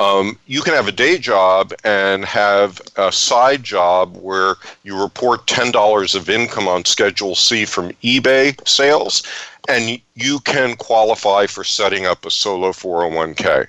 um, 0.00 0.38
you 0.46 0.62
can 0.62 0.72
have 0.72 0.88
a 0.88 0.92
day 0.92 1.18
job 1.18 1.74
and 1.84 2.24
have 2.24 2.80
a 2.96 3.12
side 3.12 3.62
job 3.62 4.16
where 4.16 4.56
you 4.82 5.00
report 5.00 5.46
$10 5.46 6.14
of 6.14 6.30
income 6.30 6.66
on 6.66 6.86
Schedule 6.86 7.34
C 7.34 7.66
from 7.66 7.90
eBay 8.02 8.56
sales, 8.66 9.22
and 9.68 10.00
you 10.14 10.40
can 10.40 10.74
qualify 10.76 11.46
for 11.46 11.64
setting 11.64 12.06
up 12.06 12.24
a 12.24 12.30
solo 12.30 12.70
401k. 12.70 13.66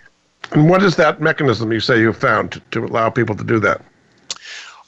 And 0.51 0.69
what 0.69 0.81
is 0.81 0.95
that 0.95 1.19
mechanism 1.19 1.69
you 1.73 1.81
say 1.81 1.99
you 1.99 2.13
found 2.13 2.53
to, 2.53 2.61
to 2.71 2.85
allow 2.85 3.09
people 3.09 3.35
to 3.35 3.43
do 3.43 3.59
that? 3.59 3.81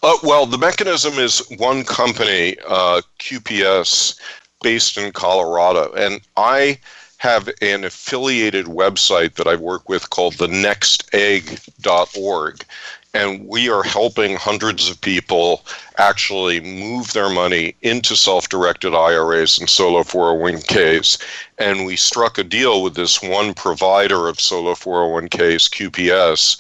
Uh, 0.01 0.15
well, 0.23 0.45
the 0.45 0.57
mechanism 0.57 1.13
is 1.15 1.45
one 1.57 1.83
company, 1.83 2.55
uh, 2.67 3.01
QPS, 3.19 4.17
based 4.61 4.97
in 4.97 5.11
Colorado. 5.11 5.91
And 5.93 6.21
I 6.37 6.79
have 7.23 7.49
an 7.61 7.85
affiliated 7.85 8.65
website 8.65 9.35
that 9.35 9.47
I 9.47 9.55
work 9.55 9.87
with 9.87 10.09
called 10.09 10.33
the 10.33 10.47
nextegg.org. 10.47 12.65
And 13.13 13.47
we 13.47 13.69
are 13.69 13.83
helping 13.83 14.35
hundreds 14.35 14.89
of 14.89 14.99
people 14.99 15.63
actually 15.97 16.59
move 16.59 17.13
their 17.13 17.29
money 17.29 17.75
into 17.81 18.17
self 18.17 18.49
directed 18.49 18.93
IRAs 18.93 19.57
and 19.57 19.69
solo 19.69 20.03
401ks. 20.03 21.23
And 21.59 21.85
we 21.85 21.95
struck 21.95 22.37
a 22.37 22.43
deal 22.43 22.83
with 22.83 22.95
this 22.95 23.21
one 23.21 23.53
provider 23.53 24.27
of 24.27 24.41
solo 24.41 24.73
401ks, 24.73 25.69
QPS, 25.69 26.59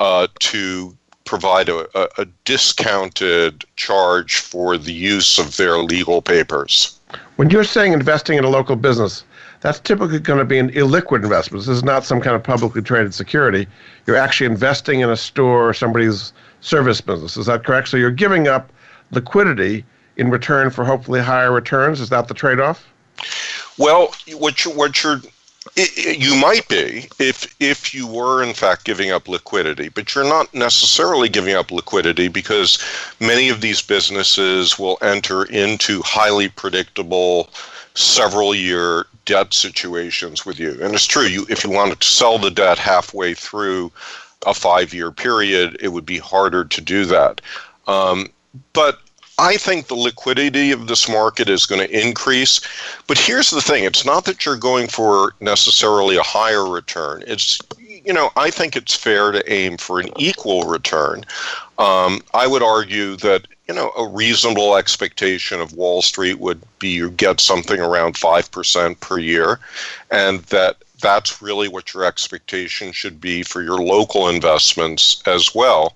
uh, 0.00 0.26
to 0.40 0.96
provide 1.24 1.68
a, 1.68 1.86
a 2.20 2.24
discounted 2.44 3.64
charge 3.76 4.38
for 4.38 4.76
the 4.76 4.92
use 4.92 5.38
of 5.38 5.56
their 5.56 5.78
legal 5.78 6.20
papers. 6.20 6.98
When 7.36 7.50
you're 7.50 7.62
saying 7.62 7.92
investing 7.92 8.38
in 8.38 8.44
a 8.44 8.50
local 8.50 8.74
business, 8.74 9.22
that's 9.60 9.80
typically 9.80 10.18
going 10.18 10.38
to 10.38 10.44
be 10.44 10.58
an 10.58 10.70
illiquid 10.70 11.22
investment. 11.22 11.64
This 11.64 11.76
is 11.76 11.84
not 11.84 12.04
some 12.04 12.20
kind 12.20 12.34
of 12.34 12.42
publicly 12.42 12.82
traded 12.82 13.14
security. 13.14 13.66
You're 14.06 14.16
actually 14.16 14.46
investing 14.46 15.00
in 15.00 15.10
a 15.10 15.16
store 15.16 15.68
or 15.68 15.74
somebody's 15.74 16.32
service 16.60 17.00
business. 17.00 17.36
Is 17.36 17.46
that 17.46 17.64
correct? 17.64 17.88
So 17.88 17.96
you're 17.96 18.10
giving 18.10 18.48
up 18.48 18.72
liquidity 19.10 19.84
in 20.16 20.30
return 20.30 20.70
for 20.70 20.84
hopefully 20.84 21.20
higher 21.20 21.52
returns. 21.52 22.00
Is 22.00 22.08
that 22.08 22.28
the 22.28 22.34
trade-off? 22.34 22.86
Well, 23.78 24.14
what 24.34 24.64
you 24.64 24.70
what 24.72 25.02
you're 25.02 25.20
it, 25.76 25.90
it, 25.96 26.18
you 26.18 26.34
might 26.36 26.66
be 26.68 27.08
if 27.18 27.54
if 27.60 27.94
you 27.94 28.06
were 28.06 28.42
in 28.42 28.54
fact 28.54 28.84
giving 28.84 29.10
up 29.10 29.28
liquidity, 29.28 29.88
but 29.88 30.14
you're 30.14 30.24
not 30.24 30.52
necessarily 30.54 31.28
giving 31.28 31.54
up 31.54 31.70
liquidity 31.70 32.28
because 32.28 32.78
many 33.20 33.50
of 33.50 33.60
these 33.60 33.82
businesses 33.82 34.78
will 34.78 34.98
enter 35.02 35.44
into 35.44 36.02
highly 36.02 36.48
predictable 36.48 37.50
several 38.02 38.54
year 38.54 39.06
debt 39.24 39.54
situations 39.54 40.44
with 40.44 40.58
you. 40.58 40.78
And 40.82 40.94
it's 40.94 41.06
true, 41.06 41.24
you 41.24 41.46
if 41.48 41.64
you 41.64 41.70
wanted 41.70 42.00
to 42.00 42.06
sell 42.06 42.38
the 42.38 42.50
debt 42.50 42.78
halfway 42.78 43.34
through 43.34 43.92
a 44.46 44.54
five 44.54 44.94
year 44.94 45.10
period, 45.10 45.76
it 45.80 45.88
would 45.88 46.06
be 46.06 46.18
harder 46.18 46.64
to 46.64 46.80
do 46.80 47.04
that. 47.06 47.40
Um, 47.86 48.28
but 48.72 49.00
I 49.38 49.56
think 49.56 49.86
the 49.86 49.94
liquidity 49.94 50.70
of 50.70 50.86
this 50.86 51.08
market 51.08 51.48
is 51.48 51.64
going 51.64 51.80
to 51.80 52.00
increase. 52.06 52.60
But 53.06 53.18
here's 53.18 53.50
the 53.50 53.62
thing 53.62 53.84
it's 53.84 54.04
not 54.04 54.24
that 54.26 54.44
you're 54.44 54.56
going 54.56 54.88
for 54.88 55.34
necessarily 55.40 56.16
a 56.16 56.22
higher 56.22 56.68
return. 56.68 57.24
It's, 57.26 57.58
you 57.78 58.12
know, 58.12 58.30
I 58.36 58.50
think 58.50 58.76
it's 58.76 58.94
fair 58.94 59.32
to 59.32 59.52
aim 59.52 59.78
for 59.78 59.98
an 59.98 60.10
equal 60.18 60.64
return. 60.64 61.24
Um, 61.78 62.20
I 62.34 62.46
would 62.46 62.62
argue 62.62 63.16
that 63.16 63.46
you 63.70 63.76
know, 63.76 63.92
a 63.96 64.08
reasonable 64.08 64.74
expectation 64.74 65.60
of 65.60 65.74
Wall 65.74 66.02
Street 66.02 66.40
would 66.40 66.60
be 66.80 66.88
you 66.88 67.08
get 67.08 67.38
something 67.38 67.78
around 67.78 68.16
5% 68.16 68.98
per 68.98 69.18
year, 69.20 69.60
and 70.10 70.40
that 70.46 70.78
that's 71.00 71.40
really 71.40 71.68
what 71.68 71.94
your 71.94 72.04
expectation 72.04 72.90
should 72.90 73.20
be 73.20 73.44
for 73.44 73.62
your 73.62 73.78
local 73.78 74.28
investments 74.28 75.22
as 75.24 75.54
well. 75.54 75.94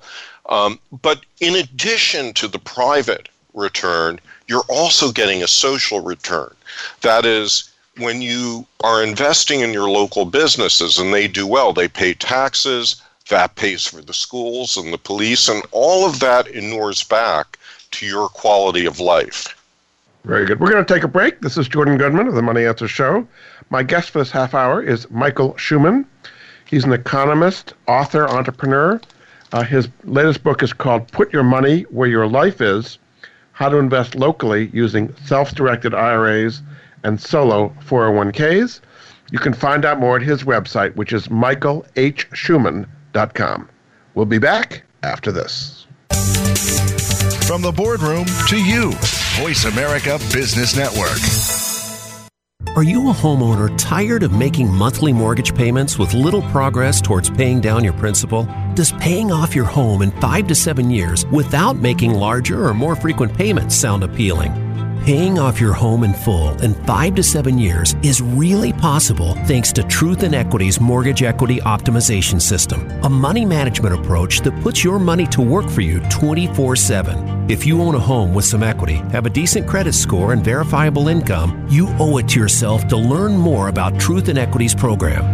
Um, 0.48 0.78
but 1.02 1.26
in 1.40 1.56
addition 1.56 2.32
to 2.34 2.46
the 2.46 2.60
private 2.60 3.28
return, 3.54 4.20
you're 4.46 4.68
also 4.68 5.10
getting 5.10 5.42
a 5.42 5.48
social 5.48 5.98
return. 5.98 6.54
That 7.00 7.26
is, 7.26 7.70
when 7.96 8.22
you 8.22 8.68
are 8.84 9.02
investing 9.02 9.62
in 9.62 9.72
your 9.72 9.90
local 9.90 10.26
businesses 10.26 10.96
and 10.96 11.12
they 11.12 11.26
do 11.26 11.44
well, 11.44 11.72
they 11.72 11.88
pay 11.88 12.14
taxes, 12.14 13.02
That 13.30 13.56
pays 13.56 13.84
for 13.84 14.00
the 14.00 14.14
schools 14.14 14.76
and 14.76 14.92
the 14.92 14.98
police, 14.98 15.48
and 15.48 15.64
all 15.72 16.06
of 16.06 16.20
that 16.20 16.46
inures 16.46 17.02
back 17.02 17.58
to 17.94 18.06
your 18.06 18.28
quality 18.28 18.86
of 18.86 19.00
life. 19.00 19.60
Very 20.24 20.46
good. 20.46 20.58
We're 20.58 20.70
going 20.70 20.84
to 20.84 20.94
take 20.94 21.04
a 21.04 21.08
break. 21.08 21.40
This 21.40 21.56
is 21.56 21.68
Jordan 21.68 21.98
Goodman 21.98 22.26
of 22.26 22.34
the 22.34 22.42
Money 22.42 22.64
Answer 22.64 22.88
Show. 22.88 23.26
My 23.70 23.82
guest 23.82 24.10
for 24.10 24.18
this 24.18 24.30
half 24.30 24.54
hour 24.54 24.82
is 24.82 25.10
Michael 25.10 25.54
Shuman. 25.54 26.04
He's 26.64 26.84
an 26.84 26.92
economist, 26.92 27.74
author, 27.86 28.28
entrepreneur. 28.28 29.00
Uh, 29.52 29.62
his 29.62 29.88
latest 30.04 30.42
book 30.42 30.62
is 30.62 30.72
called 30.72 31.10
Put 31.12 31.32
Your 31.32 31.44
Money 31.44 31.82
Where 31.82 32.08
Your 32.08 32.26
Life 32.26 32.60
Is 32.60 32.98
How 33.52 33.68
to 33.68 33.76
Invest 33.76 34.14
Locally 34.14 34.70
Using 34.72 35.14
Self 35.24 35.54
Directed 35.54 35.94
IRAs 35.94 36.62
and 37.04 37.20
Solo 37.20 37.74
401ks. 37.86 38.80
You 39.30 39.38
can 39.38 39.52
find 39.52 39.84
out 39.84 40.00
more 40.00 40.16
at 40.16 40.22
his 40.22 40.44
website, 40.44 40.96
which 40.96 41.12
is 41.12 41.28
michaelhshuman.com. 41.28 43.68
We'll 44.14 44.26
be 44.26 44.38
back 44.38 44.82
after 45.02 45.30
this. 45.30 45.86
From 47.46 47.60
the 47.60 47.72
boardroom 47.72 48.24
to 48.48 48.56
you, 48.56 48.92
Voice 49.36 49.66
America 49.66 50.18
Business 50.32 50.74
Network. 50.74 51.18
Are 52.74 52.82
you 52.82 53.10
a 53.10 53.12
homeowner 53.12 53.70
tired 53.76 54.22
of 54.22 54.32
making 54.32 54.72
monthly 54.72 55.12
mortgage 55.12 55.54
payments 55.54 55.98
with 55.98 56.14
little 56.14 56.40
progress 56.44 57.02
towards 57.02 57.28
paying 57.28 57.60
down 57.60 57.84
your 57.84 57.92
principal? 57.92 58.48
Does 58.72 58.92
paying 58.92 59.30
off 59.30 59.54
your 59.54 59.66
home 59.66 60.00
in 60.00 60.10
five 60.22 60.46
to 60.46 60.54
seven 60.54 60.88
years 60.88 61.26
without 61.26 61.76
making 61.76 62.14
larger 62.14 62.66
or 62.66 62.72
more 62.72 62.96
frequent 62.96 63.36
payments 63.36 63.74
sound 63.74 64.04
appealing? 64.04 64.64
Paying 65.04 65.38
off 65.38 65.60
your 65.60 65.74
home 65.74 66.02
in 66.02 66.14
full 66.14 66.58
in 66.62 66.72
five 66.86 67.14
to 67.16 67.22
seven 67.22 67.58
years 67.58 67.94
is 68.02 68.22
really 68.22 68.72
possible 68.72 69.34
thanks 69.44 69.70
to 69.72 69.82
Truth 69.82 70.22
and 70.22 70.34
Equity's 70.34 70.80
Mortgage 70.80 71.22
Equity 71.22 71.58
Optimization 71.58 72.40
System, 72.40 72.90
a 73.02 73.10
money 73.10 73.44
management 73.44 73.94
approach 73.94 74.40
that 74.40 74.58
puts 74.62 74.82
your 74.82 74.98
money 74.98 75.26
to 75.26 75.42
work 75.42 75.68
for 75.68 75.82
you 75.82 76.00
24 76.08 76.74
7. 76.76 77.33
If 77.46 77.66
you 77.66 77.82
own 77.82 77.94
a 77.94 78.00
home 78.00 78.32
with 78.32 78.46
some 78.46 78.62
equity, 78.62 79.02
have 79.12 79.26
a 79.26 79.30
decent 79.30 79.68
credit 79.68 79.92
score, 79.92 80.32
and 80.32 80.42
verifiable 80.42 81.08
income, 81.08 81.66
you 81.68 81.88
owe 81.98 82.16
it 82.16 82.26
to 82.28 82.40
yourself 82.40 82.88
to 82.88 82.96
learn 82.96 83.36
more 83.36 83.68
about 83.68 84.00
Truth 84.00 84.28
and 84.28 84.38
Equity's 84.38 84.74
program. 84.74 85.33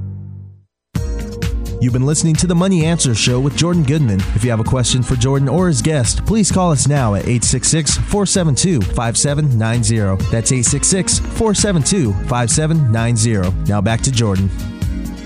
You've 1.81 1.93
been 1.93 2.05
listening 2.05 2.35
to 2.35 2.45
the 2.45 2.53
Money 2.53 2.85
Answer 2.85 3.15
Show 3.15 3.39
with 3.39 3.57
Jordan 3.57 3.81
Goodman. 3.81 4.19
If 4.35 4.43
you 4.43 4.51
have 4.51 4.59
a 4.59 4.63
question 4.63 5.01
for 5.01 5.15
Jordan 5.15 5.49
or 5.49 5.67
his 5.67 5.81
guest, 5.81 6.23
please 6.27 6.51
call 6.51 6.71
us 6.71 6.87
now 6.87 7.15
at 7.15 7.23
866 7.23 7.97
472 7.97 8.81
5790. 8.93 10.23
That's 10.29 10.51
866 10.51 11.17
472 11.17 12.13
5790. 12.27 13.63
Now 13.67 13.81
back 13.81 14.01
to 14.01 14.11
Jordan. 14.11 14.47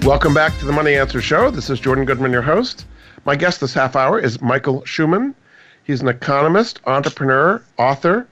Welcome 0.03 0.33
back 0.33 0.57
to 0.59 0.65
the 0.65 0.71
Money 0.71 0.95
Answer 0.95 1.19
Show. 1.19 1.51
This 1.51 1.69
is 1.69 1.81
Jordan 1.81 2.05
Goodman, 2.05 2.31
your 2.31 2.41
host. 2.41 2.85
My 3.25 3.35
guest 3.35 3.59
this 3.59 3.73
half 3.73 3.97
hour 3.97 4.17
is 4.17 4.41
Michael 4.41 4.79
Shuman. 4.83 5.35
He's 5.83 5.99
an 5.99 6.07
economist, 6.07 6.79
entrepreneur, 6.85 7.61
author. 7.77 8.27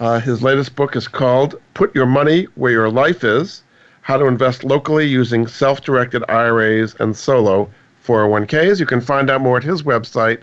Uh, 0.00 0.18
his 0.18 0.42
latest 0.42 0.74
book 0.76 0.96
is 0.96 1.08
called 1.08 1.60
Put 1.74 1.94
Your 1.94 2.06
Money 2.06 2.44
Where 2.54 2.72
Your 2.72 2.88
Life 2.88 3.22
Is 3.22 3.64
How 4.06 4.16
to 4.16 4.26
Invest 4.26 4.62
Locally 4.62 5.04
Using 5.04 5.48
Self 5.48 5.80
Directed 5.80 6.22
IRAs 6.28 6.94
and 7.00 7.16
Solo 7.16 7.68
401ks. 8.06 8.78
You 8.78 8.86
can 8.86 9.00
find 9.00 9.28
out 9.28 9.40
more 9.40 9.56
at 9.56 9.64
his 9.64 9.82
website, 9.82 10.42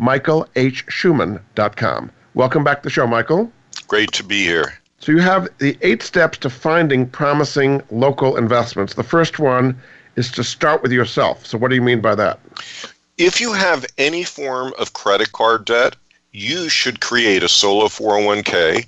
michaelhshuman.com. 0.00 2.10
Welcome 2.32 2.64
back 2.64 2.78
to 2.78 2.84
the 2.84 2.90
show, 2.90 3.06
Michael. 3.06 3.52
Great 3.86 4.12
to 4.12 4.24
be 4.24 4.44
here. 4.44 4.78
So, 4.98 5.12
you 5.12 5.18
have 5.18 5.46
the 5.58 5.76
eight 5.82 6.02
steps 6.02 6.38
to 6.38 6.48
finding 6.48 7.06
promising 7.06 7.82
local 7.90 8.38
investments. 8.38 8.94
The 8.94 9.02
first 9.02 9.38
one 9.38 9.78
is 10.16 10.30
to 10.30 10.42
start 10.42 10.82
with 10.82 10.90
yourself. 10.90 11.44
So, 11.44 11.58
what 11.58 11.68
do 11.68 11.74
you 11.74 11.82
mean 11.82 12.00
by 12.00 12.14
that? 12.14 12.40
If 13.18 13.42
you 13.42 13.52
have 13.52 13.84
any 13.98 14.24
form 14.24 14.72
of 14.78 14.94
credit 14.94 15.32
card 15.32 15.66
debt, 15.66 15.96
you 16.32 16.70
should 16.70 17.02
create 17.02 17.42
a 17.42 17.48
solo 17.50 17.88
401k. 17.88 18.86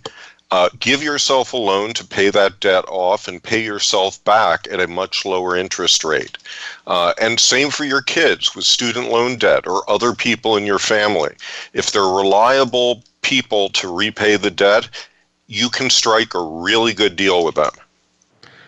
Uh, 0.50 0.68
give 0.78 1.02
yourself 1.02 1.52
a 1.52 1.56
loan 1.56 1.92
to 1.94 2.04
pay 2.04 2.30
that 2.30 2.60
debt 2.60 2.84
off 2.88 3.26
and 3.26 3.42
pay 3.42 3.62
yourself 3.62 4.22
back 4.24 4.68
at 4.70 4.80
a 4.80 4.86
much 4.86 5.24
lower 5.24 5.56
interest 5.56 6.04
rate. 6.04 6.38
Uh, 6.86 7.12
and 7.20 7.40
same 7.40 7.70
for 7.70 7.84
your 7.84 8.02
kids 8.02 8.54
with 8.54 8.64
student 8.64 9.10
loan 9.10 9.36
debt 9.36 9.66
or 9.66 9.88
other 9.90 10.14
people 10.14 10.56
in 10.56 10.64
your 10.64 10.78
family. 10.78 11.34
If 11.72 11.90
they're 11.90 12.02
reliable 12.02 13.02
people 13.22 13.70
to 13.70 13.92
repay 13.92 14.36
the 14.36 14.50
debt, 14.50 14.88
you 15.48 15.68
can 15.70 15.90
strike 15.90 16.34
a 16.34 16.42
really 16.42 16.92
good 16.92 17.16
deal 17.16 17.44
with 17.44 17.56
them. 17.56 17.72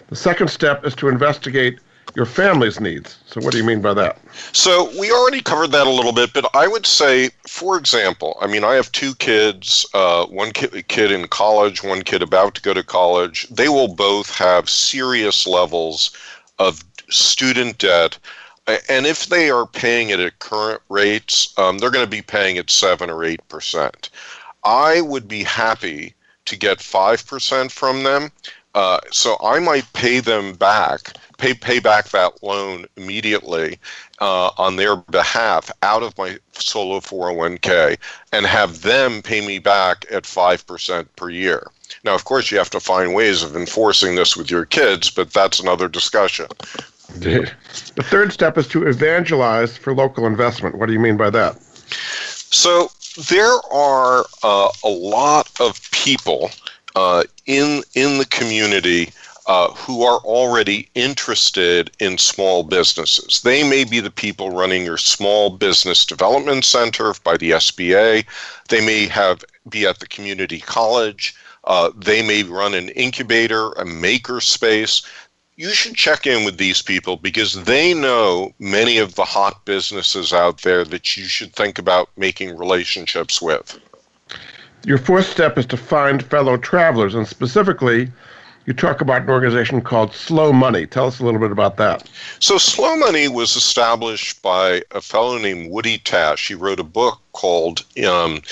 The 0.08 0.16
second 0.16 0.48
step 0.48 0.84
is 0.84 0.94
to 0.96 1.08
investigate 1.08 1.78
your 2.16 2.24
family's 2.24 2.80
needs. 2.80 3.18
So, 3.26 3.42
what 3.42 3.52
do 3.52 3.58
you 3.58 3.64
mean 3.64 3.82
by 3.82 3.92
that? 3.92 4.18
So, 4.52 4.90
we 4.98 5.12
already 5.12 5.42
covered 5.42 5.70
that 5.72 5.86
a 5.86 5.90
little 5.90 6.14
bit, 6.14 6.32
but 6.32 6.48
I 6.54 6.66
would 6.66 6.86
say, 6.86 7.28
for 7.46 7.76
example, 7.76 8.38
I 8.40 8.46
mean, 8.46 8.64
I 8.64 8.74
have 8.74 8.90
two 8.90 9.14
kids, 9.16 9.86
uh, 9.92 10.24
one 10.24 10.50
kid, 10.52 10.88
kid 10.88 11.12
in 11.12 11.28
college, 11.28 11.84
one 11.84 12.00
kid 12.00 12.22
about 12.22 12.54
to 12.54 12.62
go 12.62 12.72
to 12.72 12.82
college. 12.82 13.46
They 13.50 13.68
will 13.68 13.94
both 13.94 14.34
have 14.34 14.70
serious 14.70 15.46
levels 15.46 16.10
of 16.58 16.82
student 17.10 17.76
debt. 17.78 18.18
And 18.88 19.06
if 19.06 19.26
they 19.26 19.50
are 19.50 19.66
paying 19.66 20.08
it 20.08 20.18
at 20.18 20.38
current 20.38 20.80
rates, 20.88 21.52
um, 21.58 21.78
they're 21.78 21.90
going 21.90 22.04
to 22.04 22.10
be 22.10 22.22
paying 22.22 22.56
at 22.56 22.70
7 22.70 23.10
or 23.10 23.18
8%. 23.18 24.08
I 24.64 25.02
would 25.02 25.28
be 25.28 25.44
happy 25.44 26.14
to 26.46 26.56
get 26.56 26.78
5% 26.78 27.70
from 27.70 28.02
them. 28.02 28.32
Uh, 28.74 28.98
so 29.10 29.36
I 29.42 29.58
might 29.60 29.90
pay 29.92 30.20
them 30.20 30.54
back 30.54 31.16
pay 31.36 31.54
pay 31.54 31.78
back 31.78 32.08
that 32.10 32.42
loan 32.42 32.86
immediately 32.96 33.78
uh, 34.20 34.50
on 34.58 34.76
their 34.76 34.96
behalf 34.96 35.70
out 35.82 36.02
of 36.02 36.16
my 36.18 36.38
solo 36.52 37.00
401k 37.00 37.96
and 38.32 38.46
have 38.46 38.82
them 38.82 39.22
pay 39.22 39.46
me 39.46 39.58
back 39.58 40.06
at 40.10 40.24
5% 40.24 41.06
per 41.16 41.30
year. 41.30 41.70
Now, 42.04 42.14
of 42.14 42.24
course, 42.24 42.50
you 42.50 42.58
have 42.58 42.70
to 42.70 42.80
find 42.80 43.14
ways 43.14 43.42
of 43.42 43.56
enforcing 43.56 44.14
this 44.14 44.36
with 44.36 44.50
your 44.50 44.64
kids, 44.64 45.10
but 45.10 45.32
that's 45.32 45.60
another 45.60 45.88
discussion. 45.88 46.46
The 47.94 48.02
third 48.02 48.32
step 48.32 48.58
is 48.58 48.66
to 48.68 48.86
evangelize 48.86 49.76
for 49.76 49.94
local 49.94 50.26
investment. 50.26 50.76
What 50.76 50.86
do 50.86 50.92
you 50.92 51.00
mean 51.00 51.16
by 51.16 51.30
that? 51.30 51.60
So, 51.62 52.90
there 53.28 53.58
are 53.72 54.26
uh, 54.42 54.68
a 54.84 54.88
lot 54.88 55.50
of 55.60 55.80
people 55.90 56.50
uh, 56.96 57.24
in 57.46 57.82
in 57.94 58.18
the 58.18 58.26
community 58.26 59.10
uh, 59.46 59.72
who 59.74 60.02
are 60.02 60.18
already 60.18 60.88
interested 60.94 61.90
in 62.00 62.18
small 62.18 62.64
businesses. 62.64 63.40
They 63.42 63.68
may 63.68 63.84
be 63.84 64.00
the 64.00 64.10
people 64.10 64.50
running 64.50 64.84
your 64.84 64.98
small 64.98 65.50
business 65.50 66.04
development 66.04 66.64
center 66.64 67.14
by 67.22 67.36
the 67.36 67.52
SBA. 67.52 68.24
They 68.68 68.84
may 68.84 69.06
have 69.06 69.44
be 69.68 69.86
at 69.86 70.00
the 70.00 70.08
community 70.08 70.60
college. 70.60 71.34
Uh, 71.64 71.90
they 71.96 72.26
may 72.26 72.42
run 72.42 72.74
an 72.74 72.88
incubator, 72.90 73.72
a 73.72 73.84
maker 73.84 74.40
space. 74.40 75.02
You 75.56 75.70
should 75.70 75.94
check 75.94 76.26
in 76.26 76.44
with 76.44 76.58
these 76.58 76.82
people 76.82 77.16
because 77.16 77.64
they 77.64 77.94
know 77.94 78.52
many 78.58 78.98
of 78.98 79.14
the 79.14 79.24
hot 79.24 79.64
businesses 79.64 80.32
out 80.32 80.62
there 80.62 80.84
that 80.84 81.16
you 81.16 81.24
should 81.24 81.54
think 81.54 81.78
about 81.78 82.10
making 82.16 82.56
relationships 82.56 83.40
with. 83.40 83.78
Your 84.84 84.98
fourth 84.98 85.28
step 85.28 85.56
is 85.56 85.66
to 85.66 85.76
find 85.76 86.24
fellow 86.24 86.56
travelers, 86.56 87.14
and 87.14 87.26
specifically, 87.26 88.12
you 88.66 88.74
talk 88.74 89.00
about 89.00 89.22
an 89.22 89.30
organization 89.30 89.80
called 89.80 90.12
Slow 90.12 90.52
Money. 90.52 90.86
Tell 90.86 91.06
us 91.06 91.20
a 91.20 91.24
little 91.24 91.40
bit 91.40 91.52
about 91.52 91.76
that. 91.76 92.08
So, 92.40 92.58
Slow 92.58 92.96
Money 92.96 93.28
was 93.28 93.56
established 93.56 94.42
by 94.42 94.82
a 94.90 95.00
fellow 95.00 95.38
named 95.38 95.70
Woody 95.70 95.98
Tasch. 95.98 96.48
He 96.48 96.54
wrote 96.54 96.80
a 96.80 96.84
book 96.84 97.20
called 97.32 97.84
um, 98.04 98.42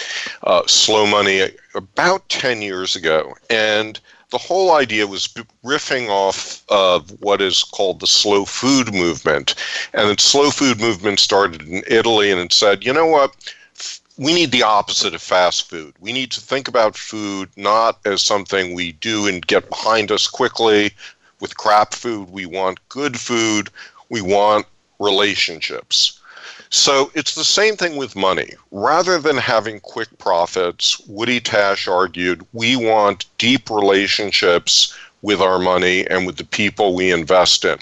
uh, 0.44 0.62
Slow 0.66 1.06
Money 1.06 1.50
about 1.74 2.28
10 2.28 2.62
years 2.62 2.94
ago. 2.94 3.34
And 3.50 3.98
the 4.30 4.38
whole 4.38 4.72
idea 4.72 5.06
was 5.06 5.28
riffing 5.64 6.08
off 6.08 6.62
of 6.68 7.10
what 7.20 7.40
is 7.40 7.62
called 7.62 8.00
the 8.00 8.06
slow 8.06 8.44
food 8.44 8.94
movement. 8.94 9.54
And 9.92 10.10
the 10.10 10.20
slow 10.20 10.50
food 10.50 10.80
movement 10.80 11.20
started 11.20 11.62
in 11.62 11.82
Italy 11.86 12.30
and 12.30 12.40
it 12.40 12.52
said, 12.52 12.84
you 12.84 12.92
know 12.92 13.06
what? 13.06 13.34
We 14.16 14.32
need 14.32 14.52
the 14.52 14.62
opposite 14.62 15.14
of 15.14 15.22
fast 15.22 15.68
food. 15.68 15.94
We 15.98 16.12
need 16.12 16.30
to 16.32 16.40
think 16.40 16.68
about 16.68 16.96
food 16.96 17.48
not 17.56 17.98
as 18.04 18.22
something 18.22 18.72
we 18.72 18.92
do 18.92 19.26
and 19.26 19.44
get 19.44 19.68
behind 19.68 20.12
us 20.12 20.28
quickly. 20.28 20.92
With 21.40 21.56
crap 21.56 21.94
food, 21.94 22.30
we 22.30 22.46
want 22.46 22.88
good 22.88 23.18
food. 23.18 23.70
We 24.10 24.20
want 24.22 24.66
relationships. 25.00 26.20
So 26.70 27.10
it's 27.14 27.34
the 27.34 27.44
same 27.44 27.76
thing 27.76 27.96
with 27.96 28.14
money. 28.14 28.50
Rather 28.70 29.18
than 29.18 29.36
having 29.36 29.80
quick 29.80 30.16
profits, 30.18 31.00
Woody 31.06 31.40
Tasch 31.40 31.88
argued 31.88 32.46
we 32.52 32.76
want 32.76 33.26
deep 33.38 33.68
relationships 33.68 34.94
with 35.24 35.40
our 35.40 35.58
money 35.58 36.06
and 36.08 36.26
with 36.26 36.36
the 36.36 36.44
people 36.44 36.94
we 36.94 37.10
invest 37.10 37.64
in. 37.64 37.78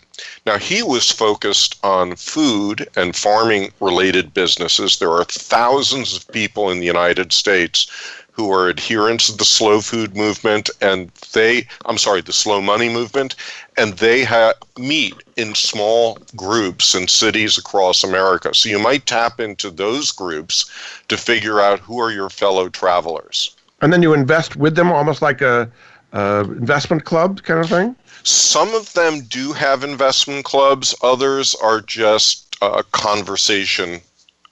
Now, 0.47 0.59
he 0.59 0.81
was 0.81 1.11
focused 1.11 1.77
on 1.83 2.15
food 2.15 2.89
and 2.95 3.17
farming 3.17 3.73
related 3.81 4.33
businesses. 4.33 5.01
There 5.01 5.11
are 5.11 5.25
thousands 5.25 6.15
of 6.15 6.29
people 6.29 6.71
in 6.71 6.79
the 6.79 6.87
United 6.87 7.33
States 7.33 7.89
who 8.31 8.53
are 8.53 8.71
adherents 8.71 9.29
of 9.29 9.39
the 9.39 9.45
slow 9.45 9.81
food 9.81 10.17
movement 10.17 10.71
and 10.81 11.11
they 11.35 11.67
i'm 11.85 11.99
sorry 11.99 12.23
the 12.23 12.33
slow 12.33 12.63
money 12.63 12.89
movement 12.89 13.35
and 13.77 13.93
they 13.99 14.25
ha- 14.25 14.55
meet 14.79 15.15
in 15.37 15.55
small 15.55 16.17
groups 16.35 16.95
in 16.95 17.07
cities 17.07 17.59
across 17.59 18.03
america 18.03 18.55
so 18.55 18.71
you 18.71 18.79
might 18.79 19.05
tap 19.05 19.39
into 19.39 19.69
those 19.71 20.11
groups 20.11 20.71
to 21.09 21.17
figure 21.19 21.61
out 21.61 21.79
who 21.81 22.01
are 22.01 22.11
your 22.11 22.31
fellow 22.31 22.71
travelers 22.71 23.55
and 23.83 23.93
then 23.93 24.03
you 24.03 24.15
invest 24.15 24.57
with 24.57 24.77
them 24.77 24.91
almost 24.91 25.21
like 25.21 25.43
a, 25.43 25.71
a 26.13 26.41
investment 26.41 27.05
club 27.05 27.43
kind 27.43 27.61
of 27.61 27.69
thing 27.69 27.97
some 28.25 28.75
of 28.75 28.93
them 28.93 29.21
do 29.23 29.53
have 29.53 29.83
investment 29.85 30.45
clubs 30.45 30.95
others 31.03 31.55
are 31.63 31.81
just 31.81 32.57
uh, 32.63 32.83
conversation 32.93 34.01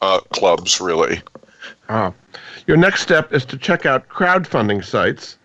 uh, 0.00 0.18
clubs 0.32 0.80
really 0.80 1.22
ah 1.88 2.12
your 2.70 2.76
next 2.76 3.02
step 3.02 3.32
is 3.32 3.44
to 3.46 3.56
check 3.56 3.84
out 3.84 4.08
crowdfunding 4.08 4.84
sites. 4.84 5.36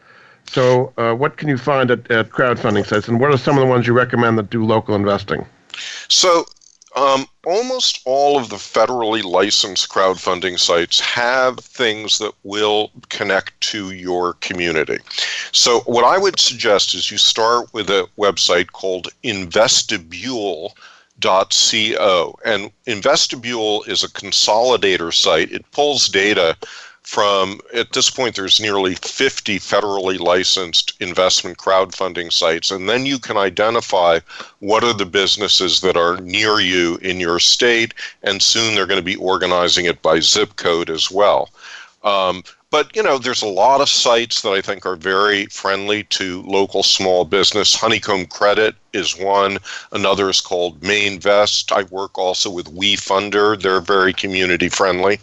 So, 0.48 0.94
uh, 0.98 1.14
what 1.14 1.38
can 1.38 1.50
you 1.50 1.58
find 1.58 1.90
at, 1.90 2.10
at 2.12 2.30
crowdfunding 2.30 2.86
sites, 2.86 3.08
and 3.08 3.20
what 3.20 3.32
are 3.32 3.38
some 3.38 3.58
of 3.58 3.62
the 3.62 3.68
ones 3.68 3.88
you 3.88 3.94
recommend 3.94 4.38
that 4.38 4.52
do 4.52 4.64
local 4.64 4.94
investing? 4.94 5.46
So, 6.08 6.46
um, 6.96 7.28
almost 7.46 8.02
all 8.06 8.38
of 8.38 8.50
the 8.50 8.56
federally 8.56 9.24
licensed 9.24 9.90
crowdfunding 9.90 10.58
sites 10.58 11.00
have 11.00 11.60
things 11.60 12.20
that 12.20 12.34
will 12.44 12.92
connect 13.10 13.60
to 13.62 13.92
your 13.92 14.34
community. 14.36 15.00
So, 15.52 15.82
what 15.82 16.06
I 16.06 16.18
would 16.18 16.40
suggest 16.40 16.94
is 16.96 17.12
you 17.12 17.18
start 17.18 17.74
with 17.74 17.90
a 17.90 18.08
website 18.18 18.72
called 18.72 19.10
Investibule.co. 19.24 20.74
And 22.46 22.72
Investibule 22.88 23.88
is 23.88 24.04
a 24.04 24.10
consolidator 24.10 25.14
site. 25.14 25.52
It 25.52 25.70
pulls 25.72 26.08
data 26.08 26.58
from 27.06 27.60
at 27.72 27.94
this 27.94 28.10
point 28.10 28.36
there's 28.36 28.60
nearly 28.60 28.96
50 28.96 29.60
federally 29.60 30.20
licensed 30.20 30.94
investment 31.00 31.56
crowdfunding 31.60 32.34
sites 32.34 32.72
and 32.72 32.90
then 32.90 33.06
you 33.06 33.20
can 33.20 33.38
identify 33.38 34.20
what 34.60 34.84
are 34.84 34.94
the 34.94 35.06
businesses 35.06 35.82
that 35.82 35.96
are 35.96 36.18
near 36.18 36.60
you 36.60 36.98
in 37.04 37.20
your 37.20 37.40
state 37.40 37.94
and 38.24 38.42
soon 38.42 38.74
they're 38.74 38.88
going 38.88 39.00
to 39.00 39.06
be 39.06 39.18
organizing 39.18 39.86
it 39.86 40.02
by 40.02 40.20
zip 40.20 40.56
code 40.56 40.90
as 40.90 41.12
well. 41.12 41.50
Um, 42.04 42.44
but 42.72 42.94
you 42.96 43.04
know 43.04 43.20
there's 43.20 43.44
a 43.44 43.48
lot 43.48 43.82
of 43.82 43.88
sites 43.88 44.42
that 44.42 44.50
i 44.50 44.60
think 44.60 44.86
are 44.86 44.98
very 44.98 45.46
friendly 45.46 46.04
to 46.06 46.42
local 46.42 46.82
small 46.82 47.24
business. 47.24 47.76
Honeycomb 47.76 48.26
credit 48.26 48.76
is 48.94 49.18
one. 49.18 49.60
Another 49.92 50.30
is 50.30 50.42
called 50.42 50.82
Mainvest. 50.82 51.72
I 51.72 51.84
work 51.84 52.18
also 52.18 52.50
with 52.50 52.76
WeFunder 52.76 53.62
they're 53.62 53.80
very 53.80 54.12
community 54.12 54.70
friendly 54.70 55.20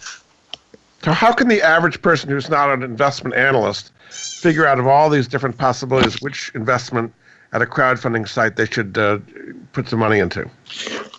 so, 1.05 1.13
how 1.13 1.33
can 1.33 1.49
the 1.49 1.63
average 1.63 2.01
person 2.01 2.31
who's 2.31 2.49
not 2.49 2.71
an 2.71 2.83
investment 2.83 3.35
analyst 3.35 3.93
figure 4.11 4.67
out 4.67 4.79
of 4.79 4.87
all 4.87 5.11
these 5.11 5.27
different 5.27 5.59
possibilities 5.59 6.21
which 6.23 6.51
investment 6.55 7.13
at 7.53 7.61
a 7.61 7.67
crowdfunding 7.67 8.29
site 8.29 8.57
they 8.57 8.67
should 8.67 8.97
uh, 8.97 9.19
put 9.73 9.89
some 9.89 9.99
money 9.99 10.19
into? 10.19 10.49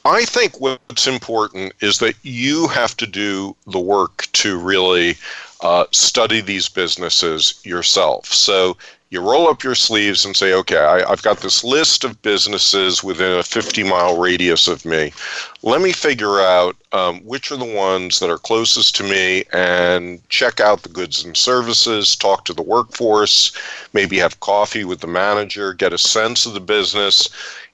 I 0.05 0.25
think 0.25 0.59
what's 0.59 1.07
important 1.07 1.73
is 1.81 1.99
that 1.99 2.15
you 2.23 2.67
have 2.69 2.95
to 2.97 3.07
do 3.07 3.55
the 3.67 3.79
work 3.79 4.27
to 4.33 4.57
really 4.57 5.15
uh, 5.61 5.85
study 5.91 6.41
these 6.41 6.69
businesses 6.69 7.59
yourself. 7.63 8.25
So 8.27 8.77
you 9.13 9.21
roll 9.21 9.47
up 9.47 9.63
your 9.63 9.75
sleeves 9.75 10.25
and 10.25 10.35
say, 10.35 10.55
okay, 10.55 10.79
I, 10.79 11.07
have 11.07 11.21
got 11.21 11.37
this 11.37 11.63
list 11.63 12.03
of 12.03 12.19
businesses 12.23 13.03
within 13.03 13.37
a 13.37 13.43
50 13.43 13.83
mile 13.83 14.17
radius 14.17 14.67
of 14.67 14.85
me. 14.85 15.13
Let 15.61 15.81
me 15.81 15.91
figure 15.91 16.39
out 16.41 16.75
um, 16.93 17.19
which 17.19 17.51
are 17.51 17.57
the 17.57 17.63
ones 17.63 18.19
that 18.19 18.31
are 18.31 18.39
closest 18.39 18.95
to 18.95 19.03
me 19.03 19.43
and 19.53 20.27
check 20.29 20.59
out 20.59 20.81
the 20.81 20.89
goods 20.89 21.23
and 21.23 21.37
services, 21.37 22.15
talk 22.15 22.45
to 22.45 22.55
the 22.55 22.63
workforce, 22.63 23.55
maybe 23.93 24.17
have 24.17 24.39
coffee 24.39 24.83
with 24.83 25.01
the 25.01 25.07
manager, 25.07 25.75
get 25.75 25.93
a 25.93 25.97
sense 25.99 26.47
of 26.47 26.55
the 26.55 26.59
business. 26.59 27.29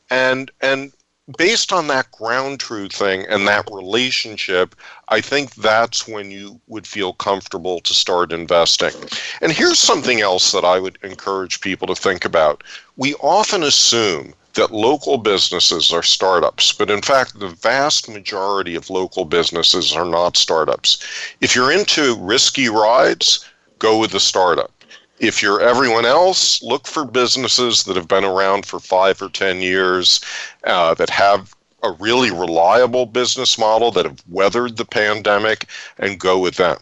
And, 0.09 0.51
and 0.59 0.91
based 1.37 1.71
on 1.71 1.87
that 1.87 2.11
ground 2.11 2.59
truth 2.59 2.93
thing 2.93 3.25
and 3.27 3.47
that 3.47 3.67
relationship, 3.71 4.75
I 5.09 5.21
think 5.21 5.55
that's 5.55 6.07
when 6.07 6.31
you 6.31 6.59
would 6.67 6.87
feel 6.87 7.13
comfortable 7.13 7.79
to 7.81 7.93
start 7.93 8.31
investing. 8.31 8.93
And 9.41 9.51
here's 9.51 9.79
something 9.79 10.21
else 10.21 10.51
that 10.51 10.65
I 10.65 10.79
would 10.79 10.97
encourage 11.03 11.61
people 11.61 11.87
to 11.87 11.95
think 11.95 12.25
about. 12.25 12.63
We 12.97 13.15
often 13.15 13.63
assume 13.63 14.33
that 14.53 14.71
local 14.71 15.17
businesses 15.17 15.93
are 15.93 16.03
startups, 16.03 16.73
but 16.73 16.89
in 16.89 17.01
fact, 17.01 17.39
the 17.39 17.49
vast 17.49 18.09
majority 18.09 18.75
of 18.75 18.89
local 18.89 19.25
businesses 19.25 19.95
are 19.95 20.05
not 20.05 20.37
startups. 20.37 21.03
If 21.39 21.55
you're 21.55 21.71
into 21.71 22.17
risky 22.19 22.67
rides, 22.67 23.45
go 23.77 23.99
with 23.99 24.11
the 24.11 24.19
startup 24.19 24.71
if 25.19 25.41
you're 25.41 25.61
everyone 25.61 26.05
else, 26.05 26.61
look 26.63 26.87
for 26.87 27.05
businesses 27.05 27.83
that 27.83 27.95
have 27.95 28.07
been 28.07 28.23
around 28.23 28.65
for 28.65 28.79
five 28.79 29.21
or 29.21 29.29
10 29.29 29.61
years, 29.61 30.21
uh, 30.63 30.93
that 30.95 31.09
have 31.09 31.55
a 31.83 31.91
really 31.93 32.31
reliable 32.31 33.05
business 33.05 33.57
model, 33.57 33.91
that 33.91 34.05
have 34.05 34.23
weathered 34.29 34.77
the 34.77 34.85
pandemic, 34.85 35.65
and 35.97 36.19
go 36.19 36.39
with 36.39 36.55
them. 36.55 36.77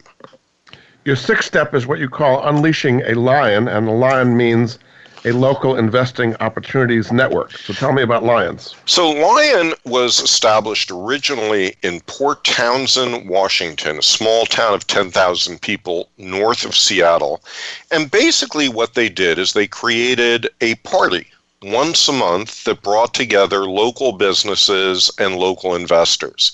Your 1.04 1.16
sixth 1.16 1.48
step 1.48 1.74
is 1.74 1.86
what 1.86 1.98
you 1.98 2.08
call 2.08 2.46
unleashing 2.46 3.02
a 3.02 3.14
lion, 3.14 3.68
and 3.68 3.88
a 3.88 3.92
lion 3.92 4.36
means 4.36 4.78
a 5.24 5.32
local 5.32 5.76
investing 5.76 6.36
opportunities 6.40 7.10
network. 7.12 7.52
So 7.58 7.72
tell 7.72 7.92
me 7.92 8.02
about 8.02 8.24
Lions. 8.24 8.74
So 8.86 9.10
Lion 9.10 9.74
was 9.84 10.20
established 10.20 10.90
originally 10.90 11.74
in 11.82 12.00
Port 12.02 12.44
Townsend, 12.44 13.28
Washington, 13.28 13.98
a 13.98 14.02
small 14.02 14.46
town 14.46 14.74
of 14.74 14.86
10,000 14.86 15.60
people 15.60 16.08
north 16.18 16.64
of 16.64 16.76
Seattle. 16.76 17.42
And 17.90 18.10
basically 18.10 18.68
what 18.68 18.94
they 18.94 19.08
did 19.08 19.38
is 19.38 19.52
they 19.52 19.66
created 19.66 20.48
a 20.60 20.76
party 20.76 21.26
once 21.62 22.06
a 22.08 22.12
month 22.12 22.64
that 22.64 22.82
brought 22.82 23.14
together 23.14 23.64
local 23.64 24.12
businesses 24.12 25.10
and 25.18 25.36
local 25.36 25.74
investors. 25.74 26.52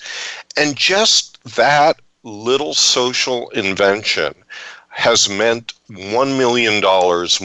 And 0.56 0.76
just 0.76 1.42
that 1.56 2.00
little 2.22 2.72
social 2.72 3.50
invention 3.50 4.34
has 4.94 5.28
meant 5.28 5.74
$1 5.90 6.38
million 6.38 6.80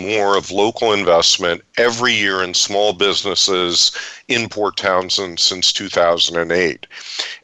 more 0.06 0.38
of 0.38 0.52
local 0.52 0.94
investment 0.94 1.64
every 1.78 2.14
year 2.14 2.44
in 2.44 2.54
small 2.54 2.94
businesses 2.94 3.92
in 4.28 4.48
Port 4.48 4.78
Townsend 4.78 5.40
since 5.40 5.74
2008. 5.74 6.86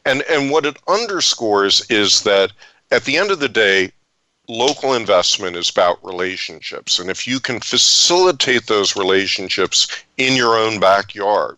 And, 0.04 0.22
and 0.30 0.52
what 0.52 0.64
it 0.64 0.76
underscores 0.86 1.84
is 1.90 2.22
that 2.22 2.52
at 2.92 3.04
the 3.04 3.16
end 3.16 3.32
of 3.32 3.40
the 3.40 3.48
day, 3.48 3.90
local 4.48 4.94
investment 4.94 5.56
is 5.56 5.70
about 5.70 6.04
relationships. 6.04 7.00
And 7.00 7.10
if 7.10 7.26
you 7.26 7.40
can 7.40 7.58
facilitate 7.58 8.68
those 8.68 8.94
relationships 8.94 9.88
in 10.18 10.36
your 10.36 10.56
own 10.56 10.78
backyard, 10.78 11.56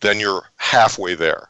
then 0.00 0.20
you're 0.20 0.44
halfway 0.56 1.14
there. 1.14 1.48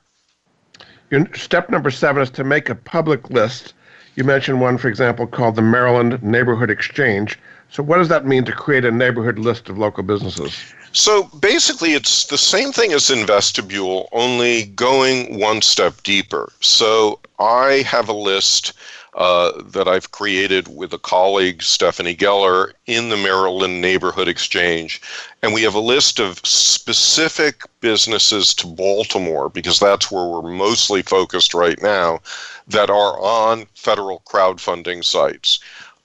Step 1.35 1.69
number 1.69 1.91
seven 1.91 2.23
is 2.23 2.31
to 2.31 2.45
make 2.45 2.69
a 2.69 2.77
public 2.77 3.29
list 3.29 3.75
you 4.19 4.25
mentioned 4.25 4.61
one, 4.61 4.79
for 4.79 4.89
example, 4.89 5.29
called 5.29 5.55
the 5.55 5.63
Maryland 5.63 6.21
Neighborhood 6.25 6.71
Exchange. 6.71 7.39
So, 7.71 7.85
what 7.85 7.99
does 7.99 8.09
that 8.09 8.27
mean 8.27 8.45
to 8.47 8.53
create 8.53 8.85
a 8.85 8.91
neighborhood 8.91 9.39
list 9.39 9.69
of 9.69 9.79
local 9.79 10.03
businesses? 10.03 10.75
So 10.91 11.25
basically, 11.41 11.93
it's 11.93 12.25
the 12.25 12.37
same 12.37 12.73
thing 12.73 12.93
as 12.93 13.11
Investibule, 13.11 14.09
only 14.11 14.65
going 14.65 15.39
one 15.39 15.63
step 15.63 16.03
deeper. 16.03 16.51
So 16.61 17.21
I 17.39 17.85
have 17.87 18.09
a 18.09 18.13
list 18.13 18.73
uh, 19.15 19.53
that 19.67 19.87
I've 19.87 20.11
created 20.11 20.67
with 20.69 20.93
a 20.93 20.99
colleague, 20.99 21.63
Stephanie 21.63 22.17
Geller, 22.17 22.73
in 22.87 23.11
the 23.11 23.17
Maryland 23.17 23.81
Neighborhood 23.81 24.29
Exchange. 24.29 25.01
And 25.43 25.53
we 25.53 25.63
have 25.63 25.75
a 25.75 25.81
list 25.81 26.19
of 26.19 26.39
specific 26.45 27.63
businesses 27.81 28.55
to 28.55 28.67
Baltimore, 28.67 29.49
because 29.49 29.79
that's 29.79 30.11
where 30.11 30.27
we're 30.27 30.51
mostly 30.51 31.03
focused 31.03 31.55
right 31.55 31.81
now, 31.83 32.21
that 32.69 32.91
are 32.91 33.19
on 33.19 33.67
federal 33.75 34.23
crowdfunding 34.27 35.05
sites. 35.05 35.59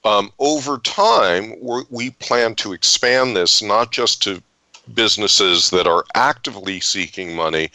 Um, 0.06 0.32
over 0.40 0.80
time, 0.80 1.56
we 1.90 2.10
plan 2.12 2.56
to 2.56 2.74
expand 2.74 3.36
this 3.36 3.62
not 3.62 3.92
just 3.92 4.22
to 4.24 4.42
businesses 4.94 5.70
that 5.70 5.88
are 5.88 6.04
actively 6.14 6.80
seeking 6.80 7.36
money, 7.36 7.70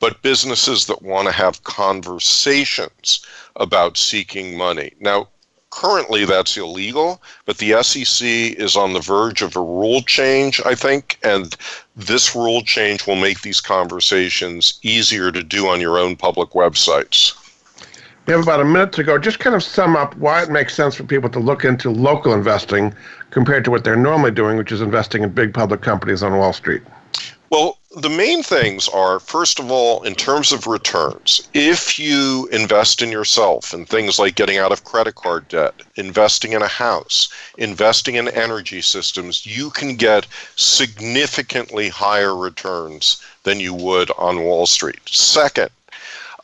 but 0.00 0.22
businesses 0.22 0.86
that 0.86 1.02
want 1.02 1.26
to 1.26 1.32
have 1.32 1.64
conversations 1.64 3.24
about 3.56 3.96
seeking 3.96 4.56
money. 4.56 4.92
Now, 5.00 5.28
currently 5.70 6.24
that's 6.24 6.56
illegal, 6.56 7.22
but 7.44 7.58
the 7.58 7.82
SEC 7.82 8.26
is 8.26 8.76
on 8.76 8.92
the 8.92 9.00
verge 9.00 9.42
of 9.42 9.56
a 9.56 9.60
rule 9.60 10.02
change, 10.02 10.60
I 10.64 10.74
think, 10.74 11.18
and 11.22 11.54
this 11.96 12.34
rule 12.34 12.62
change 12.62 13.06
will 13.06 13.16
make 13.16 13.42
these 13.42 13.60
conversations 13.60 14.78
easier 14.82 15.30
to 15.32 15.42
do 15.42 15.68
on 15.68 15.80
your 15.80 15.98
own 15.98 16.16
public 16.16 16.50
websites. 16.50 17.34
We 18.26 18.32
have 18.32 18.42
about 18.42 18.60
a 18.60 18.64
minute 18.64 18.92
to 18.92 19.04
go. 19.04 19.18
Just 19.18 19.38
kind 19.38 19.54
of 19.54 19.62
sum 19.62 19.96
up 19.96 20.16
why 20.16 20.42
it 20.42 20.50
makes 20.50 20.74
sense 20.74 20.94
for 20.94 21.04
people 21.04 21.28
to 21.28 21.38
look 21.38 21.64
into 21.64 21.90
local 21.90 22.32
investing 22.32 22.94
compared 23.30 23.64
to 23.64 23.70
what 23.70 23.84
they're 23.84 23.96
normally 23.96 24.30
doing, 24.30 24.56
which 24.56 24.72
is 24.72 24.80
investing 24.80 25.22
in 25.22 25.28
big 25.28 25.52
public 25.52 25.82
companies 25.82 26.22
on 26.22 26.38
Wall 26.38 26.54
Street. 26.54 26.82
Well, 27.50 27.78
the 27.96 28.08
main 28.08 28.42
things 28.42 28.88
are 28.88 29.20
first 29.20 29.60
of 29.60 29.70
all, 29.70 30.02
in 30.02 30.14
terms 30.14 30.52
of 30.52 30.66
returns, 30.66 31.46
if 31.52 31.98
you 31.98 32.48
invest 32.50 33.02
in 33.02 33.12
yourself 33.12 33.74
in 33.74 33.84
things 33.84 34.18
like 34.18 34.34
getting 34.34 34.56
out 34.56 34.72
of 34.72 34.84
credit 34.84 35.14
card 35.16 35.46
debt, 35.48 35.74
investing 35.96 36.54
in 36.54 36.62
a 36.62 36.66
house, 36.66 37.28
investing 37.58 38.14
in 38.14 38.28
energy 38.28 38.80
systems, 38.80 39.44
you 39.44 39.70
can 39.70 39.96
get 39.96 40.26
significantly 40.56 41.90
higher 41.90 42.34
returns 42.34 43.22
than 43.42 43.60
you 43.60 43.74
would 43.74 44.10
on 44.18 44.42
Wall 44.42 44.66
Street. 44.66 45.00
Second, 45.06 45.70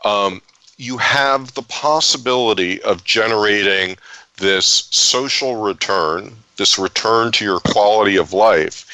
um, 0.05 0.43
you 0.81 0.97
have 0.97 1.53
the 1.53 1.63
possibility 1.63 2.81
of 2.83 3.05
generating 3.05 3.99
this 4.39 4.89
social 4.91 5.57
return, 5.57 6.35
this 6.57 6.79
return 6.79 7.31
to 7.33 7.45
your 7.45 7.61
quality 7.61 8.17
of 8.17 8.33
life. 8.33 8.87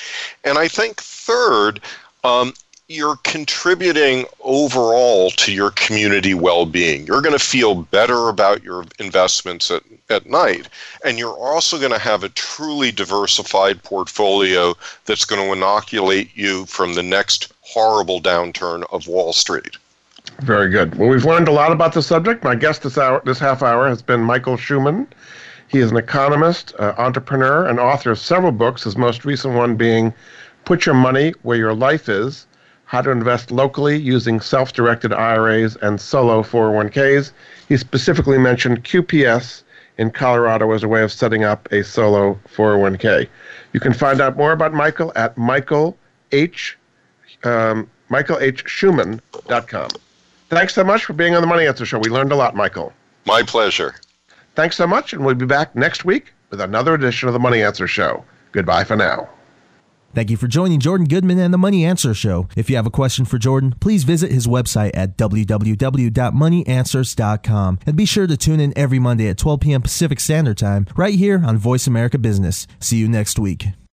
And 0.42 0.58
I 0.58 0.66
think, 0.66 1.00
third, 1.00 1.80
um, 2.24 2.54
you're 2.88 3.18
contributing 3.22 4.26
overall 4.40 5.30
to 5.30 5.52
your 5.52 5.70
community 5.70 6.34
well-being. 6.34 7.06
You're 7.06 7.22
going 7.22 7.38
to 7.38 7.44
feel 7.44 7.82
better 7.82 8.30
about 8.30 8.64
your 8.64 8.84
investments 8.98 9.70
at, 9.70 9.84
at 10.10 10.26
night. 10.28 10.68
And 11.04 11.20
you're 11.20 11.38
also 11.38 11.78
going 11.78 11.92
to 11.92 11.98
have 12.00 12.24
a 12.24 12.30
truly 12.30 12.90
diversified 12.90 13.80
portfolio 13.84 14.74
that's 15.04 15.24
going 15.24 15.40
to 15.40 15.52
inoculate 15.52 16.36
you 16.36 16.66
from 16.66 16.94
the 16.94 17.02
next 17.04 17.52
horrible 17.60 18.20
downturn 18.20 18.84
of 18.92 19.06
Wall 19.06 19.32
Street. 19.32 19.76
Very 20.40 20.70
good. 20.70 20.94
Well, 20.96 21.08
we've 21.08 21.24
learned 21.24 21.48
a 21.48 21.52
lot 21.52 21.72
about 21.72 21.94
the 21.94 22.02
subject. 22.02 22.44
My 22.44 22.54
guest 22.54 22.82
this 22.82 22.98
hour, 22.98 23.22
this 23.24 23.38
half 23.38 23.62
hour, 23.62 23.88
has 23.88 24.02
been 24.02 24.20
Michael 24.20 24.56
Shuman. 24.56 25.06
He 25.68 25.78
is 25.78 25.90
an 25.90 25.96
economist, 25.96 26.74
uh, 26.78 26.94
entrepreneur, 26.98 27.66
and 27.66 27.80
author 27.80 28.10
of 28.10 28.18
several 28.18 28.52
books. 28.52 28.84
His 28.84 28.96
most 28.96 29.24
recent 29.24 29.54
one 29.54 29.76
being 29.76 30.12
"Put 30.64 30.84
Your 30.84 30.94
Money 30.94 31.32
Where 31.42 31.56
Your 31.56 31.74
Life 31.74 32.08
Is: 32.08 32.46
How 32.84 33.00
to 33.00 33.10
Invest 33.10 33.50
Locally 33.50 33.96
Using 33.96 34.40
Self-Directed 34.40 35.12
IRAs 35.12 35.76
and 35.76 36.00
Solo 36.00 36.42
401ks." 36.42 37.32
He 37.68 37.76
specifically 37.78 38.38
mentioned 38.38 38.84
QPS 38.84 39.62
in 39.98 40.10
Colorado 40.10 40.70
as 40.72 40.82
a 40.82 40.88
way 40.88 41.02
of 41.02 41.10
setting 41.10 41.44
up 41.44 41.66
a 41.72 41.82
solo 41.82 42.38
401k. 42.54 43.26
You 43.72 43.80
can 43.80 43.94
find 43.94 44.20
out 44.20 44.36
more 44.36 44.52
about 44.52 44.74
Michael 44.74 45.12
at 45.16 45.36
Michael 45.38 45.96
H. 46.30 46.76
Um, 47.42 47.88
MichaelHShuman.com. 48.10 49.88
Thanks 50.48 50.74
so 50.74 50.84
much 50.84 51.04
for 51.04 51.12
being 51.12 51.34
on 51.34 51.40
the 51.40 51.46
Money 51.46 51.66
Answer 51.66 51.84
Show. 51.84 51.98
We 51.98 52.08
learned 52.08 52.30
a 52.32 52.36
lot, 52.36 52.54
Michael. 52.54 52.92
My 53.24 53.42
pleasure. 53.42 53.96
Thanks 54.54 54.76
so 54.76 54.86
much, 54.86 55.12
and 55.12 55.24
we'll 55.24 55.34
be 55.34 55.46
back 55.46 55.74
next 55.74 56.04
week 56.04 56.32
with 56.50 56.60
another 56.60 56.94
edition 56.94 57.28
of 57.28 57.32
the 57.32 57.40
Money 57.40 57.62
Answer 57.62 57.88
Show. 57.88 58.24
Goodbye 58.52 58.84
for 58.84 58.96
now. 58.96 59.28
Thank 60.14 60.30
you 60.30 60.38
for 60.38 60.46
joining 60.46 60.80
Jordan 60.80 61.08
Goodman 61.08 61.38
and 61.38 61.52
the 61.52 61.58
Money 61.58 61.84
Answer 61.84 62.14
Show. 62.14 62.48
If 62.56 62.70
you 62.70 62.76
have 62.76 62.86
a 62.86 62.90
question 62.90 63.26
for 63.26 63.36
Jordan, 63.36 63.74
please 63.80 64.04
visit 64.04 64.32
his 64.32 64.46
website 64.46 64.92
at 64.94 65.18
www.moneyanswers.com 65.18 67.78
and 67.84 67.96
be 67.96 68.06
sure 68.06 68.26
to 68.26 68.36
tune 68.38 68.60
in 68.60 68.72
every 68.78 68.98
Monday 68.98 69.28
at 69.28 69.36
12 69.36 69.60
p.m. 69.60 69.82
Pacific 69.82 70.18
Standard 70.18 70.56
Time 70.56 70.86
right 70.96 71.16
here 71.16 71.42
on 71.44 71.58
Voice 71.58 71.86
America 71.86 72.16
Business. 72.16 72.66
See 72.80 72.96
you 72.96 73.08
next 73.08 73.38
week. 73.38 73.66